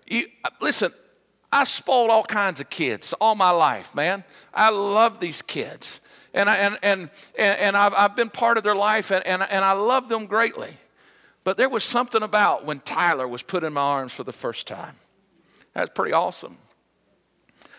You, 0.06 0.26
listen, 0.60 0.92
I 1.50 1.64
spoiled 1.64 2.10
all 2.10 2.24
kinds 2.24 2.60
of 2.60 2.70
kids 2.70 3.14
all 3.14 3.34
my 3.34 3.52
life, 3.52 3.96
man. 3.96 4.26
I 4.54 4.70
love 4.70 5.22
these 5.22 5.42
kids. 5.42 6.02
And, 6.34 6.50
I, 6.50 6.58
and, 6.58 6.78
and, 6.84 7.10
and, 7.38 7.78
I've, 7.78 7.94
I've 7.94 8.16
been 8.18 8.30
part 8.30 8.58
of 8.58 8.66
their 8.66 8.76
life, 8.76 9.10
and, 9.10 9.26
and, 9.26 9.42
and 9.42 9.64
I 9.64 9.72
love 9.72 10.10
them 10.10 10.26
greatly. 10.26 10.76
But 11.46 11.56
there 11.56 11.70
was 11.70 11.86
something 11.86 12.22
about 12.22 12.66
when 12.66 12.82
Tyler 12.82 13.26
was 13.26 13.42
put 13.42 13.64
in 13.64 13.72
my 13.72 13.82
arms 13.82 14.12
for 14.12 14.26
the 14.26 14.34
first 14.34 14.68
time. 14.68 14.98
That's 15.76 15.92
pretty 15.96 16.12
awesome. 16.12 16.58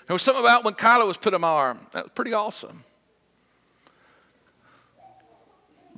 There 0.06 0.14
was 0.14 0.22
something 0.22 0.42
about 0.42 0.64
when 0.64 0.72
Kyla 0.72 1.04
was 1.04 1.18
put 1.18 1.34
in 1.34 1.42
my 1.42 1.48
arm. 1.48 1.80
That 1.92 2.04
was 2.04 2.12
pretty 2.14 2.32
awesome. 2.32 2.84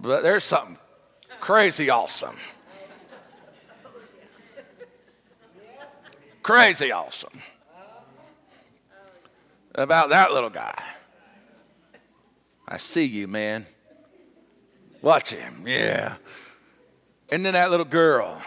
But 0.01 0.23
there's 0.23 0.45
something 0.45 0.79
crazy 1.41 1.91
awesome. 1.91 2.37
Crazy 6.43 6.91
awesome 6.91 7.43
about 9.75 10.11
that 10.11 10.33
little 10.33 10.51
guy. 10.51 10.75
I 12.67 12.79
see 12.79 13.05
you, 13.05 13.27
man. 13.29 13.67
Watch 15.03 15.31
him. 15.31 15.65
Yeah. 15.67 16.17
And 17.31 17.45
then 17.45 17.55
that 17.55 17.71
little 17.71 17.87
girl. 17.87 18.41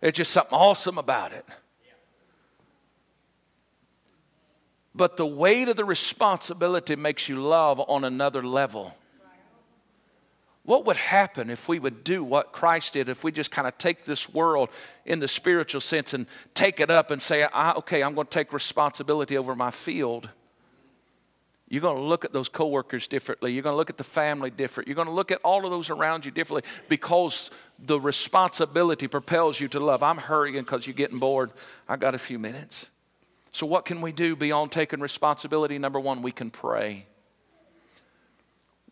It's 0.00 0.16
just 0.16 0.30
something 0.30 0.54
awesome 0.54 0.98
about 0.98 1.32
it. 1.32 1.44
But 4.94 5.16
the 5.16 5.26
weight 5.26 5.68
of 5.68 5.76
the 5.76 5.84
responsibility 5.84 6.96
makes 6.96 7.28
you 7.28 7.40
love 7.40 7.80
on 7.80 8.04
another 8.04 8.42
level. 8.42 8.94
What 10.70 10.86
would 10.86 10.98
happen 10.98 11.50
if 11.50 11.68
we 11.68 11.80
would 11.80 12.04
do 12.04 12.22
what 12.22 12.52
Christ 12.52 12.92
did, 12.92 13.08
if 13.08 13.24
we 13.24 13.32
just 13.32 13.50
kind 13.50 13.66
of 13.66 13.76
take 13.76 14.04
this 14.04 14.32
world 14.32 14.68
in 15.04 15.18
the 15.18 15.26
spiritual 15.26 15.80
sense 15.80 16.14
and 16.14 16.26
take 16.54 16.78
it 16.78 16.92
up 16.92 17.10
and 17.10 17.20
say, 17.20 17.44
okay, 17.52 18.04
I'm 18.04 18.14
going 18.14 18.28
to 18.28 18.30
take 18.30 18.52
responsibility 18.52 19.36
over 19.36 19.56
my 19.56 19.72
field? 19.72 20.28
You're 21.68 21.82
going 21.82 21.96
to 21.96 22.04
look 22.04 22.24
at 22.24 22.32
those 22.32 22.48
coworkers 22.48 23.08
differently. 23.08 23.52
You're 23.52 23.64
going 23.64 23.72
to 23.72 23.76
look 23.76 23.90
at 23.90 23.96
the 23.96 24.04
family 24.04 24.48
different. 24.48 24.86
You're 24.86 24.94
going 24.94 25.08
to 25.08 25.12
look 25.12 25.32
at 25.32 25.40
all 25.42 25.64
of 25.64 25.72
those 25.72 25.90
around 25.90 26.24
you 26.24 26.30
differently 26.30 26.70
because 26.88 27.50
the 27.80 27.98
responsibility 27.98 29.08
propels 29.08 29.58
you 29.58 29.66
to 29.66 29.80
love. 29.80 30.04
I'm 30.04 30.18
hurrying 30.18 30.62
because 30.62 30.86
you're 30.86 30.94
getting 30.94 31.18
bored. 31.18 31.50
I 31.88 31.96
got 31.96 32.14
a 32.14 32.18
few 32.18 32.38
minutes. 32.38 32.90
So, 33.50 33.66
what 33.66 33.86
can 33.86 34.00
we 34.00 34.12
do 34.12 34.36
beyond 34.36 34.70
taking 34.70 35.00
responsibility? 35.00 35.78
Number 35.78 35.98
one, 35.98 36.22
we 36.22 36.30
can 36.30 36.48
pray. 36.48 37.06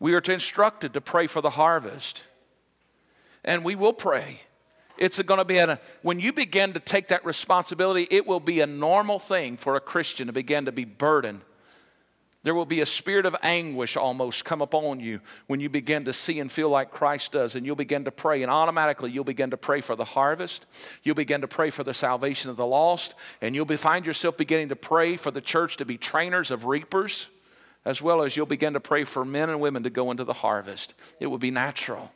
We 0.00 0.14
are 0.14 0.18
instructed 0.18 0.94
to 0.94 1.00
pray 1.00 1.26
for 1.26 1.40
the 1.40 1.50
harvest. 1.50 2.22
And 3.44 3.64
we 3.64 3.74
will 3.74 3.92
pray. 3.92 4.42
It's 4.96 5.20
going 5.22 5.38
to 5.38 5.44
be 5.44 5.58
a, 5.58 5.80
when 6.02 6.18
you 6.20 6.32
begin 6.32 6.72
to 6.72 6.80
take 6.80 7.08
that 7.08 7.24
responsibility, 7.24 8.06
it 8.10 8.26
will 8.26 8.40
be 8.40 8.60
a 8.60 8.66
normal 8.66 9.18
thing 9.18 9.56
for 9.56 9.76
a 9.76 9.80
Christian 9.80 10.26
to 10.26 10.32
begin 10.32 10.64
to 10.64 10.72
be 10.72 10.84
burdened. 10.84 11.42
There 12.44 12.54
will 12.54 12.66
be 12.66 12.80
a 12.80 12.86
spirit 12.86 13.26
of 13.26 13.36
anguish 13.42 13.96
almost 13.96 14.44
come 14.44 14.62
upon 14.62 15.00
you 15.00 15.20
when 15.48 15.60
you 15.60 15.68
begin 15.68 16.04
to 16.04 16.12
see 16.12 16.38
and 16.40 16.50
feel 16.50 16.70
like 16.70 16.90
Christ 16.90 17.32
does, 17.32 17.56
and 17.56 17.66
you'll 17.66 17.76
begin 17.76 18.04
to 18.04 18.12
pray, 18.12 18.42
and 18.42 18.50
automatically 18.50 19.10
you'll 19.10 19.24
begin 19.24 19.50
to 19.50 19.56
pray 19.56 19.80
for 19.80 19.96
the 19.96 20.04
harvest. 20.04 20.66
You'll 21.02 21.16
begin 21.16 21.40
to 21.40 21.48
pray 21.48 21.70
for 21.70 21.84
the 21.84 21.94
salvation 21.94 22.50
of 22.50 22.56
the 22.56 22.66
lost, 22.66 23.14
and 23.40 23.54
you'll 23.54 23.64
be, 23.64 23.76
find 23.76 24.06
yourself 24.06 24.36
beginning 24.36 24.68
to 24.68 24.76
pray 24.76 25.16
for 25.16 25.30
the 25.30 25.40
church 25.40 25.76
to 25.78 25.84
be 25.84 25.98
trainers 25.98 26.50
of 26.50 26.64
reapers 26.64 27.28
as 27.88 28.02
well 28.02 28.20
as 28.20 28.36
you'll 28.36 28.44
begin 28.44 28.74
to 28.74 28.80
pray 28.80 29.02
for 29.02 29.24
men 29.24 29.48
and 29.48 29.60
women 29.60 29.82
to 29.82 29.88
go 29.88 30.10
into 30.10 30.22
the 30.22 30.34
harvest. 30.34 30.92
It 31.20 31.28
will 31.28 31.38
be 31.38 31.50
natural. 31.50 32.12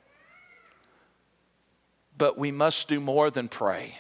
But 2.19 2.37
we 2.37 2.51
must 2.51 2.89
do 2.89 3.01
more 3.01 3.31
than 3.31 3.49
pray. 3.49 3.97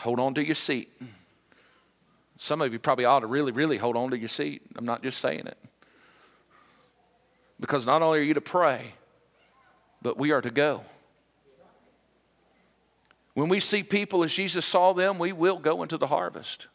Hold 0.00 0.18
on 0.18 0.32
to 0.32 0.42
your 0.42 0.54
seat. 0.54 0.90
Some 2.38 2.62
of 2.62 2.72
you 2.72 2.78
probably 2.78 3.04
ought 3.04 3.20
to 3.20 3.26
really, 3.26 3.52
really 3.52 3.76
hold 3.76 3.96
on 3.96 4.08
to 4.12 4.18
your 4.18 4.30
seat. 4.30 4.62
I'm 4.76 4.86
not 4.86 5.02
just 5.02 5.18
saying 5.18 5.46
it. 5.46 5.58
Because 7.60 7.84
not 7.84 8.00
only 8.00 8.20
are 8.20 8.22
you 8.22 8.32
to 8.32 8.40
pray, 8.40 8.94
but 10.00 10.16
we 10.16 10.30
are 10.30 10.40
to 10.40 10.50
go. 10.50 10.84
When 13.34 13.50
we 13.50 13.60
see 13.60 13.82
people 13.82 14.24
as 14.24 14.32
Jesus 14.32 14.64
saw 14.64 14.94
them, 14.94 15.18
we 15.18 15.34
will 15.34 15.58
go 15.58 15.82
into 15.82 15.98
the 15.98 16.06
harvest. 16.06 16.66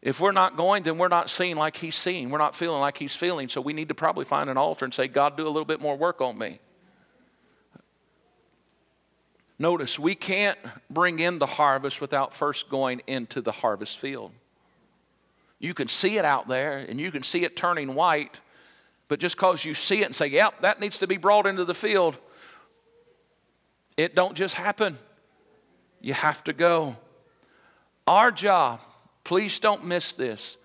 If 0.00 0.20
we're 0.20 0.32
not 0.32 0.56
going, 0.56 0.84
then 0.84 0.96
we're 0.96 1.08
not 1.08 1.28
seeing 1.28 1.56
like 1.56 1.76
he's 1.76 1.96
seeing. 1.96 2.30
We're 2.30 2.38
not 2.38 2.54
feeling 2.54 2.80
like 2.80 2.98
he's 2.98 3.14
feeling. 3.14 3.48
So 3.48 3.60
we 3.60 3.72
need 3.72 3.88
to 3.88 3.94
probably 3.94 4.24
find 4.24 4.48
an 4.48 4.56
altar 4.56 4.84
and 4.84 4.94
say, 4.94 5.08
God, 5.08 5.36
do 5.36 5.44
a 5.44 5.50
little 5.50 5.64
bit 5.64 5.80
more 5.80 5.96
work 5.96 6.20
on 6.20 6.38
me. 6.38 6.60
Notice, 9.58 9.98
we 9.98 10.14
can't 10.14 10.58
bring 10.88 11.18
in 11.18 11.40
the 11.40 11.46
harvest 11.46 12.00
without 12.00 12.32
first 12.32 12.68
going 12.68 13.02
into 13.08 13.40
the 13.40 13.50
harvest 13.50 13.98
field. 13.98 14.30
You 15.58 15.74
can 15.74 15.88
see 15.88 16.16
it 16.16 16.24
out 16.24 16.46
there 16.46 16.78
and 16.78 17.00
you 17.00 17.10
can 17.10 17.24
see 17.24 17.42
it 17.42 17.56
turning 17.56 17.96
white, 17.96 18.40
but 19.08 19.18
just 19.18 19.34
because 19.34 19.64
you 19.64 19.74
see 19.74 20.02
it 20.02 20.04
and 20.04 20.14
say, 20.14 20.28
yep, 20.28 20.60
that 20.60 20.78
needs 20.78 21.00
to 21.00 21.08
be 21.08 21.16
brought 21.16 21.44
into 21.44 21.64
the 21.64 21.74
field, 21.74 22.16
it 23.96 24.14
don't 24.14 24.36
just 24.36 24.54
happen. 24.54 24.96
You 26.00 26.14
have 26.14 26.44
to 26.44 26.52
go. 26.52 26.96
Our 28.06 28.30
job 28.30 28.80
Please 29.28 29.58
don't 29.58 29.84
miss 29.84 30.14
this. 30.14 30.56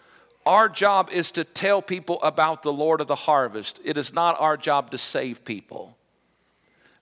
Our 0.45 0.69
job 0.69 1.09
is 1.11 1.33
to 1.33 1.43
tell 1.43 1.81
people 1.81 2.23
about 2.23 2.63
the 2.63 2.71
Lord 2.71 3.01
of 3.01 3.07
the 3.07 3.13
harvest. 3.13 3.77
It 3.83 3.97
is 3.97 4.13
not 4.13 4.39
our 4.39 4.55
job 4.55 4.91
to 4.91 4.97
save 4.97 5.43
people. 5.43 5.97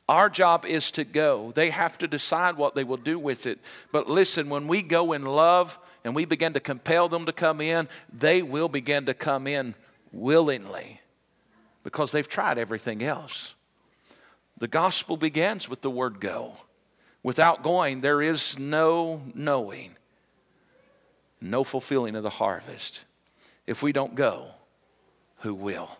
Our 0.09 0.27
job 0.27 0.65
is 0.65 0.89
to 0.89 1.03
go. 1.03 1.51
They 1.53 1.69
have 1.69 1.99
to 1.99 2.07
decide 2.07 2.57
what 2.57 2.73
they 2.73 2.83
will 2.83 2.97
do 2.97 3.19
with 3.19 3.45
it. 3.45 3.59
But 3.91 4.09
listen, 4.09 4.49
when 4.49 4.67
we 4.67 4.81
go 4.81 5.13
in 5.13 5.23
love 5.23 5.77
and 6.03 6.15
we 6.15 6.25
begin 6.25 6.53
to 6.53 6.59
compel 6.59 7.07
them 7.07 7.27
to 7.27 7.31
come 7.31 7.61
in, 7.61 7.87
they 8.11 8.41
will 8.41 8.67
begin 8.67 9.05
to 9.05 9.13
come 9.13 9.45
in 9.45 9.75
willingly 10.11 10.99
because 11.83 12.11
they've 12.11 12.27
tried 12.27 12.57
everything 12.57 13.03
else. 13.03 13.53
The 14.57 14.67
gospel 14.67 15.15
begins 15.15 15.69
with 15.69 15.83
the 15.83 15.91
word 15.91 16.19
go. 16.19 16.53
Without 17.21 17.61
going, 17.61 18.01
there 18.01 18.23
is 18.23 18.57
no 18.57 19.21
knowing 19.35 19.95
no 21.41 21.63
fulfilling 21.63 22.15
of 22.15 22.23
the 22.23 22.29
harvest. 22.29 23.01
If 23.65 23.81
we 23.81 23.91
don't 23.91 24.15
go, 24.15 24.51
who 25.37 25.53
will? 25.53 25.97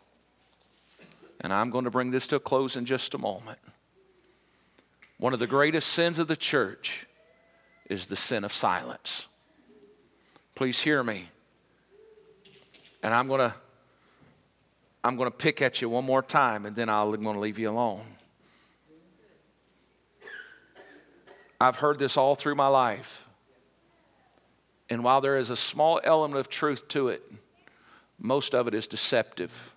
And 1.40 1.52
I'm 1.52 1.72
going 1.72 1.86
to 1.86 1.92
bring 1.92 2.12
this 2.12 2.28
to 2.28 2.36
a 2.36 2.40
close 2.40 2.76
in 2.76 2.86
just 2.86 3.14
a 3.16 3.18
moment. 3.18 3.60
One 5.18 5.34
of 5.34 5.40
the 5.40 5.48
greatest 5.48 5.90
sins 5.90 6.20
of 6.20 6.28
the 6.28 6.36
church 6.36 7.08
is 7.90 8.08
the 8.08 8.16
sin 8.16 8.44
of 8.44 8.54
silence. 8.54 9.28
Please 10.56 10.82
hear 10.82 11.04
me. 11.04 11.30
And 13.04 13.14
I'm 13.14 13.28
going 13.28 13.40
to 13.40 13.54
I'm 15.04 15.16
going 15.16 15.32
to 15.32 15.36
pick 15.36 15.64
at 15.64 15.82
you 15.82 15.90
one 15.90 16.06
more 16.06 16.22
time 16.22 16.68
and 16.68 16.76
then 16.76 16.88
I'm 16.88 17.10
going 17.10 17.36
to 17.36 17.40
leave 17.40 17.58
you 17.58 17.72
alone. 17.72 18.06
I've 21.60 21.78
heard 21.78 21.98
this 21.98 22.18
all 22.18 22.36
through 22.36 22.56
my 22.56 22.68
life. 22.68 23.28
And 24.92 25.06
while 25.06 25.22
there 25.22 25.38
is 25.38 25.50
a 25.50 25.56
small 25.56 26.02
element 26.04 26.38
of 26.38 26.50
truth 26.50 26.90
to 26.90 27.08
it, 27.08 27.24
most 28.20 28.54
of 28.54 28.68
it 28.68 28.74
is 28.74 28.88
deceptive. 28.88 29.74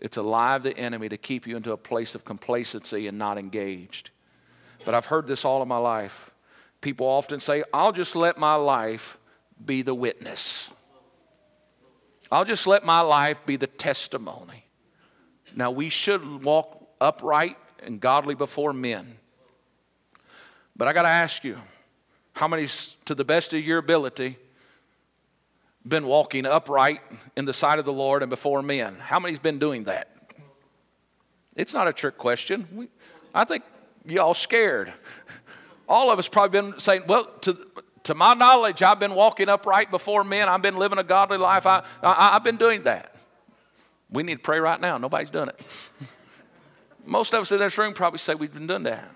It's 0.00 0.16
a 0.16 0.22
lie 0.22 0.56
of 0.56 0.64
the 0.64 0.76
enemy 0.76 1.08
to 1.08 1.16
keep 1.16 1.46
you 1.46 1.56
into 1.56 1.70
a 1.70 1.76
place 1.76 2.16
of 2.16 2.24
complacency 2.24 3.06
and 3.06 3.16
not 3.16 3.38
engaged. 3.38 4.10
But 4.84 4.94
I've 4.94 5.06
heard 5.06 5.28
this 5.28 5.44
all 5.44 5.62
of 5.62 5.68
my 5.68 5.76
life. 5.76 6.32
People 6.80 7.06
often 7.06 7.38
say, 7.38 7.62
I'll 7.72 7.92
just 7.92 8.16
let 8.16 8.38
my 8.38 8.56
life 8.56 9.18
be 9.64 9.82
the 9.82 9.94
witness. 9.94 10.68
I'll 12.32 12.44
just 12.44 12.66
let 12.66 12.84
my 12.84 13.02
life 13.02 13.46
be 13.46 13.54
the 13.54 13.68
testimony. 13.68 14.64
Now, 15.54 15.70
we 15.70 15.90
should 15.90 16.42
walk 16.42 16.88
upright 17.00 17.56
and 17.84 18.00
godly 18.00 18.34
before 18.34 18.72
men. 18.72 19.16
But 20.76 20.88
I 20.88 20.92
got 20.92 21.02
to 21.02 21.08
ask 21.08 21.44
you, 21.44 21.56
how 22.40 22.48
many's, 22.48 22.96
to 23.04 23.14
the 23.14 23.22
best 23.24 23.52
of 23.52 23.62
your 23.62 23.76
ability, 23.76 24.38
been 25.86 26.06
walking 26.06 26.46
upright 26.46 27.02
in 27.36 27.44
the 27.44 27.52
sight 27.52 27.78
of 27.78 27.84
the 27.84 27.92
Lord 27.92 28.22
and 28.22 28.30
before 28.30 28.62
men? 28.62 28.96
How 28.98 29.20
many's 29.20 29.38
been 29.38 29.58
doing 29.58 29.84
that? 29.84 30.08
It's 31.54 31.74
not 31.74 31.86
a 31.86 31.92
trick 31.92 32.16
question. 32.16 32.66
We, 32.72 32.88
I 33.34 33.44
think 33.44 33.62
y'all 34.06 34.32
scared. 34.32 34.90
All 35.86 36.10
of 36.10 36.18
us 36.18 36.28
probably 36.28 36.62
been 36.62 36.80
saying, 36.80 37.02
well, 37.06 37.26
to, 37.42 37.58
to 38.04 38.14
my 38.14 38.32
knowledge, 38.32 38.82
I've 38.82 38.98
been 38.98 39.14
walking 39.14 39.50
upright 39.50 39.90
before 39.90 40.24
men. 40.24 40.48
I've 40.48 40.62
been 40.62 40.76
living 40.76 40.98
a 40.98 41.04
godly 41.04 41.36
life. 41.36 41.66
I, 41.66 41.84
I, 42.02 42.36
I've 42.36 42.44
been 42.44 42.56
doing 42.56 42.84
that. 42.84 43.16
We 44.10 44.22
need 44.22 44.36
to 44.36 44.42
pray 44.42 44.60
right 44.60 44.80
now. 44.80 44.96
Nobody's 44.96 45.28
done 45.28 45.50
it. 45.50 45.60
Most 47.04 47.34
of 47.34 47.42
us 47.42 47.52
in 47.52 47.58
this 47.58 47.76
room 47.76 47.92
probably 47.92 48.18
say 48.18 48.34
we've 48.34 48.54
been 48.54 48.66
doing 48.66 48.84
that. 48.84 49.10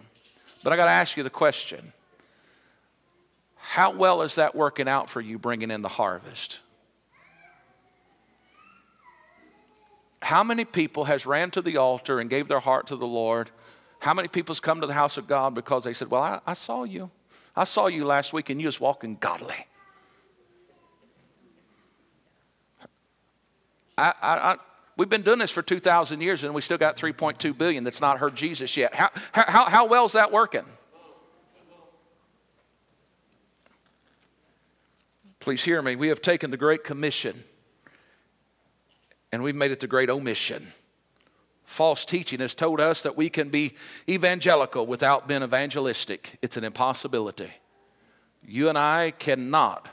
But 0.63 0.75
I 0.75 0.77
got 0.77 0.85
to 0.85 0.91
ask 0.91 1.17
you 1.17 1.23
the 1.23 1.31
question 1.31 1.95
how 3.67 3.91
well 3.91 4.21
is 4.21 4.35
that 4.35 4.55
working 4.55 4.87
out 4.87 5.09
for 5.09 5.23
you 5.23 5.39
bringing 5.39 5.71
in 5.71 5.81
the 5.81 5.89
harvest? 5.89 6.61
How 10.21 10.45
many 10.45 10.67
people 10.67 11.05
has 11.05 11.25
ran 11.25 11.51
to 11.53 11.63
the 11.63 11.79
altar 11.79 12.21
and 12.21 12.29
gave 12.29 12.47
their 12.47 12.61
heart 12.61 12.89
to 12.89 12.97
the 12.97 13.07
Lord? 13.07 13.51
How 14.01 14.13
many 14.13 14.29
people's 14.29 14.61
come 14.61 14.83
to 14.83 14.87
the 14.87 14.93
house 14.93 15.17
of 15.17 15.27
God 15.27 15.55
because 15.55 15.85
they 15.85 15.95
said, 15.95 16.11
Well, 16.11 16.23
I, 16.23 16.41
I 16.47 16.53
saw 16.53 16.85
you. 16.85 17.11
I 17.57 17.65
saw 17.65 17.87
you 17.87 18.05
last 18.05 18.35
week 18.35 18.51
and 18.51 18.61
you 18.61 18.69
was 18.69 18.79
walking 18.79 19.17
godly. 19.19 19.67
I, 23.97 24.13
I, 24.23 24.57
we've 24.99 25.09
been 25.09 25.23
doing 25.23 25.39
this 25.39 25.51
for 25.51 25.63
2,000 25.63 26.21
years 26.21 26.45
and 26.45 26.55
we 26.55 26.61
still 26.61 26.79
got 26.79 26.97
3.2 26.97 27.57
billion 27.57 27.83
that's 27.83 28.01
not 28.01 28.19
heard 28.19 28.37
Jesus 28.37 28.77
yet. 28.77 28.95
How, 28.95 29.11
how, 29.33 29.65
how 29.65 29.87
well 29.87 30.05
is 30.05 30.13
that 30.13 30.31
working? 30.31 30.67
Please 35.45 35.63
hear 35.63 35.83
me. 35.83 35.95
We 35.95 36.09
have 36.09 36.23
taken 36.23 36.51
the 36.51 36.57
Great 36.57 36.85
Commission 36.85 37.45
and 39.31 39.43
we've 39.43 39.55
made 39.55 39.73
it 39.73 39.81
the 39.81 39.87
Great 39.87 40.09
Omission. 40.09 40.69
False 41.65 42.07
teaching 42.07 42.41
has 42.41 42.55
told 42.55 42.81
us 42.81 43.03
that 43.03 43.15
we 43.15 43.29
can 43.29 43.51
be 43.51 43.75
evangelical 44.09 44.87
without 44.87 45.29
being 45.29 45.43
evangelistic. 45.43 46.39
It's 46.41 46.57
an 46.57 46.65
impossibility. 46.65 47.51
You 48.43 48.71
and 48.71 48.79
I 48.79 49.11
cannot 49.11 49.87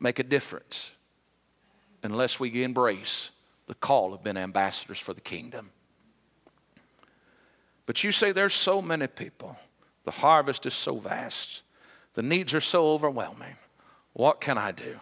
make 0.00 0.18
a 0.18 0.24
difference 0.24 0.90
unless 2.02 2.40
we 2.40 2.64
embrace 2.64 3.30
the 3.68 3.74
call 3.74 4.12
of 4.12 4.24
being 4.24 4.36
ambassadors 4.36 4.98
for 4.98 5.14
the 5.14 5.20
kingdom. 5.20 5.70
But 7.86 8.02
you 8.02 8.10
say 8.10 8.32
there's 8.32 8.52
so 8.52 8.82
many 8.82 9.06
people, 9.06 9.56
the 10.02 10.10
harvest 10.10 10.66
is 10.66 10.74
so 10.74 10.96
vast, 10.96 11.62
the 12.14 12.22
needs 12.22 12.52
are 12.52 12.60
so 12.60 12.88
overwhelming. 12.88 13.54
What 14.14 14.40
can 14.40 14.56
I 14.56 14.72
do? 14.72 15.00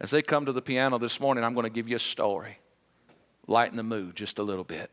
As 0.00 0.10
they 0.10 0.22
come 0.22 0.46
to 0.46 0.52
the 0.52 0.62
piano 0.62 0.96
this 0.98 1.20
morning, 1.20 1.44
I'm 1.44 1.54
going 1.54 1.64
to 1.64 1.70
give 1.70 1.88
you 1.88 1.96
a 1.96 2.00
story. 2.00 2.58
lighten 3.48 3.76
the 3.76 3.82
mood 3.82 4.16
just 4.16 4.38
a 4.38 4.42
little 4.42 4.64
bit. 4.64 4.90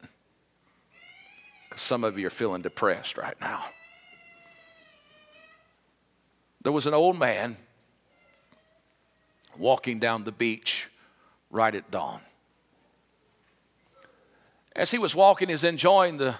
Because 1.69 1.81
some 1.81 2.03
of 2.03 2.19
you 2.19 2.27
are 2.27 2.31
feeling 2.31 2.61
depressed 2.61 3.17
right 3.17 3.39
now. 3.39 3.63
There 6.61 6.71
was 6.71 6.87
an 6.87 6.93
old 6.93 7.17
man 7.17 7.57
walking 9.57 9.99
down 9.99 10.23
the 10.23 10.31
beach 10.31 10.89
right 11.51 11.73
at 11.73 11.91
dawn. 11.91 12.21
As 14.75 14.91
he 14.91 14.97
was 14.97 15.13
walking, 15.15 15.49
he's 15.49 15.63
enjoying 15.63 16.17
the, 16.17 16.35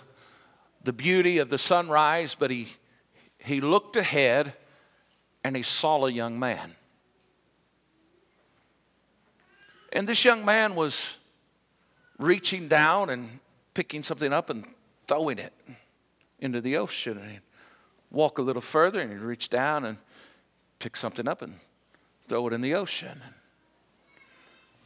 the 0.84 0.94
beauty 0.94 1.38
of 1.38 1.50
the 1.50 1.58
sunrise, 1.58 2.36
but 2.36 2.50
he, 2.50 2.70
he 3.38 3.62
looked 3.62 3.96
ahead 3.96 4.54
and 5.44 5.56
he 5.56 5.64
saw 5.64 6.06
a 6.06 6.12
young 6.12 6.40
man. 6.40 6.76
And 9.92 10.08
this 10.08 10.26
young 10.26 10.44
man 10.44 10.76
was 10.76 11.18
reaching 12.18 12.68
down 12.68 13.10
and 13.10 13.40
picking 13.74 14.02
something 14.04 14.34
up 14.34 14.50
and 14.50 14.66
throwing 15.08 15.38
it 15.38 15.54
into 16.40 16.62
the 16.62 16.78
ocean. 16.78 17.18
And 17.18 17.32
he'd 17.32 17.42
walk 18.12 18.38
a 18.38 18.42
little 18.42 18.62
further 18.62 19.00
and 19.00 19.12
he'd 19.12 19.20
reach 19.20 19.50
down 19.50 19.86
and 19.86 19.98
pick 20.80 20.96
something 20.96 21.28
up 21.28 21.42
and 21.42 21.56
throw 22.28 22.48
it 22.48 22.54
in 22.54 22.62
the 22.62 22.74
ocean. 22.74 23.22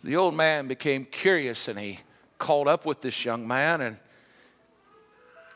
The 0.04 0.16
old 0.16 0.36
man 0.36 0.68
became 0.68 1.06
curious 1.06 1.68
and 1.68 1.80
he 1.80 2.00
called 2.38 2.68
up 2.68 2.86
with 2.86 3.02
this 3.02 3.26
young 3.26 3.48
man 3.48 3.82
and 3.82 3.98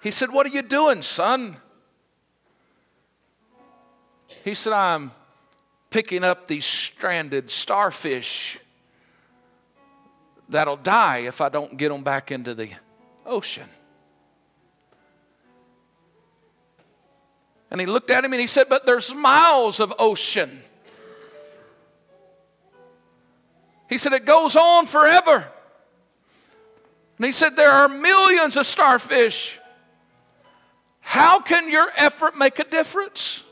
he 0.02 0.12
said, 0.12 0.32
What 0.32 0.48
are 0.48 0.50
you 0.50 0.62
doing, 0.62 1.02
son? 1.02 1.58
He 4.44 4.54
said, 4.54 4.74
I'm 4.74 5.12
picking 5.90 6.24
up 6.24 6.48
these 6.48 6.66
stranded 6.66 7.52
starfish 7.52 8.60
that'll 10.50 10.78
die 10.78 11.20
if 11.20 11.42
I 11.42 11.50
don't 11.50 11.78
get 11.78 11.90
them 11.90 12.04
back 12.04 12.32
into 12.32 12.54
the 12.54 12.70
ocean. 13.26 13.68
And 17.70 17.80
he 17.80 17.88
looked 17.88 18.12
at 18.12 18.26
him 18.26 18.34
and 18.34 18.42
he 18.42 18.48
said, 18.48 18.68
But 18.68 18.86
there's 18.86 19.16
miles 19.16 19.80
of 19.80 19.94
ocean. 19.98 20.62
He 23.90 23.98
said, 23.98 24.12
It 24.14 24.26
goes 24.26 24.56
on 24.58 24.88
forever. 24.88 25.48
And 27.18 27.26
he 27.26 27.32
said, 27.32 27.56
There 27.56 27.72
are 27.72 27.88
millions 27.88 28.58
of 28.58 28.66
starfish. 28.66 29.58
How 31.00 31.40
can 31.40 31.72
your 31.72 31.90
effort 31.96 32.38
make 32.38 32.60
a 32.60 32.64
difference? 32.66 33.44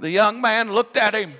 The 0.00 0.10
young 0.10 0.40
man 0.40 0.72
looked 0.72 0.96
at 0.96 1.14
him 1.14 1.34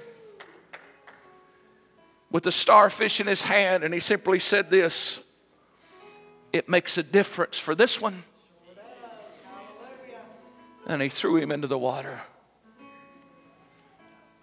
with 2.31 2.43
the 2.43 2.53
starfish 2.53 3.19
in 3.19 3.27
his 3.27 3.41
hand 3.41 3.85
and 3.85 3.95
he 3.95 4.01
simply 4.01 4.39
said 4.39 4.69
this 4.69 5.21
It 6.53 6.69
makes 6.69 6.99
a 6.99 7.03
difference 7.03 7.59
for 7.59 7.75
this 7.75 8.01
one. 8.01 8.23
And 10.87 11.01
he 11.01 11.09
threw 11.09 11.37
him 11.37 11.51
into 11.51 11.69
the 11.69 11.79
water. 11.79 12.21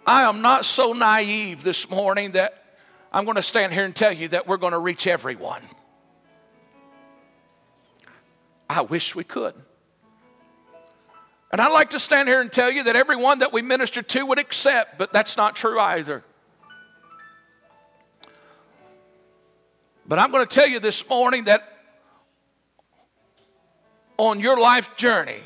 I 0.05 0.23
am 0.23 0.41
not 0.41 0.65
so 0.65 0.93
naive 0.93 1.61
this 1.61 1.87
morning 1.89 2.31
that 2.31 2.63
I'm 3.11 3.23
going 3.25 3.35
to 3.35 3.43
stand 3.43 3.71
here 3.71 3.85
and 3.85 3.95
tell 3.95 4.13
you 4.13 4.29
that 4.29 4.47
we're 4.47 4.57
going 4.57 4.71
to 4.71 4.79
reach 4.79 5.05
everyone. 5.05 5.61
I 8.69 8.81
wish 8.81 9.13
we 9.13 9.23
could. 9.23 9.53
And 11.51 11.61
I'd 11.61 11.71
like 11.71 11.91
to 11.91 11.99
stand 11.99 12.27
here 12.27 12.41
and 12.41 12.51
tell 12.51 12.69
you 12.69 12.83
that 12.83 12.95
everyone 12.95 13.39
that 13.39 13.53
we 13.53 13.61
minister 13.61 14.01
to 14.01 14.25
would 14.25 14.39
accept, 14.39 14.97
but 14.97 15.13
that's 15.13 15.37
not 15.37 15.55
true 15.55 15.79
either. 15.79 16.23
But 20.05 20.19
I'm 20.19 20.31
going 20.31 20.45
to 20.45 20.53
tell 20.53 20.67
you 20.67 20.79
this 20.79 21.07
morning 21.07 21.45
that 21.45 21.77
on 24.17 24.39
your 24.39 24.59
life 24.59 24.95
journey, 24.97 25.41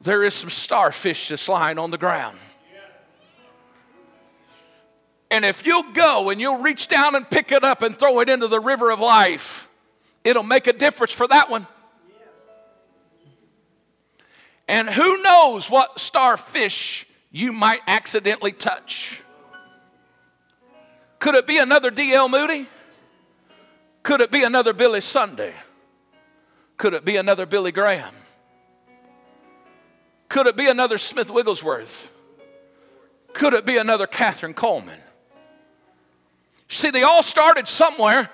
there 0.00 0.22
is 0.22 0.34
some 0.34 0.50
starfish 0.50 1.28
that's 1.28 1.48
lying 1.48 1.78
on 1.78 1.90
the 1.90 1.98
ground. 1.98 2.38
And 5.30 5.44
if 5.44 5.66
you'll 5.66 5.92
go 5.92 6.30
and 6.30 6.40
you'll 6.40 6.58
reach 6.58 6.86
down 6.86 7.16
and 7.16 7.28
pick 7.28 7.50
it 7.50 7.64
up 7.64 7.82
and 7.82 7.98
throw 7.98 8.20
it 8.20 8.28
into 8.28 8.46
the 8.46 8.60
river 8.60 8.90
of 8.90 9.00
life, 9.00 9.68
it'll 10.22 10.44
make 10.44 10.68
a 10.68 10.72
difference 10.72 11.12
for 11.12 11.26
that 11.26 11.50
one. 11.50 11.66
And 14.68 14.88
who 14.88 15.22
knows 15.22 15.70
what 15.70 16.00
starfish 16.00 17.06
you 17.30 17.52
might 17.52 17.80
accidentally 17.86 18.52
touch? 18.52 19.22
Could 21.18 21.34
it 21.34 21.46
be 21.46 21.58
another 21.58 21.90
D.L. 21.90 22.28
Moody? 22.28 22.68
Could 24.02 24.20
it 24.20 24.30
be 24.30 24.42
another 24.42 24.72
Billy 24.72 25.00
Sunday? 25.00 25.54
Could 26.76 26.94
it 26.94 27.04
be 27.04 27.16
another 27.16 27.46
Billy 27.46 27.72
Graham? 27.72 28.14
Could 30.28 30.46
it 30.46 30.56
be 30.56 30.68
another 30.68 30.98
Smith 30.98 31.30
Wigglesworth? 31.30 32.10
Could 33.32 33.54
it 33.54 33.64
be 33.64 33.76
another 33.76 34.06
Kathryn 34.06 34.54
Kuhlman? 34.54 34.98
See, 36.68 36.90
they 36.90 37.02
all 37.02 37.22
started 37.22 37.68
somewhere. 37.68 38.30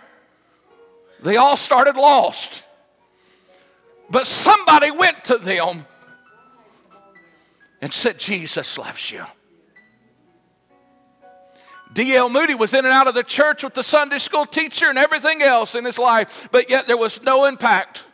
They 1.22 1.36
all 1.36 1.56
started 1.56 1.96
lost. 1.96 2.64
But 4.10 4.26
somebody 4.26 4.90
went 4.90 5.24
to 5.26 5.38
them 5.38 5.86
and 7.82 7.92
said, 7.92 8.18
Jesus 8.18 8.78
loves 8.78 9.10
you. 9.10 9.24
D.L. 11.92 12.30
Moody 12.30 12.54
was 12.54 12.72
in 12.72 12.86
and 12.86 12.94
out 12.94 13.08
of 13.08 13.14
the 13.14 13.24
church 13.24 13.62
with 13.62 13.74
the 13.74 13.82
Sunday 13.82 14.18
school 14.18 14.46
teacher 14.46 14.88
and 14.88 14.96
everything 14.96 15.42
else 15.42 15.74
in 15.74 15.84
his 15.84 15.98
life, 15.98 16.48
but 16.50 16.70
yet 16.70 16.86
there 16.86 16.96
was 16.96 17.22
no 17.22 17.44
impact. 17.44 18.04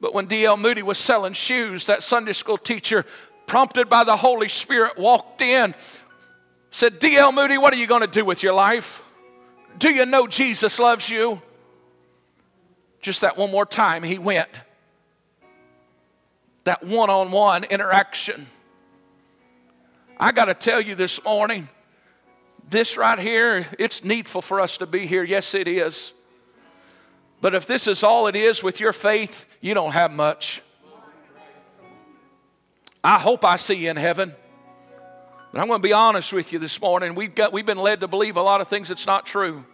But 0.00 0.14
when 0.14 0.26
D.L. 0.26 0.56
Moody 0.56 0.82
was 0.82 0.98
selling 0.98 1.34
shoes, 1.34 1.86
that 1.86 2.02
Sunday 2.02 2.32
school 2.32 2.58
teacher, 2.58 3.04
prompted 3.46 3.88
by 3.88 4.02
the 4.02 4.16
Holy 4.16 4.48
Spirit, 4.48 4.98
walked 4.98 5.42
in, 5.42 5.74
said, 6.72 6.98
D.L. 6.98 7.30
Moody, 7.30 7.58
what 7.58 7.72
are 7.72 7.78
you 7.78 7.86
going 7.86 8.00
to 8.00 8.08
do 8.08 8.24
with 8.24 8.42
your 8.42 8.54
life? 8.54 9.02
Do 9.78 9.90
you 9.90 10.06
know 10.06 10.26
Jesus 10.26 10.80
loves 10.80 11.08
you? 11.08 11.40
Just 13.00 13.20
that 13.20 13.36
one 13.36 13.52
more 13.52 13.66
time, 13.66 14.02
he 14.02 14.18
went. 14.18 14.48
That 16.66 16.82
one 16.82 17.10
on 17.10 17.30
one 17.30 17.62
interaction. 17.62 18.48
I 20.18 20.32
got 20.32 20.46
to 20.46 20.54
tell 20.54 20.80
you 20.80 20.96
this 20.96 21.22
morning, 21.22 21.68
this 22.68 22.96
right 22.96 23.20
here, 23.20 23.66
it's 23.78 24.02
needful 24.02 24.42
for 24.42 24.60
us 24.60 24.78
to 24.78 24.86
be 24.86 25.06
here. 25.06 25.22
Yes, 25.22 25.54
it 25.54 25.68
is. 25.68 26.12
But 27.40 27.54
if 27.54 27.68
this 27.68 27.86
is 27.86 28.02
all 28.02 28.26
it 28.26 28.34
is 28.34 28.64
with 28.64 28.80
your 28.80 28.92
faith, 28.92 29.46
you 29.60 29.74
don't 29.74 29.92
have 29.92 30.10
much. 30.10 30.60
I 33.04 33.20
hope 33.20 33.44
I 33.44 33.54
see 33.54 33.74
you 33.84 33.90
in 33.90 33.96
heaven. 33.96 34.34
But 35.52 35.60
I'm 35.60 35.68
going 35.68 35.80
to 35.80 35.86
be 35.86 35.92
honest 35.92 36.32
with 36.32 36.52
you 36.52 36.58
this 36.58 36.80
morning. 36.80 37.14
We've, 37.14 37.32
got, 37.32 37.52
we've 37.52 37.64
been 37.64 37.78
led 37.78 38.00
to 38.00 38.08
believe 38.08 38.36
a 38.36 38.42
lot 38.42 38.60
of 38.60 38.66
things 38.66 38.88
that's 38.88 39.06
not 39.06 39.24
true. 39.24 39.64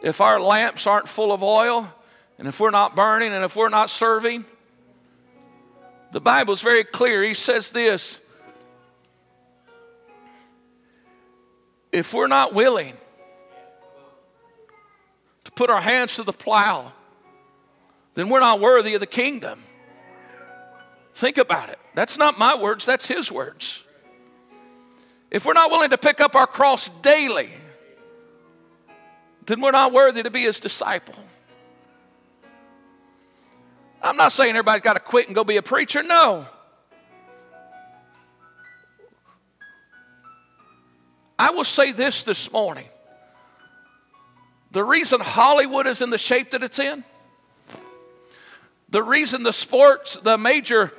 If 0.00 0.22
our 0.22 0.40
lamps 0.40 0.86
aren't 0.86 1.10
full 1.10 1.30
of 1.30 1.42
oil, 1.42 1.92
and 2.38 2.46
if 2.46 2.60
we're 2.60 2.70
not 2.70 2.94
burning, 2.94 3.32
and 3.32 3.44
if 3.44 3.56
we're 3.56 3.68
not 3.68 3.90
serving, 3.90 4.44
the 6.12 6.20
Bible's 6.20 6.62
very 6.62 6.84
clear. 6.84 7.22
He 7.22 7.34
says 7.34 7.70
this 7.70 8.20
if 11.90 12.14
we're 12.14 12.28
not 12.28 12.54
willing 12.54 12.94
to 15.44 15.52
put 15.52 15.70
our 15.70 15.80
hands 15.80 16.16
to 16.16 16.22
the 16.22 16.32
plow, 16.32 16.92
then 18.14 18.28
we're 18.28 18.40
not 18.40 18.60
worthy 18.60 18.94
of 18.94 19.00
the 19.00 19.06
kingdom. 19.06 19.62
Think 21.14 21.38
about 21.38 21.70
it. 21.70 21.78
That's 21.94 22.16
not 22.16 22.38
my 22.38 22.54
words, 22.56 22.86
that's 22.86 23.06
his 23.06 23.32
words. 23.32 23.82
If 25.30 25.44
we're 25.44 25.54
not 25.54 25.70
willing 25.70 25.90
to 25.90 25.98
pick 25.98 26.20
up 26.20 26.36
our 26.36 26.46
cross 26.46 26.88
daily, 27.02 27.50
then 29.46 29.60
we're 29.60 29.72
not 29.72 29.92
worthy 29.92 30.22
to 30.22 30.30
be 30.30 30.42
his 30.42 30.60
disciple. 30.60 31.14
I'm 34.02 34.16
not 34.16 34.32
saying 34.32 34.50
everybody's 34.50 34.82
got 34.82 34.94
to 34.94 35.00
quit 35.00 35.26
and 35.26 35.34
go 35.34 35.44
be 35.44 35.56
a 35.56 35.62
preacher. 35.62 36.02
No. 36.02 36.46
I 41.38 41.50
will 41.50 41.64
say 41.64 41.92
this 41.92 42.24
this 42.24 42.50
morning. 42.50 42.86
The 44.72 44.84
reason 44.84 45.20
Hollywood 45.20 45.86
is 45.86 46.02
in 46.02 46.10
the 46.10 46.18
shape 46.18 46.50
that 46.50 46.62
it's 46.62 46.78
in, 46.78 47.04
the 48.90 49.02
reason 49.02 49.42
the 49.42 49.52
sports, 49.52 50.18
the 50.22 50.36
major 50.36 50.92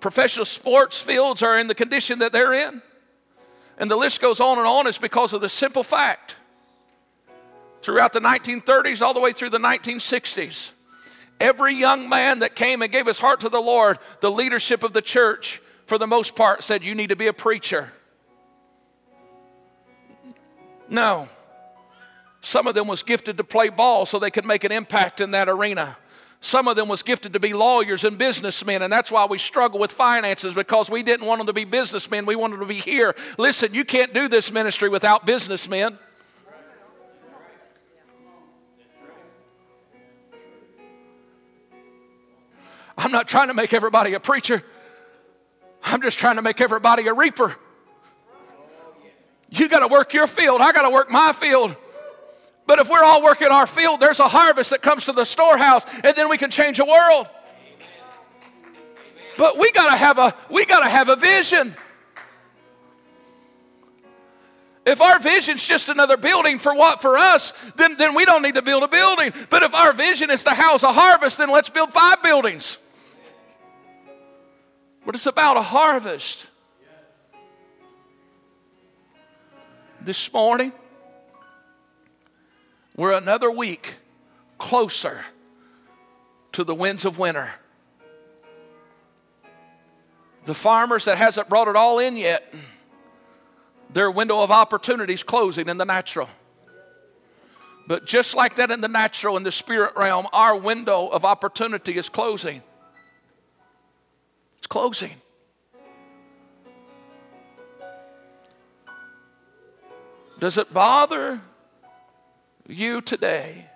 professional 0.00 0.44
sports 0.44 1.00
fields 1.00 1.42
are 1.42 1.58
in 1.58 1.66
the 1.66 1.74
condition 1.74 2.20
that 2.20 2.32
they're 2.32 2.52
in, 2.52 2.80
and 3.76 3.90
the 3.90 3.96
list 3.96 4.20
goes 4.20 4.40
on 4.40 4.58
and 4.58 4.66
on, 4.66 4.86
is 4.86 4.98
because 4.98 5.32
of 5.32 5.40
the 5.40 5.48
simple 5.48 5.82
fact 5.82 6.36
throughout 7.82 8.12
the 8.12 8.20
1930s 8.20 9.02
all 9.02 9.14
the 9.14 9.20
way 9.20 9.32
through 9.32 9.50
the 9.50 9.58
1960s, 9.58 10.70
every 11.40 11.74
young 11.74 12.08
man 12.08 12.40
that 12.40 12.56
came 12.56 12.82
and 12.82 12.90
gave 12.90 13.06
his 13.06 13.18
heart 13.18 13.40
to 13.40 13.48
the 13.48 13.60
Lord, 13.60 13.98
the 14.20 14.30
leadership 14.30 14.82
of 14.82 14.92
the 14.92 15.02
church, 15.02 15.60
for 15.86 15.98
the 15.98 16.06
most 16.06 16.34
part, 16.34 16.62
said, 16.62 16.84
You 16.84 16.94
need 16.94 17.08
to 17.08 17.16
be 17.16 17.26
a 17.26 17.32
preacher. 17.32 17.92
No. 20.88 21.28
Some 22.40 22.66
of 22.66 22.74
them 22.74 22.86
was 22.86 23.02
gifted 23.02 23.36
to 23.38 23.44
play 23.44 23.68
ball 23.68 24.06
so 24.06 24.18
they 24.18 24.30
could 24.30 24.44
make 24.44 24.64
an 24.64 24.72
impact 24.72 25.20
in 25.20 25.32
that 25.32 25.48
arena. 25.48 25.96
Some 26.40 26.68
of 26.68 26.76
them 26.76 26.86
was 26.86 27.02
gifted 27.02 27.32
to 27.32 27.40
be 27.40 27.52
lawyers 27.52 28.04
and 28.04 28.16
businessmen, 28.16 28.82
and 28.82 28.92
that's 28.92 29.10
why 29.10 29.24
we 29.24 29.38
struggle 29.38 29.80
with 29.80 29.90
finances 29.90 30.54
because 30.54 30.88
we 30.88 31.02
didn't 31.02 31.26
want 31.26 31.40
them 31.40 31.48
to 31.48 31.52
be 31.52 31.64
businessmen. 31.64 32.26
We 32.26 32.36
wanted 32.36 32.54
them 32.54 32.60
to 32.60 32.66
be 32.66 32.80
here. 32.80 33.16
Listen, 33.38 33.74
you 33.74 33.84
can't 33.84 34.14
do 34.14 34.28
this 34.28 34.52
ministry 34.52 34.88
without 34.88 35.26
businessmen. 35.26 35.98
I'm 42.98 43.12
not 43.12 43.28
trying 43.28 43.48
to 43.48 43.54
make 43.54 43.72
everybody 43.72 44.14
a 44.14 44.20
preacher. 44.20 44.62
I'm 45.84 46.02
just 46.02 46.18
trying 46.18 46.36
to 46.36 46.42
make 46.42 46.60
everybody 46.60 47.06
a 47.06 47.14
reaper. 47.14 47.54
You 49.50 49.68
got 49.68 49.80
to 49.80 49.88
work 49.88 50.12
your 50.12 50.26
field. 50.26 50.60
I 50.60 50.72
got 50.72 50.82
to 50.82 50.90
work 50.90 51.08
my 51.08 51.32
field. 51.32 51.76
But 52.66 52.80
if 52.80 52.90
we're 52.90 53.02
all 53.02 53.22
working 53.22 53.48
our 53.48 53.66
field, 53.66 54.00
there's 54.00 54.20
a 54.20 54.28
harvest 54.28 54.70
that 54.70 54.82
comes 54.82 55.06
to 55.06 55.12
the 55.12 55.24
storehouse, 55.24 55.86
and 56.04 56.14
then 56.14 56.28
we 56.28 56.36
can 56.36 56.50
change 56.50 56.76
the 56.76 56.84
world. 56.84 57.28
But 59.38 59.56
we 59.56 59.70
gotta 59.70 59.96
have 59.96 60.18
a 60.18 60.34
we 60.50 60.66
gotta 60.66 60.88
have 60.88 61.08
a 61.08 61.16
vision. 61.16 61.74
If 64.84 65.00
our 65.00 65.18
vision's 65.18 65.64
just 65.64 65.88
another 65.88 66.16
building 66.16 66.58
for 66.58 66.74
what 66.74 67.00
for 67.00 67.16
us, 67.16 67.52
then, 67.76 67.96
then 67.96 68.14
we 68.14 68.24
don't 68.24 68.42
need 68.42 68.56
to 68.56 68.62
build 68.62 68.82
a 68.82 68.88
building. 68.88 69.32
But 69.48 69.62
if 69.62 69.74
our 69.74 69.92
vision 69.92 70.30
is 70.30 70.44
to 70.44 70.50
house 70.50 70.82
a 70.82 70.92
harvest, 70.92 71.38
then 71.38 71.50
let's 71.50 71.68
build 71.68 71.92
five 71.92 72.22
buildings. 72.22 72.78
But 75.08 75.14
it's 75.14 75.24
about 75.24 75.56
a 75.56 75.62
harvest. 75.62 76.50
This 80.02 80.30
morning, 80.34 80.70
we're 82.94 83.12
another 83.12 83.50
week 83.50 83.96
closer 84.58 85.24
to 86.52 86.62
the 86.62 86.74
winds 86.74 87.06
of 87.06 87.18
winter. 87.18 87.52
The 90.44 90.52
farmers 90.52 91.06
that 91.06 91.16
hasn't 91.16 91.48
brought 91.48 91.68
it 91.68 91.76
all 91.76 91.98
in 91.98 92.14
yet, 92.18 92.52
their 93.88 94.10
window 94.10 94.42
of 94.42 94.50
opportunity 94.50 95.14
is 95.14 95.22
closing 95.22 95.70
in 95.70 95.78
the 95.78 95.86
natural. 95.86 96.28
But 97.86 98.04
just 98.04 98.34
like 98.34 98.56
that 98.56 98.70
in 98.70 98.82
the 98.82 98.88
natural, 98.88 99.38
in 99.38 99.42
the 99.42 99.52
spirit 99.52 99.94
realm, 99.96 100.26
our 100.34 100.54
window 100.54 101.08
of 101.08 101.24
opportunity 101.24 101.96
is 101.96 102.10
closing. 102.10 102.62
Closing. 104.68 105.14
Does 110.38 110.58
it 110.58 110.72
bother 110.72 111.40
you 112.68 113.00
today? 113.00 113.66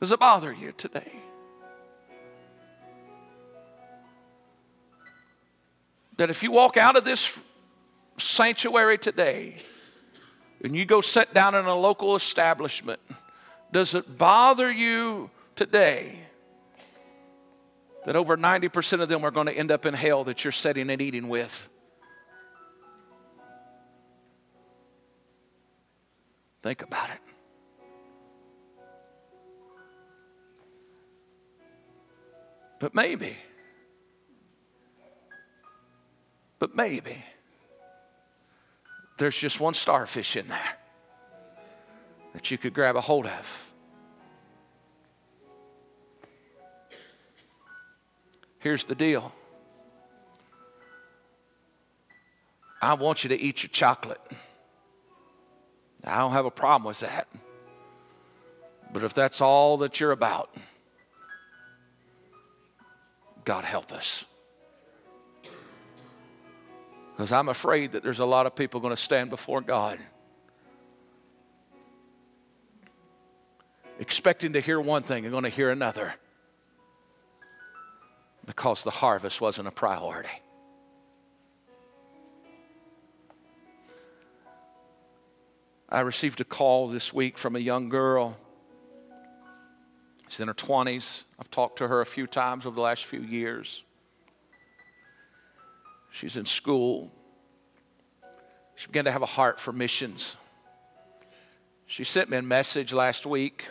Does 0.00 0.12
it 0.12 0.20
bother 0.20 0.52
you 0.52 0.72
today? 0.72 1.12
That 6.18 6.30
if 6.30 6.42
you 6.42 6.52
walk 6.52 6.76
out 6.76 6.96
of 6.96 7.04
this 7.04 7.38
sanctuary 8.18 8.98
today 8.98 9.56
and 10.62 10.76
you 10.76 10.84
go 10.84 11.00
sit 11.00 11.32
down 11.32 11.54
in 11.54 11.64
a 11.64 11.74
local 11.74 12.14
establishment, 12.14 13.00
does 13.72 13.94
it 13.94 14.18
bother 14.18 14.70
you 14.70 15.30
today 15.56 16.27
that 18.08 18.16
over 18.16 18.38
90% 18.38 19.02
of 19.02 19.10
them 19.10 19.22
are 19.22 19.30
going 19.30 19.48
to 19.48 19.52
end 19.52 19.70
up 19.70 19.84
in 19.84 19.92
hell 19.92 20.24
that 20.24 20.42
you're 20.42 20.50
sitting 20.50 20.88
and 20.88 21.02
eating 21.02 21.28
with? 21.28 21.68
Think 26.62 26.80
about 26.80 27.10
it. 27.10 27.18
But 32.78 32.94
maybe, 32.94 33.36
but 36.58 36.74
maybe, 36.74 37.22
there's 39.18 39.36
just 39.36 39.60
one 39.60 39.74
starfish 39.74 40.34
in 40.34 40.48
there 40.48 40.78
that 42.32 42.50
you 42.50 42.56
could 42.56 42.72
grab 42.72 42.96
a 42.96 43.02
hold 43.02 43.26
of. 43.26 43.67
Here's 48.58 48.84
the 48.84 48.94
deal 48.94 49.32
I 52.80 52.94
want 52.94 53.24
you 53.24 53.28
to 53.28 53.40
eat 53.40 53.62
your 53.62 53.70
chocolate. 53.70 54.20
I 56.04 56.18
don't 56.18 56.32
have 56.32 56.46
a 56.46 56.50
problem 56.50 56.86
with 56.86 57.00
that. 57.00 57.28
But 58.92 59.02
if 59.02 59.14
that's 59.14 59.40
all 59.40 59.78
that 59.78 60.00
you're 60.00 60.12
about, 60.12 60.54
God 63.44 63.64
help 63.64 63.92
us. 63.92 64.24
Because 67.16 67.32
I'm 67.32 67.48
afraid 67.48 67.92
that 67.92 68.02
there's 68.02 68.20
a 68.20 68.24
lot 68.24 68.46
of 68.46 68.54
people 68.54 68.80
going 68.80 68.94
to 68.94 69.02
stand 69.02 69.28
before 69.28 69.60
God 69.60 69.98
expecting 73.98 74.52
to 74.52 74.60
hear 74.60 74.80
one 74.80 75.02
thing 75.02 75.24
and 75.24 75.32
going 75.32 75.44
to 75.44 75.50
hear 75.50 75.70
another 75.70 76.14
because 78.48 78.82
the 78.82 78.90
harvest 78.90 79.42
wasn't 79.42 79.68
a 79.68 79.70
priority. 79.70 80.40
I 85.90 86.00
received 86.00 86.40
a 86.40 86.44
call 86.44 86.88
this 86.88 87.12
week 87.12 87.36
from 87.36 87.56
a 87.56 87.58
young 87.58 87.90
girl. 87.90 88.38
She's 90.28 90.40
in 90.40 90.48
her 90.48 90.54
20s. 90.54 91.24
I've 91.38 91.50
talked 91.50 91.76
to 91.78 91.88
her 91.88 92.00
a 92.00 92.06
few 92.06 92.26
times 92.26 92.64
over 92.64 92.74
the 92.74 92.80
last 92.80 93.04
few 93.04 93.20
years. 93.20 93.82
She's 96.10 96.38
in 96.38 96.46
school. 96.46 97.12
She 98.76 98.86
began 98.86 99.04
to 99.04 99.12
have 99.12 99.20
a 99.20 99.26
heart 99.26 99.60
for 99.60 99.74
missions. 99.74 100.36
She 101.84 102.02
sent 102.02 102.30
me 102.30 102.38
a 102.38 102.42
message 102.42 102.94
last 102.94 103.26
week 103.26 103.66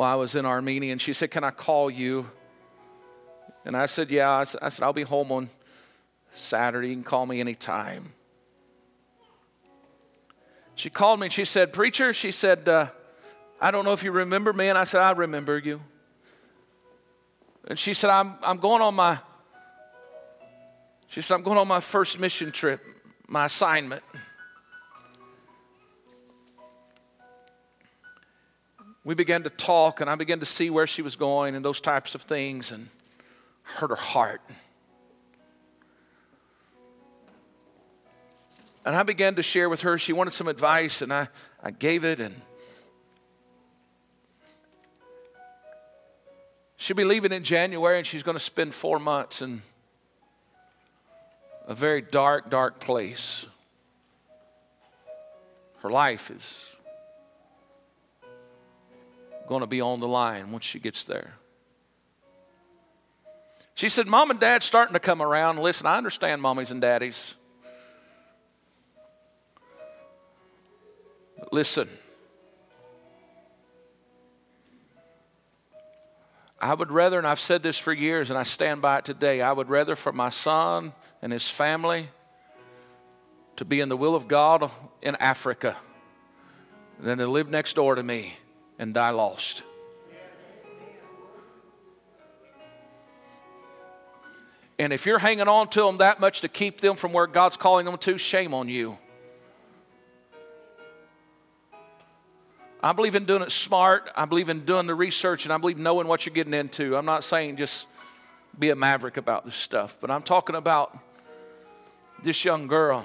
while 0.00 0.14
I 0.14 0.16
was 0.16 0.34
in 0.34 0.46
Armenia, 0.46 0.92
and 0.92 1.02
she 1.02 1.12
said, 1.12 1.30
Can 1.30 1.44
I 1.44 1.50
call 1.50 1.90
you? 1.90 2.26
And 3.66 3.76
I 3.76 3.84
said, 3.84 4.10
Yeah. 4.10 4.30
I 4.30 4.44
said, 4.44 4.82
I'll 4.82 4.94
be 4.94 5.02
home 5.02 5.30
on 5.30 5.50
Saturday. 6.32 6.88
You 6.88 6.94
can 6.94 7.04
call 7.04 7.26
me 7.26 7.38
anytime. 7.38 8.14
She 10.74 10.88
called 10.88 11.20
me 11.20 11.26
and 11.26 11.32
she 11.34 11.44
said, 11.44 11.74
Preacher, 11.74 12.14
she 12.14 12.32
said, 12.32 12.66
uh, 12.66 12.86
I 13.60 13.70
don't 13.70 13.84
know 13.84 13.92
if 13.92 14.02
you 14.02 14.10
remember 14.10 14.54
me. 14.54 14.68
And 14.68 14.78
I 14.78 14.84
said, 14.84 15.02
I 15.02 15.10
remember 15.10 15.58
you. 15.58 15.82
And 17.68 17.78
she 17.78 17.92
said, 17.92 18.08
I'm, 18.08 18.36
I'm 18.42 18.56
going 18.56 18.80
on 18.80 18.94
my, 18.94 19.18
she 21.08 21.20
said, 21.20 21.34
I'm 21.34 21.42
going 21.42 21.58
on 21.58 21.68
my 21.68 21.80
first 21.80 22.18
mission 22.18 22.50
trip, 22.52 22.80
my 23.28 23.44
assignment. 23.44 24.02
We 29.10 29.16
began 29.16 29.42
to 29.42 29.50
talk, 29.50 30.00
and 30.00 30.08
I 30.08 30.14
began 30.14 30.38
to 30.38 30.46
see 30.46 30.70
where 30.70 30.86
she 30.86 31.02
was 31.02 31.16
going 31.16 31.56
and 31.56 31.64
those 31.64 31.80
types 31.80 32.14
of 32.14 32.22
things, 32.22 32.70
and 32.70 32.90
hurt 33.64 33.90
her 33.90 33.96
heart. 33.96 34.40
And 38.84 38.94
I 38.94 39.02
began 39.02 39.34
to 39.34 39.42
share 39.42 39.68
with 39.68 39.80
her. 39.80 39.98
She 39.98 40.12
wanted 40.12 40.30
some 40.30 40.46
advice, 40.46 41.02
and 41.02 41.12
I, 41.12 41.26
I 41.60 41.72
gave 41.72 42.04
it. 42.04 42.20
And 42.20 42.40
she'll 46.76 46.96
be 46.96 47.02
leaving 47.02 47.32
in 47.32 47.42
January, 47.42 47.98
and 47.98 48.06
she's 48.06 48.22
going 48.22 48.36
to 48.36 48.44
spend 48.44 48.74
four 48.74 49.00
months 49.00 49.42
in 49.42 49.62
a 51.66 51.74
very 51.74 52.00
dark, 52.00 52.48
dark 52.48 52.78
place. 52.78 53.44
Her 55.80 55.90
life 55.90 56.30
is 56.30 56.69
going 59.50 59.62
to 59.62 59.66
be 59.66 59.80
on 59.80 59.98
the 59.98 60.06
line 60.06 60.52
once 60.52 60.64
she 60.64 60.78
gets 60.78 61.04
there. 61.04 61.34
She 63.74 63.88
said, 63.88 64.06
Mom 64.06 64.30
and 64.30 64.38
Dad's 64.38 64.64
starting 64.64 64.94
to 64.94 65.00
come 65.00 65.20
around. 65.20 65.58
Listen, 65.58 65.88
I 65.88 65.96
understand 65.96 66.40
mommies 66.40 66.70
and 66.70 66.80
daddies. 66.80 67.34
Listen. 71.50 71.88
I 76.60 76.72
would 76.72 76.92
rather, 76.92 77.18
and 77.18 77.26
I've 77.26 77.40
said 77.40 77.64
this 77.64 77.76
for 77.76 77.92
years 77.92 78.30
and 78.30 78.38
I 78.38 78.44
stand 78.44 78.80
by 78.80 78.98
it 78.98 79.04
today, 79.04 79.40
I 79.42 79.50
would 79.50 79.68
rather 79.68 79.96
for 79.96 80.12
my 80.12 80.28
son 80.28 80.92
and 81.22 81.32
his 81.32 81.50
family 81.50 82.08
to 83.56 83.64
be 83.64 83.80
in 83.80 83.88
the 83.88 83.96
will 83.96 84.14
of 84.14 84.28
God 84.28 84.70
in 85.02 85.16
Africa 85.16 85.76
than 87.00 87.18
to 87.18 87.26
live 87.26 87.50
next 87.50 87.74
door 87.74 87.96
to 87.96 88.02
me 88.04 88.36
and 88.80 88.94
die 88.94 89.10
lost. 89.10 89.62
And 94.78 94.94
if 94.94 95.04
you're 95.04 95.18
hanging 95.18 95.46
on 95.46 95.68
to 95.68 95.82
them 95.82 95.98
that 95.98 96.18
much 96.18 96.40
to 96.40 96.48
keep 96.48 96.80
them 96.80 96.96
from 96.96 97.12
where 97.12 97.26
God's 97.26 97.58
calling 97.58 97.84
them 97.84 97.98
to, 97.98 98.16
shame 98.16 98.54
on 98.54 98.70
you. 98.70 98.96
I 102.82 102.94
believe 102.94 103.14
in 103.14 103.26
doing 103.26 103.42
it 103.42 103.52
smart. 103.52 104.10
I 104.16 104.24
believe 104.24 104.48
in 104.48 104.64
doing 104.64 104.86
the 104.86 104.94
research 104.94 105.44
and 105.44 105.52
I 105.52 105.58
believe 105.58 105.76
knowing 105.76 106.08
what 106.08 106.24
you're 106.24 106.34
getting 106.34 106.54
into. 106.54 106.96
I'm 106.96 107.04
not 107.04 107.22
saying 107.22 107.58
just 107.58 107.86
be 108.58 108.70
a 108.70 108.76
maverick 108.76 109.18
about 109.18 109.44
this 109.44 109.54
stuff, 109.54 109.98
but 110.00 110.10
I'm 110.10 110.22
talking 110.22 110.56
about 110.56 110.98
this 112.22 112.42
young 112.46 112.66
girl. 112.66 113.04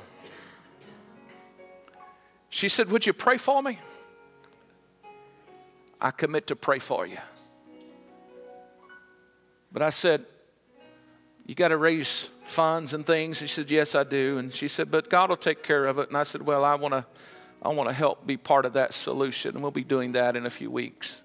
She 2.50 2.70
said, 2.70 2.90
Would 2.90 3.06
you 3.06 3.12
pray 3.12 3.38
for 3.38 3.62
me? 3.62 3.78
I 6.00 6.12
commit 6.12 6.48
to 6.48 6.56
pray 6.56 6.80
for 6.80 7.06
you. 7.06 7.18
But 9.72 9.82
I 9.82 9.90
said, 9.90 10.26
You 11.46 11.56
got 11.56 11.70
to 11.70 11.78
raise 11.78 12.30
funds 12.46 12.94
and 12.94 13.06
things. 13.06 13.38
She 13.38 13.48
said, 13.48 13.70
Yes, 13.70 13.96
I 13.96 14.04
do. 14.04 14.38
And 14.38 14.54
she 14.54 14.68
said, 14.68 14.90
But 14.90 15.10
God 15.10 15.30
will 15.30 15.38
take 15.38 15.64
care 15.64 15.86
of 15.86 16.00
it. 16.00 16.10
And 16.10 16.18
I 16.18 16.24
said, 16.24 16.42
Well, 16.42 16.64
I 16.64 16.76
want 16.76 16.94
to. 16.94 17.06
I 17.62 17.70
want 17.70 17.90
to 17.90 17.94
help 17.94 18.28
be 18.28 18.38
part 18.38 18.66
of 18.66 18.74
that 18.74 18.94
solution, 18.94 19.56
and 19.56 19.64
we'll 19.64 19.72
be 19.72 19.84
doing 19.84 20.12
that 20.12 20.36
in 20.36 20.46
a 20.46 20.52
few 20.52 20.70
weeks. 20.70 21.24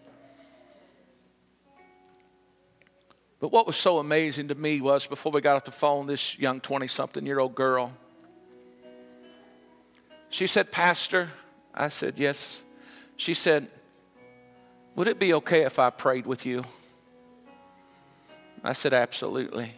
But 3.41 3.53
what 3.53 3.67
was 3.67 3.77
so 3.77 3.99
amazing 3.99 4.49
to 4.49 4.55
me 4.55 4.81
was 4.81 5.07
before 5.07 5.33
we 5.33 5.43
got 5.43 5.57
off 5.57 5.65
the 5.65 5.71
phone, 5.71 6.07
this 6.07 6.39
young 6.39 6.61
20 6.61 6.87
something 6.87 7.27
year 7.27 7.41
old 7.41 7.55
girl, 7.55 7.93
she 10.31 10.47
said, 10.47 10.73
Pastor, 10.73 11.29
I 11.75 11.91
said, 11.91 12.15
Yes. 12.17 12.63
She 13.17 13.35
said, 13.35 13.71
Would 14.97 15.09
it 15.09 15.19
be 15.19 15.35
okay 15.35 15.63
if 15.63 15.79
I 15.79 15.91
prayed 15.91 16.27
with 16.27 16.45
you? 16.45 16.65
I 18.63 18.73
said, 18.73 18.93
Absolutely. 18.93 19.75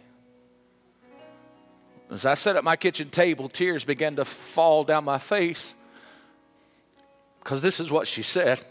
As 2.11 2.25
I 2.25 2.35
sat 2.35 2.55
at 2.55 2.63
my 2.63 2.75
kitchen 2.75 3.09
table, 3.09 3.49
tears 3.49 3.85
began 3.85 4.15
to 4.17 4.25
fall 4.25 4.83
down 4.83 5.03
my 5.03 5.17
face 5.17 5.73
because 7.39 7.61
this 7.61 7.79
is 7.79 7.91
what 7.91 8.07
she 8.07 8.21
said. 8.21 8.63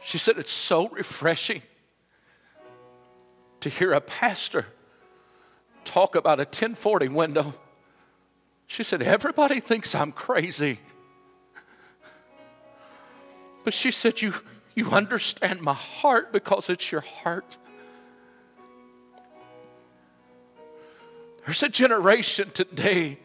She 0.00 0.18
said, 0.18 0.38
It's 0.38 0.52
so 0.52 0.88
refreshing 0.88 1.62
to 3.60 3.68
hear 3.68 3.92
a 3.92 4.00
pastor 4.00 4.66
talk 5.84 6.14
about 6.16 6.38
a 6.38 6.44
1040 6.44 7.08
window. 7.08 7.54
She 8.66 8.82
said, 8.82 9.02
Everybody 9.02 9.60
thinks 9.60 9.94
I'm 9.94 10.12
crazy. 10.12 10.80
But 13.64 13.72
she 13.72 13.90
said, 13.90 14.20
You, 14.20 14.34
you 14.74 14.90
understand 14.90 15.60
my 15.60 15.74
heart 15.74 16.32
because 16.32 16.68
it's 16.68 16.90
your 16.92 17.00
heart. 17.00 17.56
There's 21.44 21.62
a 21.62 21.68
generation 21.68 22.50
today 22.54 23.18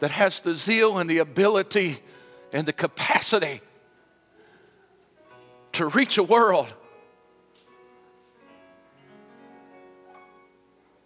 that 0.00 0.10
has 0.10 0.40
the 0.40 0.54
zeal 0.54 0.98
and 0.98 1.08
the 1.08 1.18
ability 1.18 2.00
and 2.52 2.66
the 2.66 2.72
capacity 2.72 3.60
to 5.72 5.86
reach 5.86 6.18
a 6.18 6.22
world. 6.22 6.72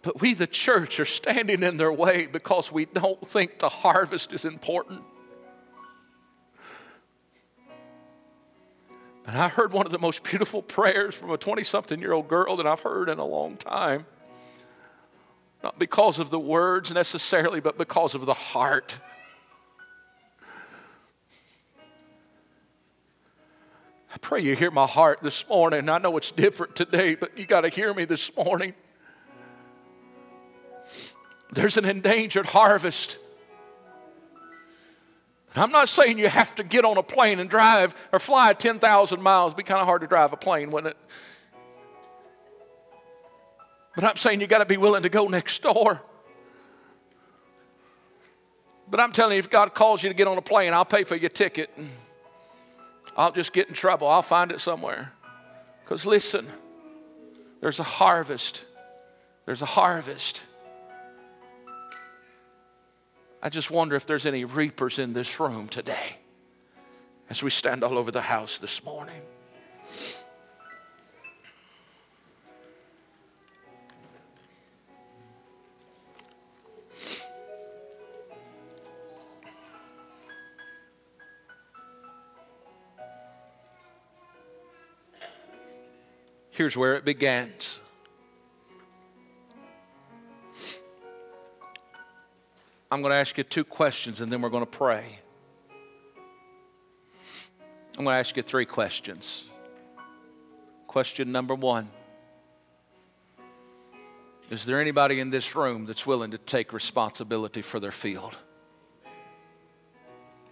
But 0.05 0.21
we, 0.21 0.35
the 0.35 0.45
church, 0.45 0.99
are 0.99 1.05
standing 1.05 1.63
in 1.63 1.77
their 1.77 1.91
way 1.91 2.27
because 2.27 2.71
we 2.71 2.85
don't 2.85 3.27
think 3.27 3.57
the 3.57 3.69
harvest 3.69 4.31
is 4.33 4.45
important. 4.45 5.01
And 9.25 9.35
I 9.35 9.47
heard 9.47 9.73
one 9.73 9.87
of 9.87 9.91
the 9.91 9.97
most 9.97 10.21
beautiful 10.21 10.61
prayers 10.61 11.15
from 11.15 11.31
a 11.31 11.37
20 11.39 11.63
something 11.63 11.99
year 11.99 12.13
old 12.13 12.27
girl 12.27 12.55
that 12.57 12.67
I've 12.67 12.81
heard 12.81 13.09
in 13.09 13.17
a 13.17 13.25
long 13.25 13.57
time. 13.57 14.05
Not 15.63 15.79
because 15.79 16.19
of 16.19 16.29
the 16.29 16.39
words 16.39 16.91
necessarily, 16.91 17.59
but 17.59 17.75
because 17.75 18.13
of 18.13 18.27
the 18.27 18.35
heart. 18.35 18.95
I 24.13 24.17
pray 24.21 24.41
you 24.41 24.55
hear 24.55 24.69
my 24.69 24.85
heart 24.85 25.23
this 25.23 25.49
morning. 25.49 25.89
I 25.89 25.97
know 25.97 26.15
it's 26.15 26.31
different 26.31 26.75
today, 26.75 27.15
but 27.15 27.35
you 27.35 27.47
got 27.47 27.61
to 27.61 27.69
hear 27.69 27.91
me 27.91 28.05
this 28.05 28.29
morning. 28.35 28.75
There's 31.51 31.77
an 31.77 31.85
endangered 31.85 32.45
harvest. 32.47 33.17
I'm 35.57 35.71
not 35.71 35.87
saying 35.87 36.19
you 36.19 36.27
have 36.27 36.53
to 36.55 36.63
get 36.63 36.83
on 36.83 36.97
a 36.97 37.03
plane 37.03 37.39
and 37.39 37.49
drive 37.49 37.95
or 38.11 38.19
fly 38.19 38.51
10,000 38.53 39.21
miles. 39.21 39.51
It'd 39.51 39.57
be 39.57 39.63
kind 39.63 39.79
of 39.79 39.85
hard 39.85 40.01
to 40.01 40.07
drive 40.07 40.33
a 40.33 40.37
plane, 40.37 40.69
wouldn't 40.69 40.91
it? 40.91 40.97
But 43.95 44.03
I'm 44.03 44.17
saying 44.17 44.41
you 44.41 44.47
got 44.47 44.57
to 44.57 44.65
be 44.65 44.75
willing 44.75 45.03
to 45.03 45.09
go 45.09 45.27
next 45.27 45.61
door. 45.61 46.01
But 48.89 48.99
I'm 48.99 49.13
telling 49.13 49.33
you, 49.33 49.39
if 49.39 49.49
God 49.49 49.73
calls 49.73 50.03
you 50.03 50.09
to 50.09 50.15
get 50.15 50.27
on 50.27 50.37
a 50.37 50.41
plane, 50.41 50.73
I'll 50.73 50.85
pay 50.85 51.05
for 51.05 51.15
your 51.15 51.29
ticket. 51.29 51.69
I'll 53.15 53.31
just 53.31 53.53
get 53.53 53.69
in 53.69 53.73
trouble. 53.73 54.07
I'll 54.07 54.21
find 54.21 54.51
it 54.51 54.59
somewhere. 54.59 55.13
Because 55.83 56.05
listen, 56.05 56.49
there's 57.61 57.79
a 57.79 57.83
harvest. 57.83 58.65
There's 59.45 59.61
a 59.61 59.67
harvest. 59.67 60.41
I 63.45 63.49
just 63.49 63.69
wonder 63.69 63.95
if 63.95 64.07
there's 64.07 64.25
any 64.25 64.43
reapers 64.43 64.97
in 64.97 65.13
this 65.13 65.39
room 65.39 65.67
today 65.67 66.15
as 67.29 67.43
we 67.43 67.51
stand 67.51 67.83
all 67.83 67.95
over 67.95 68.09
the 68.09 68.21
house 68.21 68.57
this 68.57 68.83
morning. 68.83 69.21
Here's 86.49 86.75
where 86.75 86.95
it 86.95 87.05
begins. 87.05 87.79
I'm 92.91 93.01
going 93.01 93.11
to 93.11 93.15
ask 93.17 93.37
you 93.37 93.43
two 93.43 93.63
questions 93.63 94.21
and 94.21 94.31
then 94.31 94.41
we're 94.41 94.49
going 94.49 94.65
to 94.65 94.69
pray. 94.69 95.19
I'm 97.97 98.03
going 98.03 98.13
to 98.13 98.19
ask 98.19 98.35
you 98.35 98.43
three 98.43 98.65
questions. 98.65 99.45
Question 100.87 101.31
number 101.31 101.55
one 101.55 101.89
Is 104.49 104.65
there 104.65 104.79
anybody 104.79 105.19
in 105.19 105.29
this 105.29 105.55
room 105.55 105.85
that's 105.85 106.05
willing 106.05 106.31
to 106.31 106.37
take 106.37 106.73
responsibility 106.73 107.61
for 107.61 107.79
their 107.79 107.91
field? 107.91 108.37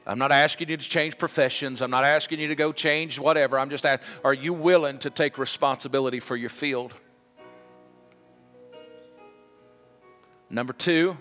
I'm 0.06 0.20
not 0.20 0.32
asking 0.34 0.70
you 0.70 0.76
to 0.76 0.90
change 0.90 1.18
professions. 1.18 1.82
I'm 1.82 1.92
not 1.92 2.04
asking 2.04 2.40
you 2.40 2.50
to 2.50 2.56
go 2.56 2.74
change 2.74 3.20
whatever. 3.20 3.58
I'm 3.58 3.70
just 3.70 3.86
asking, 3.86 4.06
are 4.26 4.34
you 4.34 4.52
willing 4.52 5.00
to 5.00 5.10
take 5.10 5.38
responsibility 5.38 6.20
for 6.20 6.36
your 6.36 6.50
field? 6.50 6.94
Number 10.50 10.74
two, 10.74 11.18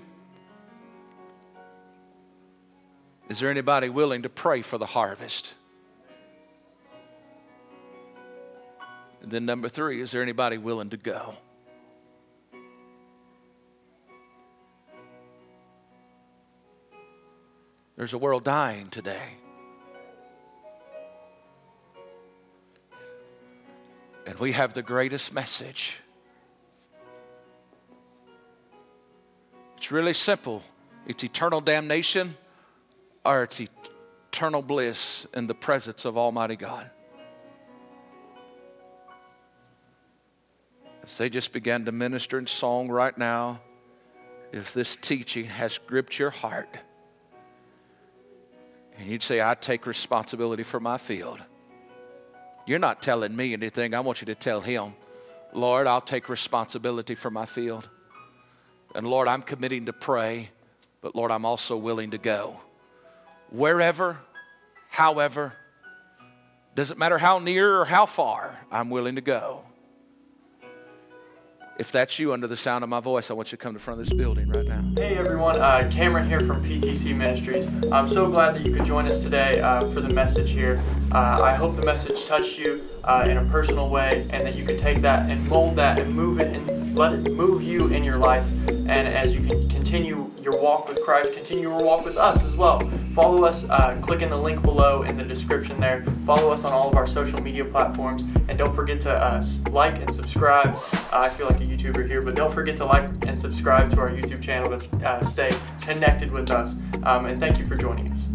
Is 3.29 3.41
there 3.41 3.51
anybody 3.51 3.89
willing 3.89 4.23
to 4.23 4.29
pray 4.29 4.63
for 4.63 4.79
the 4.79 4.87
harvest? 4.87 5.55
And 9.23 9.31
then, 9.31 9.47
number 9.47 9.69
three, 9.69 10.01
is 10.01 10.11
there 10.11 10.23
anybody 10.23 10.59
willing 10.59 10.91
to 10.91 10.97
go? 10.97 11.37
There's 17.97 18.13
a 18.13 18.19
world 18.19 18.43
dying 18.43 18.89
today. 18.89 19.37
And 24.27 24.39
we 24.41 24.53
have 24.53 24.75
the 24.75 24.83
greatest 24.83 25.33
message. 25.33 25.99
It's 29.77 29.93
really 29.93 30.15
simple 30.15 30.63
it's 31.07 31.25
eternal 31.25 31.61
damnation 31.61 32.37
or 33.25 33.45
it's 33.45 33.61
eternal 34.33 34.63
bliss 34.63 35.27
in 35.35 35.47
the 35.47 35.55
presence 35.55 36.05
of 36.05 36.19
Almighty 36.19 36.57
God. 36.57 36.91
As 41.05 41.19
they 41.19 41.29
just 41.29 41.53
began 41.53 41.85
to 41.85 41.93
minister 41.93 42.39
in 42.39 42.47
song 42.47 42.89
right 42.89 43.17
now, 43.17 43.61
if 44.53 44.73
this 44.73 44.97
teaching 44.97 45.47
has 45.47 45.79
gripped 45.79 46.19
your 46.19 46.31
heart, 46.31 46.69
and 48.99 49.09
you'd 49.09 49.23
say, 49.23 49.41
I 49.41 49.55
take 49.55 49.87
responsibility 49.87 50.63
for 50.63 50.79
my 50.79 50.99
field. 50.99 51.43
You're 52.67 52.79
not 52.79 53.03
telling 53.03 53.35
me 53.35 53.53
anything. 53.53 53.95
I 53.95 54.01
want 54.01 54.21
you 54.21 54.27
to 54.27 54.35
tell 54.35 54.61
him, 54.61 54.95
Lord, 55.53 55.87
I'll 55.87 56.01
take 56.01 56.29
responsibility 56.29 57.15
for 57.15 57.31
my 57.31 57.47
field. 57.47 57.89
And 58.95 59.07
Lord, 59.07 59.29
I'm 59.29 59.43
committing 59.43 59.87
to 59.87 59.93
pray, 59.93 60.51
but 61.01 61.17
Lord, 61.17 61.31
I'm 61.31 61.45
also 61.45 61.77
willing 61.77 62.11
to 62.11 62.19
go 62.19 62.61
wherever, 63.53 64.19
however, 64.91 65.55
Doesn't 66.75 66.99
matter 66.99 67.19
how 67.19 67.39
near 67.39 67.81
or 67.81 67.85
how 67.85 68.07
far, 68.07 68.61
I'm 68.71 68.89
willing 68.89 69.17
to 69.17 69.21
go. 69.21 69.61
If 71.79 71.93
that's 71.93 72.19
you 72.19 72.33
under 72.33 72.47
the 72.47 72.57
sound 72.57 72.83
of 72.83 72.89
my 72.89 73.01
voice, 73.01 73.31
I 73.31 73.35
want 73.35 73.53
you 73.53 73.59
to 73.59 73.63
come 73.63 73.75
to 73.75 73.79
front 73.79 74.01
of 74.01 74.07
this 74.07 74.17
building 74.17 74.49
right 74.49 74.67
now. 74.67 74.83
Hey 74.97 75.19
everyone, 75.19 75.61
uh, 75.61 75.87
Cameron 75.93 76.27
here 76.27 76.41
from 76.41 76.65
PTC 76.65 77.15
Ministries. 77.15 77.67
I'm 77.93 78.09
so 78.09 78.31
glad 78.31 78.55
that 78.55 78.65
you 78.65 78.75
could 78.75 78.87
join 78.87 79.07
us 79.07 79.23
today 79.23 79.61
uh, 79.61 79.87
for 79.91 80.01
the 80.01 80.09
message 80.09 80.51
here. 80.51 80.83
Uh, 81.13 81.43
I 81.43 81.53
hope 81.53 81.77
the 81.77 81.85
message 81.85 82.25
touched 82.25 82.57
you 82.57 82.89
uh, 83.05 83.27
in 83.29 83.37
a 83.37 83.45
personal 83.45 83.91
way 83.91 84.27
and 84.31 84.47
that 84.47 84.55
you 84.55 84.65
can 84.65 84.79
take 84.79 85.03
that 85.03 85.29
and 85.29 85.47
mold 85.47 85.77
that 85.77 85.99
and 85.99 86.15
move 86.15 86.41
it 86.41 86.57
and 86.57 86.97
let 86.97 87.13
it 87.13 87.31
move 87.31 87.63
you 87.63 87.89
in 87.89 88.03
your 88.03 88.17
life. 88.17 88.47
And 88.67 88.91
as 88.91 89.35
you 89.35 89.47
can 89.47 89.69
continue 89.69 90.33
your 90.41 90.59
walk 90.59 90.89
with 90.89 91.03
Christ, 91.05 91.35
continue 91.35 91.69
your 91.69 91.83
walk 91.83 92.07
with 92.07 92.17
us 92.17 92.43
as 92.43 92.57
well. 92.57 92.81
Follow 93.15 93.45
us, 93.45 93.65
uh, 93.65 94.01
click 94.01 94.23
in 94.23 94.31
the 94.31 94.39
link 94.39 94.63
below 94.63 95.03
in 95.03 95.19
the 95.19 95.25
description 95.25 95.79
there. 95.79 96.03
Follow 96.25 96.51
us 96.51 96.65
on 96.65 96.73
all 96.73 96.89
of 96.89 96.97
our 96.97 97.07
social 97.07 97.43
media 97.43 97.67
platforms. 97.67 98.23
And 98.49 98.57
don't 98.57 98.75
forget 98.75 99.03
to 99.03 99.13
uh, 99.13 99.45
like 99.71 100.01
and 100.01 100.15
subscribe. 100.15 100.75
I 101.13 101.29
feel 101.29 101.47
like 101.47 101.61
a 101.61 101.65
YouTuber 101.65 102.09
here, 102.09 102.23
but 102.23 102.35
don't 102.35 102.53
forget 102.53 102.79
to 102.79 102.87
like 102.87 103.27
and 103.27 103.39
subscribe 103.39 103.93
to 103.93 104.01
our 104.01 104.09
YouTube 104.09 104.41
channel 104.41 104.79
to 104.79 105.29
stay 105.29 105.51
connected 105.83 106.33
with 106.33 106.51
us. 106.51 106.75
Um, 107.03 107.27
and 107.27 107.37
thank 107.37 107.59
you 107.59 107.67
for 107.67 107.77
joining 107.77 108.11
us. 108.11 108.32